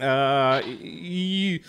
А, 0.01 0.61
и 0.65 1.63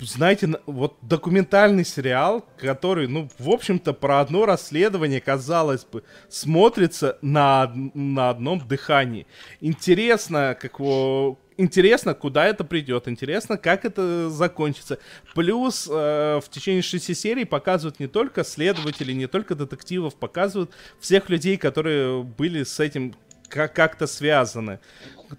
знаете, 0.00 0.46
на- 0.48 0.60
вот 0.66 0.96
документальный 1.00 1.84
сериал, 1.84 2.44
который, 2.58 3.06
ну, 3.06 3.28
в 3.38 3.50
общем-то, 3.50 3.92
про 3.92 4.20
одно 4.20 4.44
расследование, 4.44 5.20
казалось 5.20 5.84
бы, 5.84 6.02
смотрится 6.28 7.18
на, 7.22 7.72
на 7.94 8.30
одном 8.30 8.66
дыхании. 8.66 9.26
Интересно, 9.60 10.56
как 10.60 10.80
его, 10.80 11.38
интересно, 11.56 12.14
куда 12.14 12.46
это 12.46 12.64
придет, 12.64 13.08
интересно, 13.08 13.56
как 13.56 13.84
это 13.84 14.30
закончится. 14.30 14.98
Плюс 15.34 15.88
э, 15.90 16.40
в 16.42 16.48
течение 16.50 16.82
шести 16.82 17.14
серий 17.14 17.44
показывают 17.44 18.00
не 18.00 18.06
только 18.06 18.44
следователей, 18.44 19.14
не 19.14 19.26
только 19.26 19.54
детективов, 19.54 20.14
показывают 20.16 20.70
всех 21.00 21.28
людей, 21.28 21.56
которые 21.56 22.22
были 22.22 22.62
с 22.62 22.80
этим 22.80 23.14
как-то 23.48 24.06
связаны. 24.06 24.78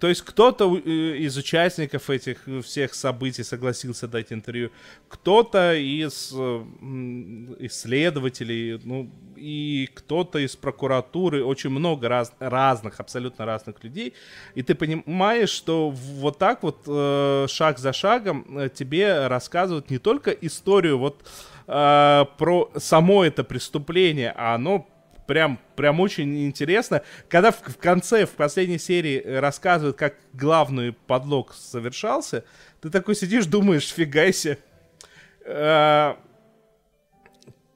То 0.00 0.08
есть 0.08 0.22
кто-то 0.22 0.76
э, 0.76 1.16
из 1.16 1.36
участников 1.36 2.10
этих 2.10 2.46
э, 2.46 2.60
всех 2.60 2.94
событий 2.94 3.42
согласился 3.42 4.06
дать 4.06 4.32
интервью, 4.32 4.70
кто-то 5.08 5.74
из 5.74 6.30
э, 6.34 6.64
исследователей, 7.60 8.80
ну 8.84 9.10
и 9.36 9.88
кто-то 9.94 10.38
из 10.38 10.56
прокуратуры, 10.56 11.42
очень 11.42 11.70
много 11.70 12.08
раз- 12.08 12.32
разных, 12.38 13.00
абсолютно 13.00 13.46
разных 13.46 13.82
людей. 13.82 14.12
И 14.54 14.62
ты 14.62 14.74
понимаешь, 14.74 15.50
что 15.50 15.90
вот 15.90 16.38
так 16.38 16.62
вот 16.62 16.84
шаг 17.50 17.78
за 17.78 17.92
шагом 17.92 18.70
тебе 18.74 19.28
рассказывают 19.28 19.90
не 19.90 19.98
только 19.98 20.32
историю 20.32 20.98
вот 20.98 21.24
про 21.66 22.70
само 22.76 23.24
это 23.24 23.44
преступление, 23.44 24.34
а 24.36 24.54
оно 24.54 24.88
прям, 25.28 25.60
прям 25.76 26.00
очень 26.00 26.46
интересно. 26.46 27.02
Когда 27.28 27.52
в, 27.52 27.60
в 27.60 27.76
конце, 27.76 28.26
в 28.26 28.30
последней 28.30 28.78
серии 28.78 29.22
рассказывают, 29.24 29.96
как 29.96 30.16
главный 30.32 30.92
подлог 30.92 31.54
совершался, 31.54 32.44
ты 32.80 32.90
такой 32.90 33.14
сидишь, 33.14 33.46
думаешь, 33.46 33.88
фига 33.92 34.32
себе. 34.32 34.58
Э, 35.44 36.14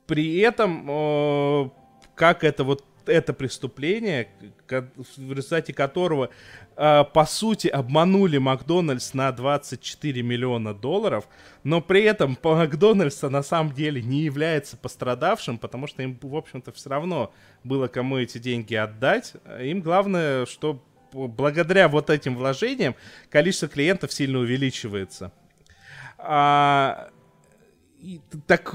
При 0.06 0.38
этом, 0.38 0.86
э, 0.90 1.70
как 2.14 2.42
это 2.42 2.64
вот 2.64 2.84
это 3.06 3.32
преступление, 3.32 4.28
в 4.68 5.32
результате 5.32 5.72
которого, 5.72 6.30
э, 6.76 7.04
по 7.04 7.24
сути, 7.26 7.68
обманули 7.68 8.38
Макдональдс 8.38 9.14
на 9.14 9.32
24 9.32 10.22
миллиона 10.22 10.74
долларов, 10.74 11.28
но 11.64 11.80
при 11.80 12.02
этом 12.02 12.38
Макдональдс 12.42 13.22
на 13.22 13.42
самом 13.42 13.72
деле 13.72 14.02
не 14.02 14.22
является 14.22 14.76
пострадавшим, 14.76 15.58
потому 15.58 15.86
что 15.86 16.02
им, 16.02 16.18
в 16.20 16.36
общем-то, 16.36 16.72
все 16.72 16.90
равно 16.90 17.32
было 17.64 17.88
кому 17.88 18.18
эти 18.18 18.38
деньги 18.38 18.74
отдать. 18.74 19.34
Им 19.60 19.80
главное, 19.80 20.46
что 20.46 20.82
благодаря 21.12 21.88
вот 21.88 22.10
этим 22.10 22.36
вложениям 22.36 22.94
количество 23.30 23.68
клиентов 23.68 24.12
сильно 24.12 24.38
увеличивается. 24.38 25.32
А, 26.18 27.10
и 27.98 28.20
так 28.46 28.74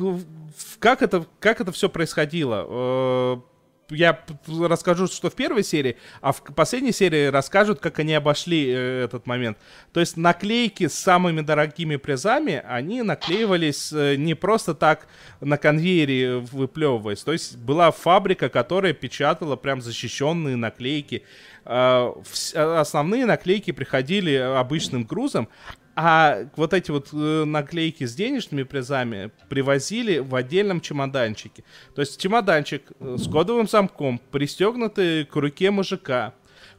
как 0.79 1.01
это, 1.01 1.25
как 1.39 1.61
это 1.61 1.71
все 1.71 1.89
происходило? 1.89 3.43
Я 3.89 4.19
расскажу, 4.47 5.07
что 5.07 5.29
в 5.29 5.35
первой 5.35 5.63
серии, 5.63 5.97
а 6.21 6.33
в 6.33 6.41
последней 6.41 6.91
серии 6.91 7.27
расскажут, 7.27 7.79
как 7.79 7.99
они 7.99 8.13
обошли 8.13 8.69
э, 8.69 9.03
этот 9.05 9.25
момент. 9.27 9.57
То 9.93 10.01
есть 10.01 10.17
наклейки 10.17 10.87
с 10.87 10.93
самыми 10.93 11.41
дорогими 11.41 11.95
призами, 11.95 12.61
они 12.67 13.01
наклеивались 13.01 13.93
э, 13.93 14.15
не 14.15 14.33
просто 14.33 14.73
так 14.73 15.07
на 15.39 15.57
конвейере 15.57 16.37
выплевываясь. 16.37 17.23
То 17.23 17.31
есть 17.31 17.57
была 17.57 17.91
фабрика, 17.91 18.49
которая 18.49 18.93
печатала 18.93 19.55
прям 19.55 19.81
защищенные 19.81 20.57
наклейки. 20.57 21.23
Э, 21.67 22.13
вс- 22.23 22.53
а- 22.55 22.79
Основные 22.81 23.25
наклейки 23.25 23.71
приходили 23.71 24.33
обычным 24.33 25.03
грузом, 25.03 25.49
а 25.95 26.45
вот 26.55 26.73
эти 26.73 26.91
вот 26.91 27.09
э, 27.11 27.43
наклейки 27.45 28.05
с 28.05 28.15
денежными 28.15 28.63
призами 28.63 29.31
привозили 29.49 30.19
в 30.19 30.35
отдельном 30.35 30.79
чемоданчике. 30.79 31.63
То 31.95 32.01
есть 32.01 32.21
чемоданчик 32.21 32.83
э, 32.99 33.15
с 33.17 33.27
кодовым 33.27 33.67
замком, 33.67 34.19
пристегнутый 34.31 35.25
к 35.25 35.35
руке 35.35 35.71
мужика. 35.71 36.33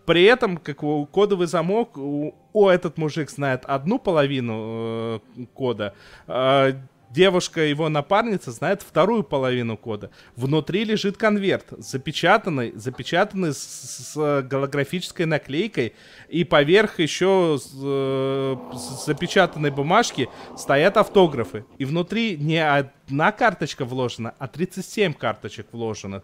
При 0.07 0.23
этом, 0.25 0.57
как 0.57 0.79
кодовый 0.79 1.47
замок, 1.49 1.99
о, 1.99 2.71
этот 2.71 2.97
мужик 2.97 3.29
знает 3.31 3.65
одну 3.67 3.99
половину 3.99 5.21
э, 5.37 5.45
кода, 5.53 5.95
а 6.27 6.73
девушка, 7.11 7.63
его 7.63 7.89
напарница, 7.89 8.53
знает 8.53 8.83
вторую 8.83 9.25
половину 9.25 9.77
кода. 9.77 10.11
Внутри 10.37 10.85
лежит 10.85 11.17
конверт, 11.17 11.67
запечатанный, 11.71 12.73
запечатанный 12.75 13.53
с, 13.53 14.13
с 14.15 14.43
голографической 14.43 15.27
наклейкой, 15.27 15.95
и 16.29 16.45
поверх 16.45 16.99
еще 16.99 17.59
с, 17.61 17.71
э, 17.75 18.57
с 18.75 19.07
запечатанной 19.07 19.71
бумажки 19.71 20.29
стоят 20.57 20.97
автографы. 20.97 21.65
И 21.79 21.85
внутри 21.85 22.37
не 22.37 22.59
одна 22.59 23.33
карточка 23.33 23.85
вложена, 23.85 24.35
а 24.39 24.49
37 24.49 25.13
карточек 25.15 25.67
вложено. 25.73 26.23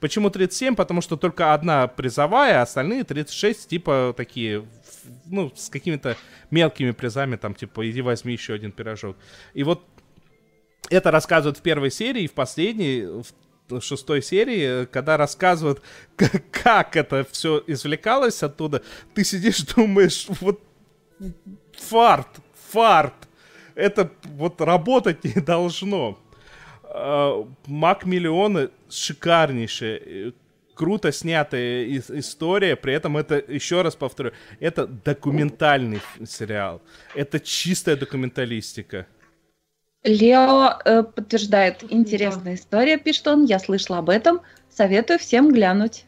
Почему 0.00 0.28
37? 0.28 0.74
Потому 0.74 1.00
что 1.00 1.16
только 1.16 1.54
одна 1.54 1.86
призовая, 1.86 2.60
а 2.60 2.62
остальные 2.62 3.04
36 3.04 3.68
типа 3.68 4.14
такие, 4.16 4.66
ну, 5.24 5.50
с 5.54 5.70
какими-то 5.70 6.16
мелкими 6.50 6.90
призами, 6.90 7.36
там, 7.36 7.54
типа, 7.54 7.88
иди 7.90 8.02
возьми 8.02 8.34
еще 8.34 8.54
один 8.54 8.72
пирожок. 8.72 9.16
И 9.54 9.64
вот 9.64 9.84
это 10.90 11.10
рассказывают 11.10 11.58
в 11.58 11.62
первой 11.62 11.90
серии, 11.90 12.22
и 12.22 12.28
в 12.28 12.32
последней, 12.32 13.06
в 13.68 13.80
шестой 13.80 14.22
серии, 14.22 14.86
когда 14.86 15.16
рассказывают, 15.16 15.82
как, 16.52 16.96
это 16.96 17.26
все 17.30 17.62
извлекалось 17.66 18.42
оттуда, 18.42 18.82
ты 19.14 19.24
сидишь, 19.24 19.62
думаешь, 19.74 20.26
вот 20.40 20.60
фарт, 21.76 22.28
фарт, 22.70 23.14
это 23.74 24.10
вот 24.24 24.60
работать 24.60 25.24
не 25.24 25.40
должно. 25.40 26.18
А, 26.84 27.46
Мак 27.66 28.04
Миллионы 28.06 28.70
шикарнейшая, 28.88 30.32
круто 30.74 31.10
снятая 31.10 31.86
история, 31.88 32.76
при 32.76 32.94
этом 32.94 33.16
это, 33.16 33.42
еще 33.48 33.82
раз 33.82 33.96
повторю, 33.96 34.32
это 34.60 34.86
документальный 34.86 36.00
сериал, 36.26 36.82
это 37.14 37.40
чистая 37.40 37.96
документалистика. 37.96 39.06
Лео 40.06 40.78
э, 40.84 41.02
подтверждает, 41.02 41.84
интересная 41.90 42.54
история, 42.54 42.96
пишет 42.96 43.26
он, 43.26 43.44
я 43.44 43.58
слышала 43.58 43.98
об 43.98 44.08
этом, 44.08 44.40
советую 44.70 45.18
всем 45.18 45.52
глянуть. 45.52 46.06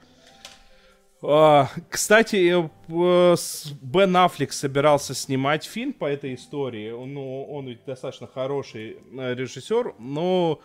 А, 1.21 1.69
кстати, 1.91 2.55
э, 2.55 3.37
Бен 3.83 4.17
Аффлек 4.17 4.53
собирался 4.53 5.15
снимать 5.15 5.65
фильм 5.65 5.93
по 5.93 6.05
этой 6.05 6.35
истории. 6.35 6.91
Ну, 6.91 7.45
он 7.45 7.67
ведь 7.67 7.85
достаточно 7.85 8.29
хороший 8.29 8.99
э, 9.19 9.35
режиссер, 9.35 9.95
но 9.99 10.61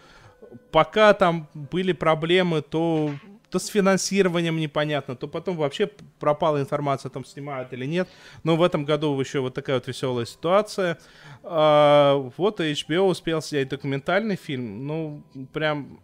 пока 0.72 1.14
там 1.16 1.50
были 1.56 1.92
проблемы, 1.92 2.62
то, 2.62 3.12
то 3.54 3.60
с 3.60 3.68
финансированием 3.68 4.58
непонятно, 4.58 5.16
то 5.16 5.28
потом 5.28 5.58
вообще 5.58 5.86
пропала 6.20 6.60
информация, 6.60 7.12
там 7.12 7.24
снимают 7.24 7.72
или 7.72 7.86
нет. 7.86 8.10
Но 8.44 8.56
в 8.56 8.64
этом 8.64 8.84
году 8.84 9.20
еще 9.20 9.42
вот 9.42 9.54
такая 9.54 9.76
вот 9.76 9.88
веселая 9.88 10.26
ситуация. 10.26 10.98
А, 11.44 12.16
вот 12.36 12.60
HBO 12.60 13.02
успел 13.02 13.44
снять 13.44 13.70
документальный 13.70 14.38
фильм. 14.38 14.88
Ну, 14.88 15.24
прям 15.54 16.00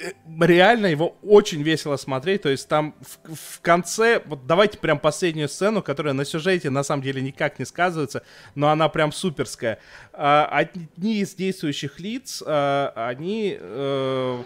Э, 0.00 0.12
реально 0.40 0.86
его 0.86 1.16
очень 1.22 1.62
весело 1.62 1.96
смотреть. 1.96 2.42
То 2.42 2.48
есть 2.48 2.68
там 2.68 2.94
в, 3.00 3.34
в 3.34 3.60
конце, 3.60 4.22
вот 4.26 4.46
давайте 4.46 4.78
прям 4.78 4.98
последнюю 4.98 5.48
сцену, 5.48 5.82
которая 5.82 6.14
на 6.14 6.24
сюжете 6.24 6.70
на 6.70 6.84
самом 6.84 7.02
деле 7.02 7.20
никак 7.20 7.58
не 7.58 7.64
сказывается, 7.64 8.22
но 8.54 8.68
она 8.68 8.88
прям 8.88 9.10
суперская. 9.12 9.78
А, 10.12 10.46
одни 10.46 11.20
из 11.20 11.34
действующих 11.34 11.98
лиц, 11.98 12.42
а, 12.46 12.92
они 12.94 13.56
а, 13.60 14.44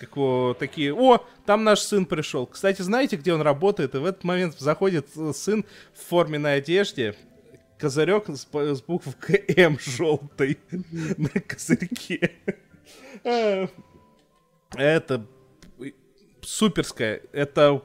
как 0.00 0.16
его, 0.16 0.56
такие, 0.58 0.94
о, 0.94 1.26
там 1.44 1.62
наш 1.62 1.80
сын 1.80 2.06
пришел. 2.06 2.46
Кстати, 2.46 2.80
знаете, 2.80 3.16
где 3.16 3.34
он 3.34 3.42
работает? 3.42 3.94
И 3.94 3.98
в 3.98 4.06
этот 4.06 4.24
момент 4.24 4.58
заходит 4.58 5.08
сын 5.34 5.66
в 5.92 6.08
форменной 6.08 6.56
одежде, 6.56 7.14
козырек 7.78 8.28
с, 8.28 8.46
с 8.50 8.82
буквой 8.82 9.44
М 9.56 9.78
желтой 9.78 10.58
на 11.18 11.28
козырьке. 11.28 12.32
Это 14.74 15.26
суперская. 16.40 17.20
Это 17.32 17.82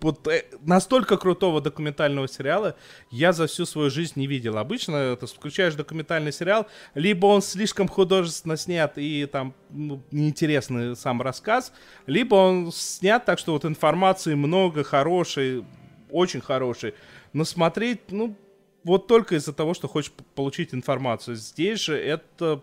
вот 0.00 0.26
э, 0.28 0.44
настолько 0.60 1.16
крутого 1.16 1.60
документального 1.60 2.28
сериала 2.28 2.76
я 3.10 3.32
за 3.32 3.46
всю 3.46 3.66
свою 3.66 3.90
жизнь 3.90 4.14
не 4.16 4.26
видел. 4.26 4.58
Обычно 4.58 5.16
ты 5.16 5.26
включаешь 5.26 5.74
документальный 5.74 6.32
сериал, 6.32 6.66
либо 6.94 7.26
он 7.26 7.42
слишком 7.42 7.88
художественно 7.88 8.56
снят 8.56 8.96
и 8.96 9.26
там 9.26 9.54
ну, 9.70 10.02
неинтересный 10.10 10.96
сам 10.96 11.20
рассказ, 11.22 11.72
либо 12.06 12.36
он 12.36 12.72
снят 12.72 13.24
так, 13.24 13.38
что 13.38 13.52
вот 13.52 13.64
информации 13.64 14.34
много, 14.34 14.84
хорошей, 14.84 15.64
очень 16.10 16.40
хорошей. 16.40 16.94
Но 17.32 17.44
смотреть, 17.44 18.10
ну, 18.10 18.36
вот 18.84 19.06
только 19.06 19.34
из-за 19.34 19.52
того, 19.52 19.74
что 19.74 19.88
хочешь 19.88 20.12
получить 20.34 20.72
информацию. 20.72 21.36
Здесь 21.36 21.80
же 21.80 21.96
это 21.98 22.62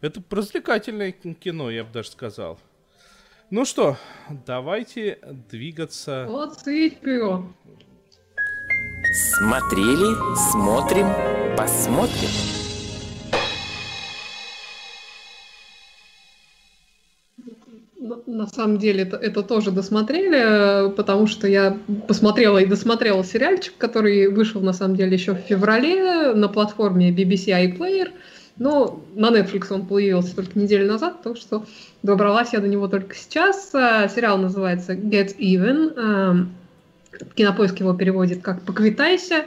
это 0.00 0.20
развлекательное 0.30 1.12
кино, 1.12 1.70
я 1.70 1.84
бы 1.84 1.92
даже 1.92 2.10
сказал. 2.10 2.58
Ну 3.54 3.66
что, 3.66 3.98
давайте 4.46 5.18
двигаться. 5.50 6.24
Вот 6.26 6.56
HBO. 6.66 7.44
Смотрели, 9.12 10.14
смотрим, 10.50 11.06
посмотрим. 11.54 12.30
На 18.26 18.46
самом 18.46 18.78
деле 18.78 19.02
это, 19.02 19.18
это 19.18 19.42
тоже 19.42 19.70
досмотрели, 19.70 20.90
потому 20.92 21.26
что 21.26 21.46
я 21.46 21.76
посмотрела 22.08 22.56
и 22.56 22.64
досмотрела 22.64 23.22
сериальчик, 23.22 23.74
который 23.76 24.28
вышел 24.28 24.62
на 24.62 24.72
самом 24.72 24.96
деле 24.96 25.12
еще 25.12 25.34
в 25.34 25.40
феврале 25.40 26.32
на 26.32 26.48
платформе 26.48 27.14
BBC 27.14 27.48
iPlayer. 27.48 28.12
Но 28.58 29.02
на 29.14 29.30
Netflix 29.30 29.72
он 29.72 29.86
появился 29.86 30.36
только 30.36 30.58
неделю 30.58 30.86
назад, 30.86 31.22
так 31.22 31.36
что 31.36 31.64
добралась 32.02 32.52
я 32.52 32.60
до 32.60 32.68
него 32.68 32.88
только 32.88 33.14
сейчас. 33.14 33.74
А, 33.74 34.08
сериал 34.08 34.38
называется 34.38 34.92
Get 34.92 35.36
Even. 35.38 35.94
А, 35.96 36.46
Кинопоиск 37.34 37.80
его 37.80 37.94
переводит 37.94 38.42
как 38.42 38.62
«Поквитайся». 38.62 39.44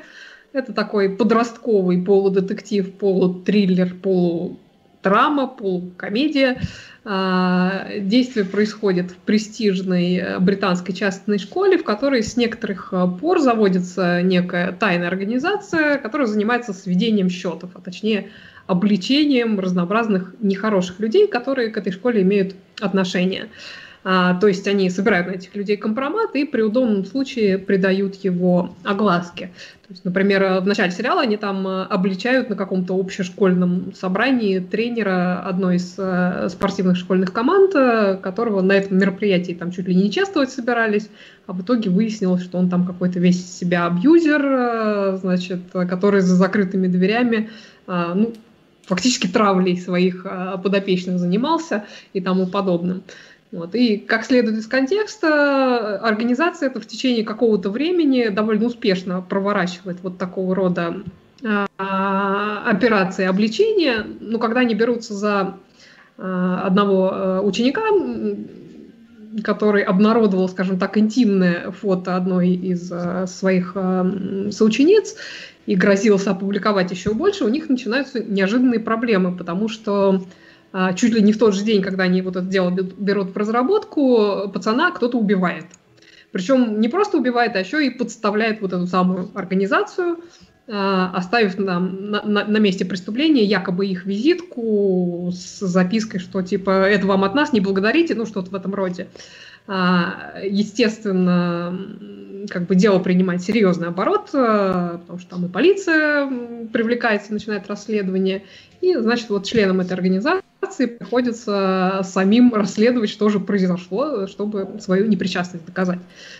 Это 0.53 0.71
такой 0.71 1.09
подростковый 1.09 2.01
полудетектив, 2.01 2.93
полутриллер, 2.93 3.93
полудрама, 3.93 5.47
полукомедия. 5.47 6.61
А, 7.07 7.99
действие 7.99 8.45
происходит 8.45 9.11
в 9.11 9.17
престижной 9.17 10.15
э, 10.15 10.39
британской 10.39 10.95
частной 10.95 11.37
школе, 11.37 11.77
в 11.77 11.83
которой 11.83 12.23
с 12.23 12.35
некоторых 12.35 12.89
э, 12.91 13.07
пор 13.19 13.39
заводится 13.39 14.23
некая 14.23 14.71
тайная 14.71 15.09
организация, 15.09 15.99
которая 15.99 16.25
занимается 16.25 16.73
сведением 16.73 17.29
счетов, 17.29 17.69
а 17.75 17.81
точнее 17.81 18.31
обличением 18.67 19.59
разнообразных 19.59 20.33
нехороших 20.41 20.99
людей, 20.99 21.27
которые 21.27 21.69
к 21.69 21.77
этой 21.77 21.91
школе 21.91 22.21
имеют 22.21 22.55
отношение. 22.79 23.49
А, 24.07 24.35
то 24.35 24.47
есть 24.47 24.67
они 24.67 24.87
собирают 24.91 25.25
на 25.25 25.31
этих 25.31 25.55
людей 25.55 25.77
компромат 25.77 26.35
и 26.35 26.45
при 26.45 26.61
удобном 26.61 27.05
случае 27.05 27.57
придают 27.57 28.13
его 28.23 28.75
огласке. 28.83 29.49
То 29.87 29.93
есть, 29.93 30.05
например, 30.05 30.61
в 30.61 30.67
начале 30.67 30.91
сериала 30.91 31.21
они 31.21 31.37
там 31.37 31.67
э, 31.67 31.83
обличают 31.85 32.49
на 32.49 32.55
каком-то 32.55 32.95
общешкольном 32.99 33.93
собрании 33.95 34.59
тренера 34.59 35.41
одной 35.41 35.77
из 35.77 35.95
э, 35.97 36.49
спортивных 36.49 36.97
школьных 36.97 37.33
команд, 37.33 37.73
э, 37.73 38.17
которого 38.21 38.61
на 38.61 38.73
этом 38.73 38.99
мероприятии 38.99 39.53
там 39.53 39.71
чуть 39.71 39.87
ли 39.87 39.95
не 39.95 40.11
чествовать 40.11 40.51
собирались, 40.51 41.09
а 41.47 41.53
в 41.53 41.63
итоге 41.63 41.89
выяснилось, 41.89 42.43
что 42.43 42.59
он 42.59 42.69
там 42.69 42.85
какой-то 42.85 43.19
весь 43.19 43.43
себя 43.57 43.87
абьюзер, 43.87 45.17
значит, 45.17 45.61
который 45.71 46.21
за 46.21 46.35
закрытыми 46.35 46.87
дверями 46.87 47.49
ну, 47.87 48.33
фактически 48.85 49.27
травлей 49.27 49.77
своих 49.77 50.25
а, 50.25 50.57
подопечных 50.57 51.19
занимался 51.19 51.85
и 52.13 52.21
тому 52.21 52.47
подобным. 52.47 53.03
Вот. 53.51 53.75
И, 53.75 53.97
как 53.97 54.25
следует 54.25 54.57
из 54.57 54.67
контекста, 54.67 55.97
организация 55.99 56.69
это 56.69 56.81
в 56.81 56.87
течение 56.87 57.23
какого-то 57.23 57.69
времени 57.69 58.27
довольно 58.27 58.65
успешно 58.65 59.21
проворачивает 59.21 59.97
вот 60.01 60.17
такого 60.17 60.55
рода 60.55 61.03
а, 61.77 62.63
операции 62.65 63.25
обличения. 63.25 64.05
Но 64.19 64.39
когда 64.39 64.61
они 64.61 64.75
берутся 64.75 65.13
за 65.13 65.57
а, 66.17 66.61
одного 66.65 67.41
ученика, 67.43 67.81
который 69.43 69.83
обнародовал, 69.83 70.49
скажем 70.49 70.79
так, 70.79 70.97
интимное 70.97 71.71
фото 71.71 72.15
одной 72.15 72.49
из 72.49 72.91
а, 72.91 73.27
своих 73.27 73.73
а, 73.75 74.05
соучениц, 74.51 75.15
и 75.65 75.75
грозился 75.75 76.31
опубликовать 76.31 76.91
еще 76.91 77.13
больше, 77.13 77.43
у 77.43 77.49
них 77.49 77.69
начинаются 77.69 78.23
неожиданные 78.23 78.79
проблемы, 78.79 79.35
потому 79.35 79.67
что 79.67 80.23
а, 80.71 80.93
чуть 80.93 81.13
ли 81.13 81.21
не 81.21 81.33
в 81.33 81.39
тот 81.39 81.55
же 81.55 81.63
день, 81.63 81.81
когда 81.81 82.03
они 82.03 82.21
вот 82.21 82.35
это 82.35 82.45
дело 82.45 82.69
берут 82.69 83.33
в 83.33 83.37
разработку, 83.37 84.49
пацана 84.53 84.91
кто-то 84.91 85.17
убивает. 85.17 85.65
Причем 86.31 86.81
не 86.81 86.89
просто 86.89 87.17
убивает, 87.17 87.55
а 87.55 87.59
еще 87.59 87.85
и 87.85 87.89
подставляет 87.89 88.61
вот 88.61 88.73
эту 88.73 88.85
самую 88.87 89.29
организацию, 89.35 90.17
оставив 90.67 91.59
нам 91.59 92.09
на, 92.09 92.23
на, 92.23 92.45
на 92.45 92.57
месте 92.57 92.85
преступления 92.85 93.43
якобы 93.43 93.85
их 93.85 94.05
визитку 94.05 95.31
с 95.31 95.59
запиской, 95.59 96.19
что 96.19 96.41
типа 96.41 96.71
это 96.87 97.05
вам 97.05 97.23
от 97.23 97.35
нас, 97.35 97.53
не 97.53 97.59
благодарите, 97.59 98.15
ну 98.15 98.25
что-то 98.25 98.49
в 98.49 98.55
этом 98.55 98.73
роде. 98.73 99.07
а, 99.07 99.54
естественно, 99.67 101.75
как 102.49 102.67
бы 102.67 102.75
дело 102.75 102.99
принимает 102.99 103.41
серьезный 103.41 103.87
оборот, 103.87 104.29
а, 104.33 104.99
потому 104.99 105.19
что 105.19 105.29
там 105.29 105.45
и 105.45 105.49
полиция 105.49 106.27
привлекается, 106.71 107.33
начинает 107.33 107.67
расследование, 107.67 108.43
и, 108.81 108.95
значит, 108.95 109.29
вот 109.29 109.45
членам 109.45 109.81
этой 109.81 109.93
организации 109.93 110.85
приходится 110.85 112.01
самим 112.03 112.53
расследовать, 112.53 113.09
что 113.09 113.29
же 113.29 113.39
произошло, 113.39 114.27
чтобы 114.27 114.79
свою 114.79 115.07
непричастность 115.07 115.65
доказать. 115.65 115.99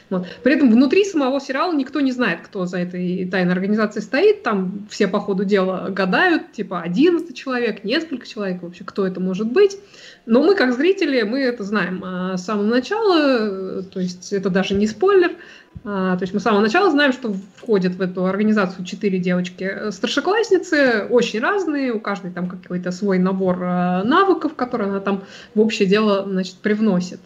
Вот. 0.09 0.27
При 0.43 0.55
этом 0.55 0.71
внутри 0.71 1.05
самого 1.05 1.39
сериала 1.39 1.73
никто 1.73 2.01
не 2.01 2.11
знает, 2.11 2.39
кто 2.43 2.65
за 2.65 2.79
этой 2.79 3.27
тайной 3.29 3.53
организацией 3.53 4.03
стоит. 4.03 4.43
Там 4.43 4.87
все 4.89 5.07
по 5.07 5.19
ходу 5.19 5.43
дела 5.43 5.89
гадают, 5.89 6.53
типа 6.53 6.81
11 6.81 7.35
человек, 7.35 7.83
несколько 7.83 8.27
человек, 8.27 8.61
вообще 8.61 8.83
кто 8.83 9.05
это 9.05 9.19
может 9.19 9.51
быть. 9.51 9.77
Но 10.25 10.41
мы, 10.41 10.55
как 10.55 10.73
зрители, 10.73 11.21
мы 11.21 11.39
это 11.41 11.63
знаем 11.63 12.03
а, 12.03 12.37
с 12.37 12.45
самого 12.45 12.65
начала, 12.65 13.83
то 13.83 13.99
есть 13.99 14.33
это 14.33 14.49
даже 14.49 14.73
не 14.73 14.87
спойлер. 14.87 15.31
А, 15.83 16.17
то 16.17 16.23
есть 16.23 16.33
мы 16.33 16.39
с 16.39 16.43
самого 16.43 16.61
начала 16.61 16.89
знаем, 16.89 17.13
что 17.13 17.35
входят 17.57 17.93
в 17.93 18.01
эту 18.01 18.25
организацию 18.25 18.85
четыре 18.85 19.19
девочки 19.19 19.91
старшеклассницы, 19.91 21.05
очень 21.09 21.39
разные, 21.39 21.93
у 21.93 21.99
каждой 21.99 22.31
там 22.31 22.49
какой-то 22.49 22.91
свой 22.91 23.19
набор 23.19 23.59
а, 23.61 24.03
навыков, 24.03 24.55
которые 24.55 24.89
она 24.89 24.99
там 24.99 25.23
в 25.53 25.59
общее 25.59 25.87
дело 25.87 26.25
значит, 26.27 26.55
привносит. 26.55 27.19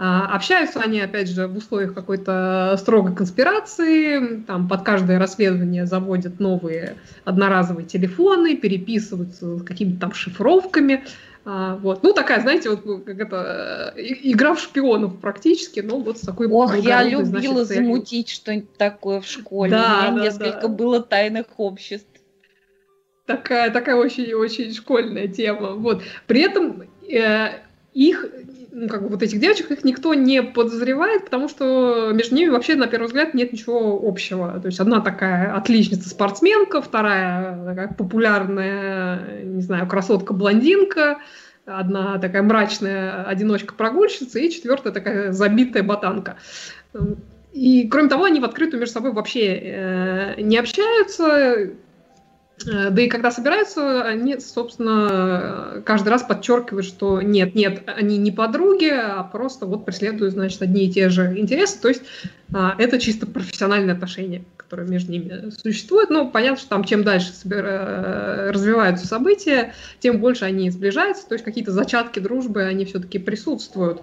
Общаются 0.00 0.78
они, 0.78 1.00
опять 1.00 1.28
же, 1.28 1.48
в 1.48 1.56
условиях 1.56 1.92
какой-то 1.92 2.76
строгой 2.78 3.16
конспирации, 3.16 4.44
там 4.46 4.68
под 4.68 4.82
каждое 4.82 5.18
расследование 5.18 5.86
заводят 5.86 6.38
новые 6.38 6.94
одноразовые 7.24 7.84
телефоны, 7.84 8.56
переписываются 8.56 9.58
с 9.58 9.62
какими-то 9.64 9.98
там 10.02 10.14
шифровками, 10.14 11.02
а, 11.50 11.76
вот. 11.76 12.02
Ну, 12.02 12.12
такая, 12.12 12.42
знаете, 12.42 12.68
вот 12.68 12.84
ну, 12.84 12.98
как 12.98 13.18
это, 13.18 13.94
э, 13.96 14.02
игра 14.22 14.52
в 14.52 14.60
шпионов 14.60 15.18
практически, 15.18 15.80
но 15.80 15.98
вот 15.98 16.18
с 16.18 16.20
такой 16.20 16.46
Ох, 16.46 16.76
я 16.76 17.02
любила 17.02 17.24
значит, 17.64 17.68
замутить 17.68 18.28
что-нибудь 18.28 18.76
такое 18.76 19.22
в 19.22 19.26
школе. 19.26 19.70
Да, 19.70 20.08
У 20.10 20.12
меня 20.12 20.18
да, 20.18 20.24
несколько 20.26 20.60
да. 20.60 20.68
было 20.68 21.00
тайных 21.00 21.46
обществ. 21.56 22.10
Такая, 23.24 23.70
такая 23.70 23.96
очень-очень 23.96 24.74
школьная 24.74 25.26
тема. 25.26 25.70
Вот. 25.70 26.02
При 26.26 26.42
этом 26.42 26.82
э, 27.08 27.60
их, 27.94 28.26
ну, 28.70 28.88
как 28.88 29.02
бы 29.02 29.08
вот 29.08 29.22
этих 29.22 29.40
девочек, 29.40 29.70
их 29.70 29.84
никто 29.84 30.14
не 30.14 30.42
подозревает, 30.42 31.24
потому 31.24 31.48
что 31.48 32.12
между 32.12 32.34
ними 32.34 32.50
вообще, 32.50 32.74
на 32.76 32.86
первый 32.86 33.06
взгляд, 33.06 33.34
нет 33.34 33.52
ничего 33.52 33.98
общего. 34.02 34.60
То 34.60 34.66
есть 34.66 34.80
одна 34.80 35.00
такая 35.00 35.54
отличница-спортсменка, 35.56 36.82
вторая 36.82 37.64
такая 37.64 37.88
популярная, 37.88 39.42
не 39.42 39.62
знаю, 39.62 39.86
красотка-блондинка, 39.86 41.18
одна 41.64 42.18
такая 42.18 42.42
мрачная 42.42 43.24
одиночка-прогульщица 43.24 44.38
и 44.38 44.50
четвертая 44.50 44.92
такая 44.92 45.32
забитая 45.32 45.82
ботанка. 45.82 46.36
И, 47.52 47.88
кроме 47.88 48.08
того, 48.08 48.24
они 48.24 48.40
в 48.40 48.44
открытую 48.44 48.80
между 48.80 48.94
собой 48.94 49.12
вообще 49.12 49.54
э, 49.56 50.40
не 50.40 50.58
общаются, 50.58 51.70
да 52.64 53.00
и 53.00 53.08
когда 53.08 53.30
собираются, 53.30 54.02
они, 54.02 54.38
собственно, 54.40 55.82
каждый 55.84 56.08
раз 56.08 56.22
подчеркивают, 56.22 56.86
что 56.86 57.22
нет, 57.22 57.54
нет, 57.54 57.82
они 57.86 58.18
не 58.18 58.32
подруги, 58.32 58.90
а 58.90 59.22
просто 59.22 59.66
вот 59.66 59.84
преследуют, 59.84 60.34
значит, 60.34 60.60
одни 60.62 60.86
и 60.86 60.92
те 60.92 61.08
же 61.08 61.38
интересы. 61.38 61.80
То 61.80 61.88
есть 61.88 62.02
а, 62.52 62.74
это 62.78 62.98
чисто 62.98 63.26
профессиональные 63.26 63.94
отношения, 63.94 64.44
которые 64.56 64.88
между 64.88 65.12
ними 65.12 65.50
существуют. 65.50 66.10
Но 66.10 66.28
понятно, 66.28 66.58
что 66.58 66.68
там 66.70 66.84
чем 66.84 67.04
дальше 67.04 67.32
э, 67.44 68.50
развиваются 68.52 69.06
события, 69.06 69.74
тем 70.00 70.20
больше 70.20 70.44
они 70.44 70.70
сближаются. 70.70 71.28
То 71.28 71.34
есть 71.34 71.44
какие-то 71.44 71.72
зачатки 71.72 72.18
дружбы, 72.18 72.62
они 72.62 72.84
все-таки 72.84 73.18
присутствуют. 73.18 74.02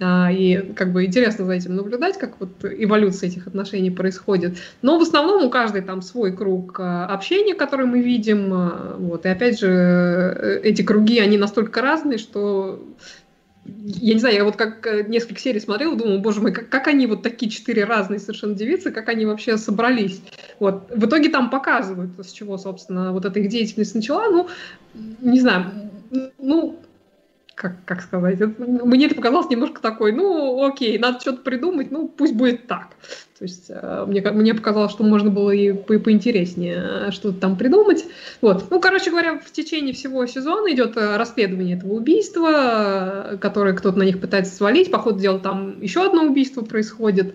А, 0.00 0.30
и 0.30 0.72
как 0.74 0.92
бы 0.92 1.04
интересно 1.04 1.44
за 1.44 1.52
этим 1.52 1.74
наблюдать, 1.74 2.18
как 2.18 2.40
вот 2.40 2.50
эволюция 2.62 3.28
этих 3.28 3.46
отношений 3.46 3.90
происходит. 3.90 4.58
Но 4.80 4.98
в 4.98 5.02
основном 5.02 5.44
у 5.44 5.50
каждой 5.50 5.82
там 5.82 6.02
свой 6.02 6.36
круг 6.36 6.78
а, 6.78 7.06
общения, 7.06 7.54
который 7.54 7.86
мы 7.86 8.00
видим. 8.00 8.52
А, 8.52 8.96
вот. 8.98 9.26
И 9.26 9.28
опять 9.28 9.58
же, 9.58 9.68
э, 9.68 10.60
эти 10.62 10.82
круги, 10.82 11.18
они 11.18 11.36
настолько 11.36 11.82
разные, 11.82 12.18
что 12.18 12.84
я 13.64 14.14
не 14.14 14.20
знаю, 14.20 14.36
я 14.36 14.44
вот 14.44 14.56
как 14.56 14.86
э, 14.86 15.04
несколько 15.08 15.40
серий 15.40 15.60
смотрела, 15.60 15.96
думала, 15.96 16.18
боже 16.18 16.40
мой, 16.40 16.52
как, 16.52 16.68
как 16.68 16.86
они 16.86 17.06
вот 17.06 17.22
такие 17.22 17.50
четыре 17.50 17.84
разные 17.84 18.20
совершенно 18.20 18.54
девицы, 18.54 18.92
как 18.92 19.08
они 19.08 19.26
вообще 19.26 19.58
собрались. 19.58 20.22
Вот. 20.58 20.90
В 20.94 21.06
итоге 21.06 21.28
там 21.28 21.50
показывают, 21.50 22.10
с 22.18 22.30
чего, 22.32 22.56
собственно, 22.56 23.12
вот 23.12 23.24
эта 23.24 23.40
их 23.40 23.48
деятельность 23.48 23.94
начала. 23.94 24.30
Ну, 24.30 24.48
не 25.20 25.40
знаю, 25.40 25.66
ну, 26.38 26.78
как, 27.58 27.84
как 27.84 28.02
сказать, 28.02 28.38
мне 28.58 29.06
это 29.06 29.16
показалось 29.16 29.50
немножко 29.50 29.82
такой, 29.82 30.12
ну, 30.12 30.64
окей, 30.64 30.96
надо 30.96 31.18
что-то 31.18 31.42
придумать, 31.42 31.90
ну, 31.90 32.06
пусть 32.06 32.34
будет 32.34 32.68
так. 32.68 32.90
То 33.36 33.44
есть 33.44 33.66
э, 33.68 34.04
мне, 34.06 34.20
мне 34.20 34.54
показалось, 34.54 34.92
что 34.92 35.02
можно 35.02 35.30
было 35.30 35.50
и 35.50 35.72
по 35.72 35.98
поинтереснее 35.98 37.08
э, 37.08 37.10
что-то 37.10 37.40
там 37.40 37.56
придумать. 37.56 38.04
Вот. 38.40 38.66
Ну, 38.70 38.80
короче 38.80 39.10
говоря, 39.10 39.40
в 39.40 39.50
течение 39.50 39.92
всего 39.92 40.24
сезона 40.26 40.72
идет 40.72 40.96
э, 40.96 41.16
расследование 41.16 41.76
этого 41.76 41.94
убийства, 41.94 43.36
которое 43.40 43.74
кто-то 43.74 43.98
на 43.98 44.04
них 44.04 44.20
пытается 44.20 44.54
свалить. 44.54 44.92
По 44.92 44.98
ходу 44.98 45.18
дела 45.18 45.40
там 45.40 45.80
еще 45.80 46.06
одно 46.06 46.24
убийство 46.24 46.62
происходит. 46.62 47.34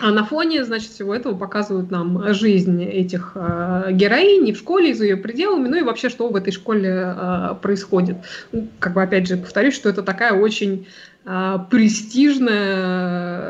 А 0.00 0.10
на 0.12 0.24
фоне, 0.24 0.64
значит, 0.64 0.92
всего 0.92 1.14
этого 1.14 1.36
показывают 1.36 1.90
нам 1.90 2.32
жизнь 2.32 2.82
этих 2.82 3.32
э, 3.34 3.88
героинь 3.92 4.52
в 4.52 4.56
школе, 4.56 4.94
за 4.94 5.04
ее 5.04 5.16
пределами, 5.16 5.68
ну 5.68 5.76
и 5.76 5.82
вообще, 5.82 6.08
что 6.08 6.28
в 6.28 6.36
этой 6.36 6.52
школе 6.52 7.14
э, 7.16 7.54
происходит. 7.60 8.16
Ну, 8.52 8.68
как 8.78 8.94
бы, 8.94 9.02
опять 9.02 9.28
же, 9.28 9.36
повторюсь, 9.36 9.74
что 9.74 9.90
это 9.90 10.02
такая 10.02 10.32
очень 10.32 10.86
э, 11.26 11.58
престижная 11.70 13.42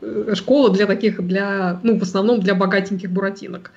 э, 0.00 0.34
школа 0.34 0.70
для 0.70 0.86
таких, 0.86 1.20
для, 1.26 1.80
ну, 1.82 1.98
в 1.98 2.02
основном 2.02 2.40
для 2.40 2.54
богатеньких 2.54 3.10
буратинок. 3.10 3.72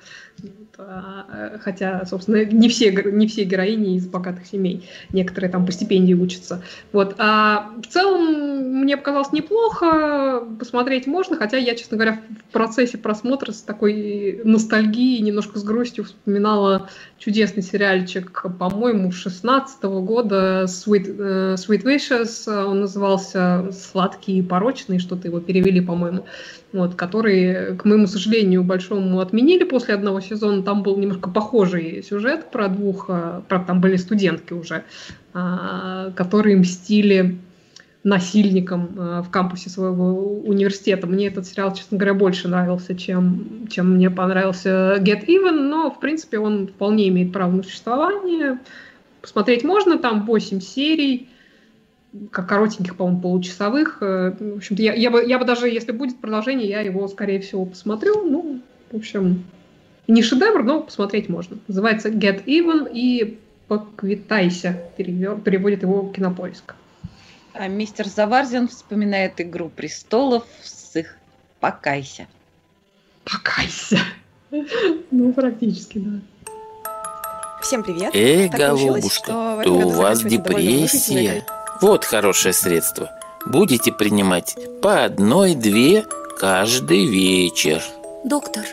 А, 0.78 1.58
хотя, 1.60 2.04
собственно, 2.04 2.44
не 2.44 2.68
все, 2.68 2.90
не 2.90 3.26
все 3.26 3.44
героини 3.44 3.96
из 3.96 4.06
богатых 4.06 4.46
семей. 4.46 4.88
Некоторые 5.12 5.50
там 5.50 5.66
по 5.66 5.72
стипендии 5.72 6.14
учатся. 6.14 6.62
Вот. 6.92 7.14
А 7.18 7.70
в 7.82 7.86
целом 7.86 8.80
мне 8.80 8.96
показалось 8.96 9.32
неплохо, 9.32 10.42
посмотреть 10.58 11.06
можно, 11.06 11.36
хотя 11.36 11.58
я, 11.58 11.74
честно 11.74 11.96
говоря, 11.96 12.20
в 12.48 12.52
процессе 12.52 12.98
просмотра 12.98 13.52
с 13.52 13.62
такой 13.62 14.40
ностальгией, 14.44 15.22
немножко 15.22 15.58
с 15.58 15.64
грустью 15.64 16.04
вспоминала 16.04 16.88
чудесный 17.18 17.62
сериальчик, 17.62 18.46
по-моему, 18.58 19.12
16 19.12 19.84
-го 19.84 20.02
года 20.02 20.64
Sweet, 20.64 21.16
uh, 21.16 21.54
Sweet 21.54 21.84
Wishes, 21.84 22.64
он 22.64 22.80
назывался 22.80 23.70
«Сладкий 23.72 24.38
и 24.38 24.42
порочный», 24.42 24.98
что-то 24.98 25.28
его 25.28 25.40
перевели, 25.40 25.80
по-моему 25.80 26.26
вот, 26.74 26.96
который, 26.96 27.76
к 27.76 27.84
моему 27.84 28.08
сожалению, 28.08 28.64
большому 28.64 29.20
отменили 29.20 29.62
после 29.62 29.94
одного 29.94 30.20
сезона. 30.20 30.64
Там 30.64 30.82
был 30.82 30.96
немножко 30.96 31.30
похожий 31.30 32.02
сюжет 32.02 32.50
про 32.50 32.66
двух, 32.66 33.06
а, 33.08 33.44
правда, 33.48 33.68
там 33.68 33.80
были 33.80 33.94
студентки 33.94 34.52
уже, 34.52 34.82
а, 35.32 36.10
которые 36.16 36.56
мстили 36.56 37.38
насильникам 38.02 38.90
а, 38.98 39.22
в 39.22 39.30
кампусе 39.30 39.70
своего 39.70 40.40
университета. 40.40 41.06
Мне 41.06 41.28
этот 41.28 41.46
сериал, 41.46 41.72
честно 41.72 41.96
говоря, 41.96 42.14
больше 42.14 42.48
нравился, 42.48 42.96
чем, 42.96 43.68
чем 43.70 43.94
мне 43.94 44.10
понравился 44.10 44.96
Get 44.98 45.26
Even, 45.28 45.68
но, 45.68 45.92
в 45.92 46.00
принципе, 46.00 46.40
он 46.40 46.66
вполне 46.66 47.06
имеет 47.06 47.32
право 47.32 47.52
на 47.52 47.62
существование. 47.62 48.58
Посмотреть 49.22 49.62
можно, 49.62 49.96
там 49.96 50.26
8 50.26 50.60
серий, 50.60 51.28
как 52.30 52.48
коротеньких, 52.48 52.96
по-моему, 52.96 53.20
получасовых. 53.20 53.98
Э, 54.00 54.34
в 54.38 54.56
общем-то, 54.56 54.82
я, 54.82 54.94
я, 54.94 55.10
бы, 55.10 55.24
я 55.24 55.38
бы 55.38 55.44
даже, 55.44 55.68
если 55.68 55.92
будет 55.92 56.20
продолжение, 56.20 56.68
я 56.68 56.80
его, 56.80 57.06
скорее 57.08 57.40
всего, 57.40 57.64
посмотрю. 57.64 58.24
Ну, 58.24 58.60
в 58.90 58.96
общем, 58.96 59.44
не 60.06 60.22
шедевр, 60.22 60.62
но 60.62 60.82
посмотреть 60.82 61.28
можно. 61.28 61.58
Называется 61.66 62.10
Get 62.10 62.44
Even 62.44 62.90
и 62.92 63.38
Поквитайся. 63.68 64.82
Переводит 64.96 65.82
его 65.82 66.12
кинопоиск. 66.14 66.74
А 67.54 67.68
мистер 67.68 68.06
Заварзин 68.06 68.68
вспоминает 68.68 69.40
«Игру 69.40 69.68
престолов» 69.68 70.44
с 70.62 70.96
их 70.96 71.16
«Покайся». 71.60 72.26
«Покайся». 73.24 73.98
Ну, 75.10 75.32
практически, 75.32 75.98
да. 75.98 76.20
Всем 77.60 77.82
привет. 77.82 78.14
Эй, 78.14 78.48
голубушка, 78.48 79.62
то 79.64 79.72
у 79.72 79.88
вас 79.88 80.22
депрессия. 80.22 81.44
Вот 81.84 82.06
хорошее 82.06 82.54
средство. 82.54 83.10
Будете 83.44 83.92
принимать 83.92 84.56
по 84.80 85.04
одной-две 85.04 86.06
каждый 86.40 87.04
вечер. 87.04 87.82
Доктор, 88.24 88.64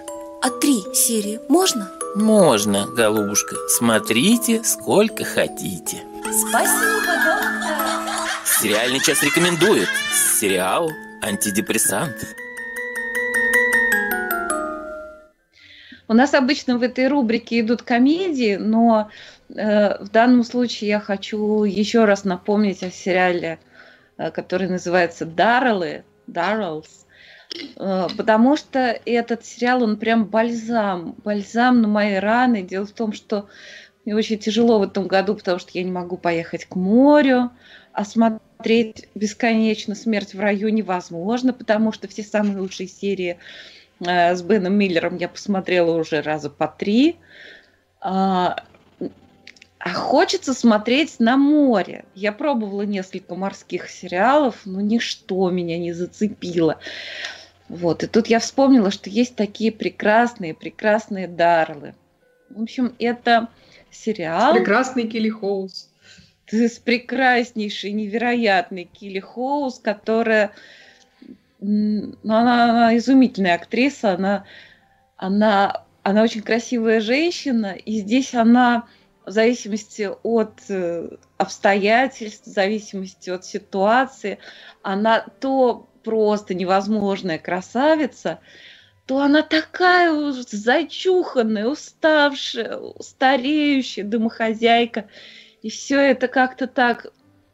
а 0.41 0.49
три 0.49 0.82
серии 0.93 1.41
можно? 1.49 1.91
Можно, 2.16 2.88
голубушка. 2.88 3.57
Смотрите, 3.68 4.64
сколько 4.64 5.26
хотите. 5.26 5.97
Спасибо, 6.22 7.12
доктор. 7.26 8.30
Сериальный 8.45 9.01
час 9.01 9.22
рекомендует. 9.24 9.89
Сериал 10.39 10.89
«Антидепрессант». 11.22 12.16
У 16.07 16.14
нас 16.14 16.34
обычно 16.34 16.78
в 16.78 16.82
этой 16.82 17.07
рубрике 17.09 17.59
идут 17.59 17.82
комедии, 17.82 18.55
но 18.55 19.09
в 19.54 20.10
данном 20.12 20.43
случае 20.43 20.89
я 20.89 20.99
хочу 20.99 21.64
еще 21.64 22.06
раз 22.06 22.24
напомнить 22.24 22.84
о 22.84 22.91
сериале 22.91 23.60
который 24.30 24.68
называется 24.68 25.26
«Дарреллы», 25.26 26.04
«Дарреллс», 26.28 27.06
потому 27.76 28.56
что 28.56 28.99
этот 29.06 29.45
сериал, 29.45 29.84
он 29.84 29.97
прям 29.97 30.26
бальзам, 30.26 31.16
бальзам 31.24 31.82
на 31.82 31.88
мои 31.88 32.16
раны. 32.16 32.62
Дело 32.62 32.86
в 32.86 32.91
том, 32.91 33.14
что 33.14 33.47
мне 34.06 34.16
очень 34.16 34.39
тяжело 34.39 34.80
в 34.80 34.84
этом 34.84 35.08
году, 35.08 35.36
потому 35.36 35.60
что 35.60 35.72
я 35.74 35.84
не 35.84 35.91
могу 35.91 36.18
поехать 36.18 36.66
к 36.66 36.76
морю, 36.76 37.52
а 37.93 38.06
смотреть 38.06 39.10
бесконечно 39.16 39.95
«Смерть 39.95 40.34
в 40.34 40.39
раю» 40.39 40.70
невозможно, 40.70 41.52
потому 41.52 41.91
что 41.91 42.08
все 42.08 42.24
самые 42.24 42.60
лучшие 42.60 42.88
серии 42.88 43.38
э, 43.99 44.36
с 44.36 44.41
Беном 44.41 44.74
Миллером 44.76 45.18
я 45.18 45.28
посмотрела 45.28 45.97
уже 45.97 46.22
раза 46.22 46.49
по 46.49 46.68
три. 46.68 47.18
А 47.99 48.64
хочется 49.90 50.54
смотреть 50.54 51.20
на 51.20 51.38
море. 51.38 52.06
Я 52.14 52.32
пробовала 52.32 52.84
несколько 52.84 53.36
морских 53.36 53.90
сериалов, 53.90 54.62
но 54.66 54.82
ничто 54.82 55.50
меня 55.50 55.78
не 55.78 55.94
зацепило. 55.94 56.80
Вот, 57.68 58.04
и 58.04 58.08
тут 58.08 58.28
я 58.28 58.40
вспомнила, 58.40 58.92
что 58.92 59.10
есть 59.10 59.36
такие 59.36 59.72
прекрасные, 59.72 60.54
прекрасные 60.54 61.28
Дарлы. 61.28 61.96
В 62.50 62.62
общем, 62.62 62.94
это 63.00 63.48
сериал. 63.90 64.54
Прекрасный 64.54 65.08
Килли 65.08 65.30
Хоус. 65.30 65.90
С 66.48 66.80
прекраснейшей, 66.80 67.94
невероятной 67.94 68.84
Килли 68.84 69.20
Хоус, 69.20 69.80
которая... 69.80 70.52
Ну, 71.60 72.14
она, 72.24 72.64
она 72.66 72.98
изумительная 72.98 73.56
актриса, 73.56 74.14
она, 74.14 74.46
она, 75.16 75.86
она 76.04 76.24
очень 76.24 76.42
красивая 76.42 77.00
женщина, 77.00 77.74
и 77.74 78.00
здесь 78.00 78.34
она 78.34 78.88
в 79.26 79.32
зависимости 79.32 80.09
от 80.24 80.59
э, 80.69 81.09
обстоятельств, 81.38 82.47
в 82.47 82.49
зависимости 82.49 83.30
от 83.30 83.45
ситуации, 83.45 84.39
она 84.82 85.26
то 85.39 85.88
просто 86.03 86.53
невозможная 86.53 87.38
красавица, 87.38 88.39
то 89.05 89.19
она 89.19 89.41
такая 89.41 90.11
уж 90.11 90.36
зачуханная, 90.36 91.67
уставшая, 91.67 92.80
стареющая 92.99 94.03
домохозяйка. 94.03 95.07
И 95.61 95.69
все 95.69 95.99
это 95.99 96.28
как-то 96.28 96.67
так, 96.67 97.07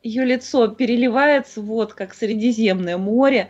ее 0.03 0.24
лицо 0.24 0.68
переливается, 0.70 1.61
вот 1.61 1.93
как 1.93 2.13
Средиземное 2.13 2.97
море. 2.97 3.49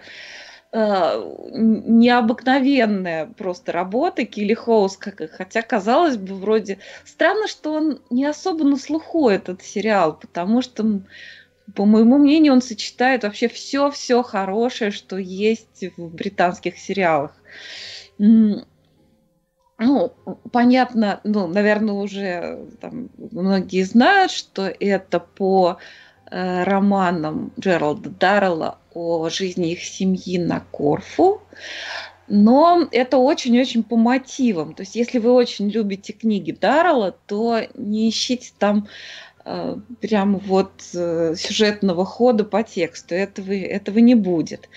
Э, 0.80 1.24
необыкновенная 1.56 3.26
просто 3.26 3.72
работа 3.72 4.26
Килли 4.26 4.54
Хоус, 4.54 5.00
хотя 5.32 5.64
казалось 5.64 6.18
бы 6.18 6.36
вроде 6.36 6.78
странно, 7.04 7.48
что 7.48 7.74
он 7.74 8.00
не 8.12 8.26
особо 8.26 8.64
на 8.64 8.78
слуху 8.78 9.28
этот 9.28 9.64
сериал, 9.64 10.20
потому 10.20 10.62
что 10.62 11.02
по 11.74 11.86
моему 11.86 12.20
мнению, 12.20 12.54
он 12.54 12.62
сочетает 12.62 13.24
вообще 13.24 13.48
все-все 13.48 14.22
хорошее, 14.22 14.92
что 14.92 15.18
есть 15.18 15.84
в 15.98 16.14
британских 16.14 16.78
сериалах. 16.78 17.34
Ну, 18.20 18.64
понятно, 20.52 21.22
ну, 21.24 21.48
наверное, 21.48 21.96
уже 21.96 22.68
там, 22.80 23.10
многие 23.18 23.84
знают, 23.84 24.32
что 24.32 24.68
это 24.68 25.20
по 25.20 25.80
романам 26.30 27.52
Джералда 27.60 28.10
Даррелла 28.10 28.80
о 28.94 29.30
жизни 29.30 29.72
их 29.72 29.84
семьи 29.84 30.38
на 30.38 30.62
Корфу. 30.72 31.42
Но 32.28 32.88
это 32.92 33.18
очень-очень 33.18 33.84
по 33.84 33.96
мотивам. 33.96 34.74
То 34.74 34.82
есть, 34.82 34.96
если 34.96 35.20
вы 35.20 35.32
очень 35.32 35.70
любите 35.70 36.12
книги 36.12 36.52
Даррелла, 36.52 37.16
то 37.26 37.62
не 37.76 38.10
ищите 38.10 38.52
там 38.60 38.88
э, 39.46 39.78
прям 40.02 40.38
вот 40.38 40.72
э, 40.94 41.36
сюжетного 41.38 42.04
хода 42.04 42.44
по 42.44 42.64
тексту. 42.64 43.16
Этого, 43.16 43.54
этого 43.54 44.00
не 44.00 44.16
будет 44.16 44.68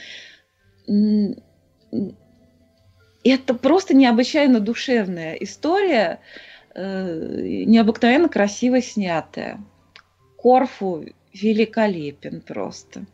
это 3.25 3.55
просто 3.55 3.95
необычайно 3.95 4.61
душевная 4.61 5.35
история, 5.35 6.21
э, 6.75 7.65
необыкновенно 7.67 8.29
красиво 8.29 8.81
снятая. 8.81 9.61
Корфу 10.37 11.05
великолепен 11.33 12.41
просто. 12.41 13.07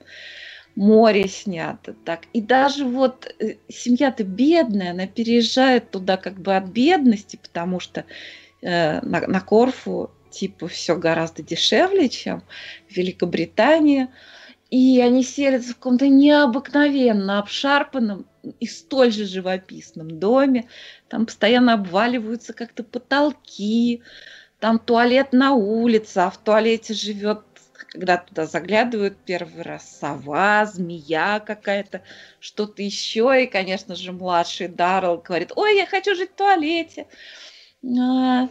Море 0.74 1.26
снято 1.26 1.94
так. 2.04 2.26
И 2.34 2.42
даже 2.42 2.84
вот 2.84 3.34
э, 3.38 3.54
семья-то 3.68 4.24
бедная, 4.24 4.90
она 4.90 5.06
переезжает 5.06 5.90
туда 5.90 6.18
как 6.18 6.38
бы 6.38 6.54
от 6.54 6.66
бедности, 6.66 7.38
потому 7.42 7.80
что 7.80 8.04
э, 8.60 9.00
на, 9.00 9.26
на 9.26 9.40
Корфу 9.40 10.10
типа 10.30 10.68
все 10.68 10.96
гораздо 10.96 11.42
дешевле, 11.42 12.10
чем 12.10 12.42
в 12.88 12.96
Великобритании. 12.96 14.08
И 14.70 15.00
они 15.00 15.22
селятся 15.22 15.72
в 15.72 15.76
каком-то 15.76 16.08
необыкновенно 16.08 17.38
обшарпанном 17.38 18.26
и 18.60 18.66
столь 18.66 19.12
же 19.12 19.24
живописном 19.24 20.18
доме. 20.18 20.68
Там 21.08 21.24
постоянно 21.24 21.74
обваливаются 21.74 22.52
как-то 22.52 22.82
потолки, 22.84 24.02
там 24.58 24.78
туалет 24.78 25.32
на 25.32 25.54
улице, 25.54 26.18
а 26.18 26.30
в 26.30 26.38
туалете 26.38 26.94
живет 26.94 27.40
когда 27.90 28.18
туда 28.18 28.46
заглядывают 28.46 29.16
первый 29.24 29.62
раз 29.62 29.98
сова, 29.98 30.66
змея 30.66 31.40
какая-то, 31.40 32.02
что-то 32.40 32.82
еще. 32.82 33.42
И, 33.42 33.46
конечно 33.46 33.94
же, 33.94 34.12
младший 34.12 34.68
Даррелл 34.68 35.18
говорит, 35.18 35.52
ой, 35.56 35.76
я 35.76 35.86
хочу 35.86 36.14
жить 36.14 36.32
в 36.32 36.36
туалете. 36.36 37.06
А, 37.98 38.48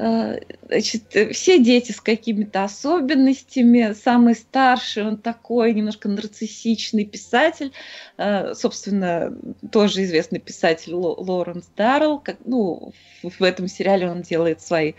Э, 0.00 0.38
значит, 0.68 1.16
все 1.32 1.58
дети 1.58 1.90
с 1.90 2.00
какими-то 2.00 2.62
особенностями. 2.62 3.94
Самый 3.94 4.36
старший, 4.36 5.04
он 5.04 5.16
такой 5.16 5.74
немножко 5.74 6.08
нарциссичный 6.08 7.04
писатель. 7.04 7.72
Э, 8.16 8.54
собственно, 8.54 9.36
тоже 9.72 10.04
известный 10.04 10.38
писатель 10.38 10.94
Лоренс 10.94 11.68
Даррелл. 11.76 12.20
Как, 12.20 12.36
ну, 12.44 12.92
в 13.24 13.42
этом 13.42 13.66
сериале 13.66 14.08
он 14.08 14.22
делает 14.22 14.60
свои 14.62 14.92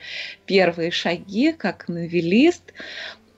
первые 0.45 0.91
шаги 0.91 1.53
как 1.53 1.87
новелист. 1.87 2.73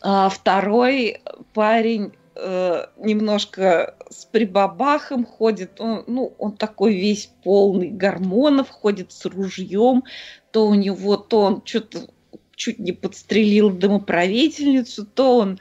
А 0.02 0.30
второй 0.30 1.22
парень 1.54 2.14
э, 2.36 2.86
немножко 2.98 3.96
с 4.10 4.26
прибабахом 4.26 5.26
ходит, 5.26 5.80
он, 5.80 6.04
ну, 6.08 6.34
он 6.40 6.58
такой 6.58 6.96
весь 6.96 7.32
полный 7.44 7.90
гормонов, 7.90 8.70
ходит 8.70 9.12
с 9.12 9.26
ружьем, 9.26 10.04
то 10.52 10.68
у 10.68 10.74
него, 10.74 11.18
то 11.18 11.42
он 11.42 11.62
что-то 11.64 12.10
чуть 12.56 12.78
не 12.78 12.92
подстрелил 12.92 13.72
домоправительницу, 13.72 15.06
то 15.06 15.38
он, 15.38 15.60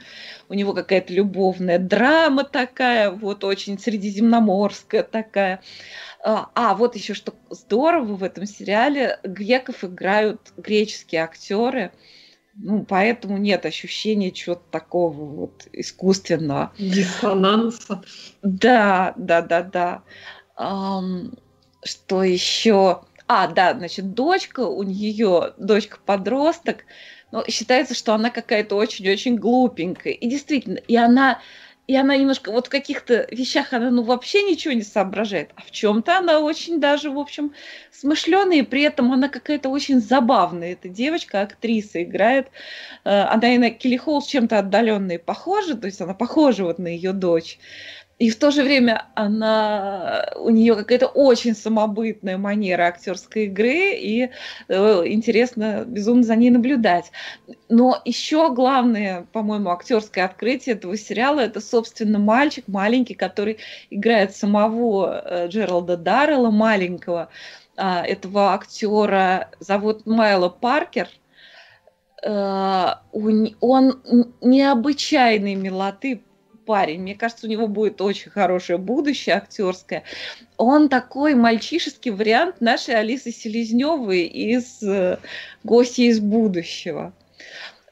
у 0.49 0.53
него 0.53 0.73
какая-то 0.73 1.11
любовная 1.13 1.79
драма 1.79 2.43
такая, 2.43 3.09
вот 3.09 3.43
очень 3.43 3.79
средиземноморская 3.79 5.01
такая. 5.01 5.61
А, 6.23 6.49
а 6.53 6.75
вот 6.75 6.95
еще 6.95 7.15
что 7.15 7.33
здорово 7.49 8.13
в 8.15 8.23
этом 8.23 8.45
сериале, 8.45 9.19
греков 9.23 9.83
играют 9.83 10.53
греческие 10.57 11.23
актеры, 11.23 11.91
ну, 12.55 12.83
поэтому 12.83 13.37
нет 13.37 13.65
ощущения 13.65 14.31
чего-то 14.31 14.63
такого 14.71 15.13
вот 15.13 15.67
искусственного. 15.71 16.73
Диссонанса. 16.77 18.03
Да, 18.41 19.13
да, 19.15 19.41
да, 19.41 19.61
да. 19.63 20.03
Um, 20.57 21.37
что 21.83 22.23
еще? 22.23 23.01
А, 23.27 23.47
да, 23.47 23.73
значит, 23.73 24.13
дочка 24.13 24.61
у 24.61 24.83
нее, 24.83 25.53
дочка-подросток, 25.57 26.83
но 27.31 27.45
считается, 27.47 27.93
что 27.93 28.13
она 28.13 28.29
какая-то 28.29 28.75
очень-очень 28.75 29.37
глупенькая. 29.37 30.13
И 30.13 30.29
действительно, 30.29 30.77
и 30.77 30.97
она, 30.97 31.39
и 31.91 31.95
она 31.97 32.15
немножко, 32.15 32.53
вот 32.53 32.67
в 32.67 32.69
каких-то 32.69 33.27
вещах 33.31 33.73
она 33.73 33.91
ну 33.91 34.03
вообще 34.03 34.43
ничего 34.43 34.73
не 34.73 34.81
соображает, 34.81 35.49
а 35.57 35.61
в 35.61 35.71
чем-то 35.71 36.19
она 36.19 36.39
очень 36.39 36.79
даже, 36.79 37.11
в 37.11 37.19
общем, 37.19 37.51
смышленая, 37.91 38.59
и 38.59 38.61
при 38.61 38.83
этом 38.83 39.11
она 39.11 39.27
какая-то 39.27 39.67
очень 39.67 39.99
забавная. 39.99 40.71
Эта 40.71 40.87
девочка, 40.87 41.41
актриса, 41.41 42.01
играет, 42.01 42.47
э, 43.03 43.09
она 43.09 43.55
и 43.55 43.57
на 43.57 43.71
Келли 43.71 43.97
Холл 43.97 44.21
чем-то 44.21 44.59
отдаленной 44.59 45.19
похожа, 45.19 45.75
то 45.75 45.87
есть 45.87 45.99
она 45.99 46.13
похожа 46.13 46.63
вот 46.63 46.79
на 46.79 46.87
ее 46.87 47.11
дочь. 47.11 47.59
И 48.21 48.29
в 48.29 48.37
то 48.37 48.51
же 48.51 48.61
время 48.61 49.07
она, 49.15 50.29
у 50.35 50.51
нее 50.51 50.75
какая-то 50.75 51.07
очень 51.07 51.55
самобытная 51.55 52.37
манера 52.37 52.83
актерской 52.83 53.45
игры, 53.45 53.95
и 53.95 54.29
э, 54.67 55.03
интересно 55.07 55.85
безумно 55.87 56.21
за 56.21 56.35
ней 56.35 56.51
наблюдать. 56.51 57.11
Но 57.67 57.99
еще 58.05 58.53
главное, 58.53 59.25
по-моему, 59.33 59.71
актерское 59.71 60.23
открытие 60.23 60.75
этого 60.75 60.95
сериала 60.97 61.39
это, 61.39 61.61
собственно, 61.61 62.19
мальчик 62.19 62.67
маленький, 62.67 63.15
который 63.15 63.57
играет 63.89 64.35
самого 64.35 65.23
э, 65.25 65.47
Джералда 65.47 65.97
Даррелла, 65.97 66.51
маленького. 66.51 67.29
Э, 67.75 68.01
этого 68.01 68.53
актера 68.53 69.49
зовут 69.59 70.05
Майло 70.05 70.49
Паркер. 70.49 71.07
Э, 72.23 72.97
он 73.11 74.03
необычайной 74.41 75.55
милоты 75.55 76.21
парень. 76.65 77.01
Мне 77.01 77.15
кажется, 77.15 77.47
у 77.47 77.49
него 77.49 77.67
будет 77.67 78.01
очень 78.01 78.31
хорошее 78.31 78.77
будущее 78.77 79.35
актерское. 79.35 80.03
Он 80.57 80.89
такой 80.89 81.35
мальчишеский 81.35 82.11
вариант 82.11 82.61
нашей 82.61 82.95
Алисы 82.95 83.31
Селезневой 83.31 84.21
из 84.21 84.81
э, 84.83 85.17
«Гости 85.63 86.01
из 86.01 86.19
будущего». 86.19 87.13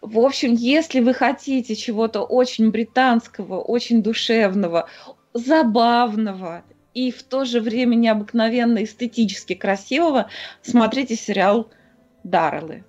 В 0.01 0.19
общем, 0.19 0.53
если 0.53 1.01
вы 1.01 1.13
хотите 1.13 1.75
чего-то 1.75 2.21
очень 2.21 2.71
британского, 2.71 3.59
очень 3.59 4.01
душевного, 4.01 4.87
забавного 5.33 6.63
и 6.93 7.11
в 7.11 7.23
то 7.23 7.45
же 7.45 7.59
время 7.59 7.95
необыкновенно 7.95 8.83
эстетически 8.83 9.55
красивого, 9.55 10.29
смотрите 10.61 11.15
сериал 11.15 11.69
Дарреллы. 12.23 12.83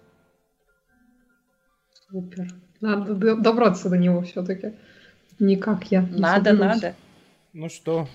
Супер. 2.11 2.49
Надо 2.81 3.37
добраться 3.37 3.89
до 3.89 3.99
него 3.99 4.23
все-таки. 4.23 4.75
Никак 5.41 5.91
я. 5.91 6.03
Надо, 6.03 6.53
надо. 6.53 6.95
Ну 7.53 7.69
что, 7.69 8.09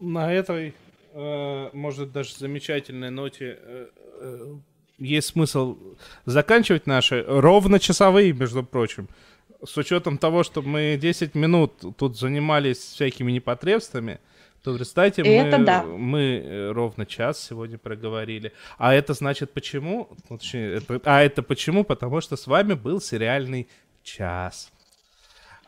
на 0.00 0.32
этой, 0.32 0.74
э, 1.12 1.70
может, 1.72 2.10
даже 2.10 2.34
замечательной 2.34 3.10
ноте 3.10 3.58
э, 3.60 3.88
э, 4.20 4.54
есть 4.98 5.28
смысл 5.28 5.76
заканчивать 6.24 6.86
наши 6.86 7.24
ровно 7.28 7.78
часовые, 7.78 8.32
между 8.32 8.64
прочим. 8.64 9.08
С 9.62 9.76
учетом 9.76 10.18
того, 10.18 10.42
что 10.42 10.62
мы 10.62 10.98
10 11.00 11.34
минут 11.34 11.72
тут 11.98 12.18
занимались 12.18 12.78
всякими 12.78 13.30
непотребствами, 13.30 14.18
то 14.62 14.74
представьте, 14.74 15.22
это 15.22 15.58
мы, 15.58 15.64
да. 15.64 15.82
мы 15.84 16.70
ровно 16.72 17.06
час 17.06 17.42
сегодня 17.42 17.78
проговорили. 17.78 18.52
А 18.78 18.94
это 18.94 19.14
значит 19.14 19.52
почему? 19.52 20.08
Точнее, 20.28 20.76
это, 20.76 21.00
а 21.04 21.22
это 21.22 21.42
почему? 21.42 21.84
Потому 21.84 22.20
что 22.20 22.36
с 22.36 22.46
вами 22.46 22.74
был 22.74 23.00
сериальный 23.00 23.68
час. 24.02 24.70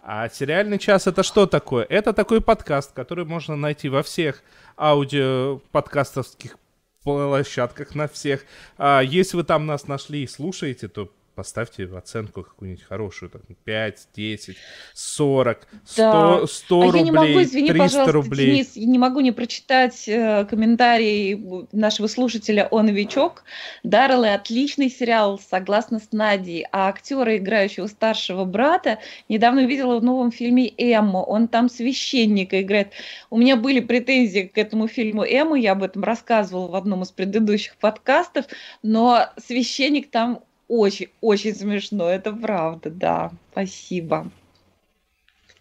А 0.04 0.28
сериальный 0.28 0.80
час 0.80 1.06
это 1.06 1.22
что 1.22 1.46
такое? 1.46 1.86
Это 1.88 2.12
такой 2.12 2.40
подкаст, 2.40 2.92
который 2.92 3.24
можно 3.24 3.54
найти 3.54 3.88
во 3.88 4.02
всех 4.02 4.42
аудио-подкастовских 4.76 6.56
площадках, 7.04 7.94
на 7.94 8.08
всех. 8.08 8.44
А 8.78 9.00
если 9.00 9.36
вы 9.36 9.44
там 9.44 9.64
нас 9.66 9.86
нашли 9.86 10.24
и 10.24 10.26
слушаете, 10.26 10.88
то 10.88 11.08
поставьте 11.34 11.84
оценку 11.84 12.42
какую-нибудь 12.42 12.84
хорошую, 12.84 13.30
там, 13.30 13.42
5, 13.64 14.08
10, 14.14 14.56
40, 14.94 15.68
100, 15.84 16.02
Да. 16.02 16.46
100 16.46 16.80
а 16.80 16.84
рублей, 16.84 16.98
я 16.98 17.04
не 17.04 17.10
могу, 17.10 17.42
извини, 17.42 17.68
300 17.68 17.84
пожалуйста, 17.84 18.12
рублей. 18.12 18.46
Денис, 18.46 18.76
я 18.76 18.86
не 18.86 18.98
могу 18.98 19.20
не 19.20 19.32
прочитать 19.32 20.08
э, 20.08 20.46
комментарий 20.48 21.66
нашего 21.72 22.06
слушателя 22.06 22.68
«О 22.70 22.82
новичок». 22.82 23.44
Дарреллы– 23.82 24.28
отличный 24.34 24.90
сериал, 24.90 25.38
согласно 25.38 25.98
с 25.98 26.12
Надей. 26.12 26.66
А 26.72 26.88
актера, 26.88 27.36
играющего 27.36 27.86
старшего 27.86 28.44
брата, 28.44 28.98
недавно 29.28 29.62
увидела 29.62 29.98
в 29.98 30.04
новом 30.04 30.32
фильме 30.32 30.72
«Эмма». 30.76 31.18
Он 31.18 31.48
там 31.48 31.68
священника 31.68 32.60
играет. 32.62 32.92
У 33.30 33.38
меня 33.38 33.56
были 33.56 33.80
претензии 33.80 34.50
к 34.52 34.58
этому 34.58 34.88
фильму 34.88 35.24
«Эмма», 35.24 35.58
я 35.58 35.72
об 35.72 35.82
этом 35.82 36.04
рассказывала 36.04 36.68
в 36.68 36.74
одном 36.74 37.02
из 37.02 37.10
предыдущих 37.10 37.76
подкастов, 37.76 38.46
но 38.82 39.28
священник 39.38 40.10
там 40.10 40.40
очень-очень 40.72 41.54
смешно, 41.54 42.08
это 42.08 42.32
правда, 42.32 42.88
да. 42.88 43.30
Спасибо. 43.50 44.30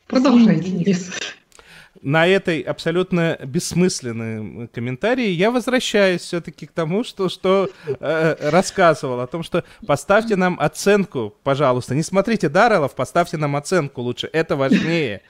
Продолжайте, 0.08 0.70
Денис. 0.70 1.12
на 2.02 2.26
этой 2.26 2.62
абсолютно 2.62 3.38
бессмысленной 3.44 4.70
комментарии 4.70 5.28
я 5.28 5.52
возвращаюсь 5.52 6.22
все-таки 6.22 6.66
к 6.66 6.72
тому, 6.72 7.04
что, 7.04 7.28
что 7.28 7.70
э, 8.00 8.50
рассказывал, 8.50 9.20
о 9.20 9.28
том, 9.28 9.44
что 9.44 9.66
поставьте 9.86 10.38
нам 10.38 10.58
оценку, 10.60 11.36
пожалуйста. 11.44 11.94
Не 11.94 12.04
смотрите 12.04 12.48
Дарреллов, 12.48 12.96
поставьте 12.96 13.36
нам 13.36 13.58
оценку 13.58 14.02
лучше, 14.02 14.30
это 14.32 14.56
важнее. 14.56 15.24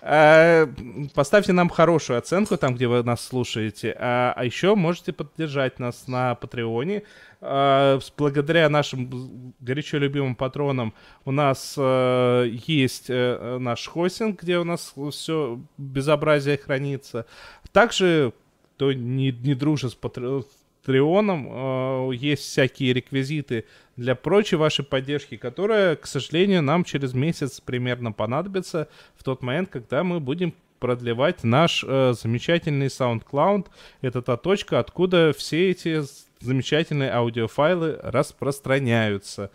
Э, 0.00 0.66
Поставьте 1.14 1.52
нам 1.52 1.68
хорошую 1.68 2.18
оценку 2.18 2.56
там, 2.56 2.74
где 2.74 2.86
вы 2.86 3.02
нас 3.02 3.20
слушаете. 3.24 3.96
А, 3.98 4.32
а 4.36 4.44
еще 4.44 4.74
можете 4.74 5.12
поддержать 5.12 5.78
нас 5.78 6.06
на 6.08 6.34
Патреоне. 6.34 7.02
С- 7.40 8.12
Благодаря 8.16 8.68
нашим 8.68 9.54
горячо 9.60 9.98
любимым 9.98 10.34
патронам 10.34 10.92
у 11.24 11.30
нас 11.30 11.74
э, 11.76 12.48
есть 12.66 13.06
э, 13.08 13.58
наш 13.60 13.86
хостинг, 13.86 14.42
где 14.42 14.58
у 14.58 14.64
нас 14.64 14.94
все 15.12 15.60
безобразие 15.78 16.56
хранится. 16.58 17.26
Также, 17.72 18.32
кто 18.76 18.92
не, 18.92 19.30
не 19.32 19.54
дружит 19.54 19.92
с 19.92 19.96
Патре- 19.96 20.44
Патреоном, 20.88 21.48
э, 21.50 22.14
есть 22.14 22.44
всякие 22.44 22.94
реквизиты 22.94 23.66
для 23.98 24.14
прочей 24.14 24.56
вашей 24.56 24.86
поддержки, 24.86 25.36
которая, 25.36 25.96
к 25.96 26.06
сожалению, 26.06 26.62
нам 26.62 26.82
через 26.82 27.12
месяц 27.12 27.60
примерно 27.60 28.10
понадобится 28.12 28.88
в 29.14 29.22
тот 29.22 29.42
момент, 29.42 29.68
когда 29.68 30.02
мы 30.02 30.18
будем 30.18 30.54
продлевать 30.78 31.44
наш 31.44 31.84
э, 31.86 32.14
замечательный 32.18 32.86
SoundCloud. 32.86 33.66
Это 34.00 34.22
та 34.22 34.38
точка, 34.38 34.78
откуда 34.78 35.34
все 35.36 35.70
эти 35.72 36.00
замечательные 36.40 37.12
аудиофайлы 37.12 37.98
распространяются. 38.02 39.50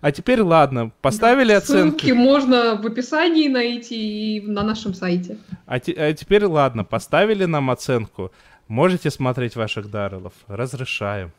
А 0.00 0.12
теперь 0.12 0.40
ладно, 0.40 0.92
поставили 1.02 1.52
оценки. 1.52 1.98
Ссылки 2.02 2.12
можно 2.12 2.80
в 2.80 2.86
описании 2.86 3.48
найти 3.48 4.36
и 4.36 4.40
на 4.40 4.62
нашем 4.62 4.94
сайте. 4.94 5.36
А, 5.66 5.80
те- 5.80 5.92
а 5.92 6.12
теперь 6.14 6.44
ладно, 6.44 6.84
поставили 6.84 7.44
нам 7.46 7.68
оценку. 7.70 8.30
Можете 8.68 9.10
смотреть 9.10 9.56
ваших 9.56 9.90
Дарреллов. 9.90 10.32
Разрешаем. 10.46 11.32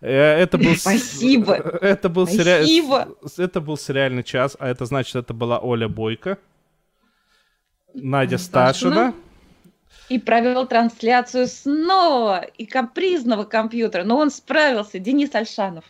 Э, 0.00 0.10
Это 0.42 0.58
был, 0.58 0.74
Спасибо. 0.74 1.54
Это 1.54 2.08
был, 2.08 2.26
Спасибо. 2.26 3.08
с- 3.24 3.38
это 3.38 3.60
был 3.60 3.76
сериальный 3.76 4.22
час, 4.24 4.56
а 4.58 4.68
это 4.68 4.84
значит, 4.86 5.16
это 5.16 5.32
была 5.34 5.58
Оля 5.58 5.88
Бойко, 5.88 6.38
Надя. 7.94 8.38
Сташина. 8.38 9.14
И 10.08 10.18
провел 10.18 10.66
трансляцию 10.66 11.48
снова 11.48 12.40
и 12.42 12.64
капризного 12.64 13.44
компьютера, 13.44 14.04
но 14.04 14.18
он 14.18 14.30
справился, 14.30 14.98
Денис 15.00 15.34
Альшанов. 15.34 15.84